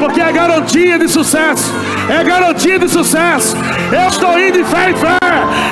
porque 0.00 0.20
é 0.20 0.32
garantia 0.32 0.98
de 0.98 1.06
sucesso. 1.06 1.72
É 2.08 2.24
garantia 2.24 2.78
de 2.78 2.88
sucesso. 2.88 3.56
Eu 3.92 4.08
estou 4.08 4.40
indo 4.40 4.58
de 4.58 4.64
fé 4.64 4.90
em 4.90 4.96
fé. 4.96 5.18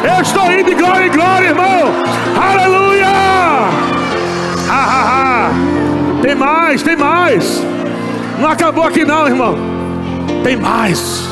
Eu 0.05 0.23
estou 0.23 0.53
indo 0.53 0.65
de 0.65 0.75
glória 0.75 1.07
em 1.07 1.11
glória, 1.11 1.49
irmão. 1.49 1.95
Aleluia! 2.41 3.07
Ah, 4.71 4.71
ah, 4.71 5.51
ah. 5.51 6.21
Tem 6.23 6.35
mais, 6.35 6.83
tem 6.83 6.97
mais. 6.97 7.63
Não 8.39 8.49
acabou 8.49 8.85
aqui 8.85 9.05
não, 9.05 9.27
irmão. 9.27 9.57
Tem 10.45 10.57
mais. 10.57 11.27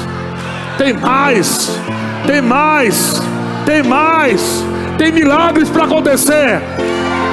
Tem 0.78 0.94
mais. 0.94 1.78
Tem 2.26 2.40
mais. 2.40 3.22
Tem 3.66 3.82
mais. 3.82 4.64
Tem 4.96 5.12
milagres 5.12 5.68
para 5.68 5.84
acontecer. 5.84 6.62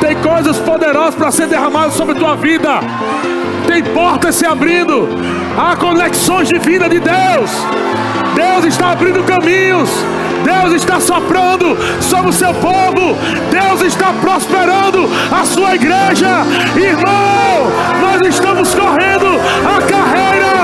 Tem 0.01 0.15
coisas 0.17 0.57
poderosas 0.57 1.15
para 1.15 1.31
ser 1.31 1.47
derramadas 1.47 1.93
sobre 1.93 2.15
tua 2.15 2.35
vida 2.35 2.81
tem 3.73 3.83
portas 3.85 4.35
se 4.35 4.45
abrindo, 4.45 5.09
há 5.57 5.75
conexões 5.75 6.47
de 6.47 6.59
vida 6.59 6.87
de 6.87 6.99
Deus. 6.99 7.49
Deus 8.35 8.65
está 8.65 8.91
abrindo 8.91 9.23
caminhos, 9.23 9.89
Deus 10.43 10.73
está 10.73 10.99
soprando 10.99 11.75
sobre 11.99 12.29
o 12.29 12.33
seu 12.33 12.53
povo, 12.53 13.17
Deus 13.49 13.81
está 13.81 14.13
prosperando 14.21 15.09
a 15.31 15.43
sua 15.43 15.73
igreja. 15.73 16.45
Irmão, 16.75 17.71
nós 17.99 18.27
estamos 18.27 18.75
correndo 18.75 19.39
a 19.65 19.81
carreira 19.81 20.62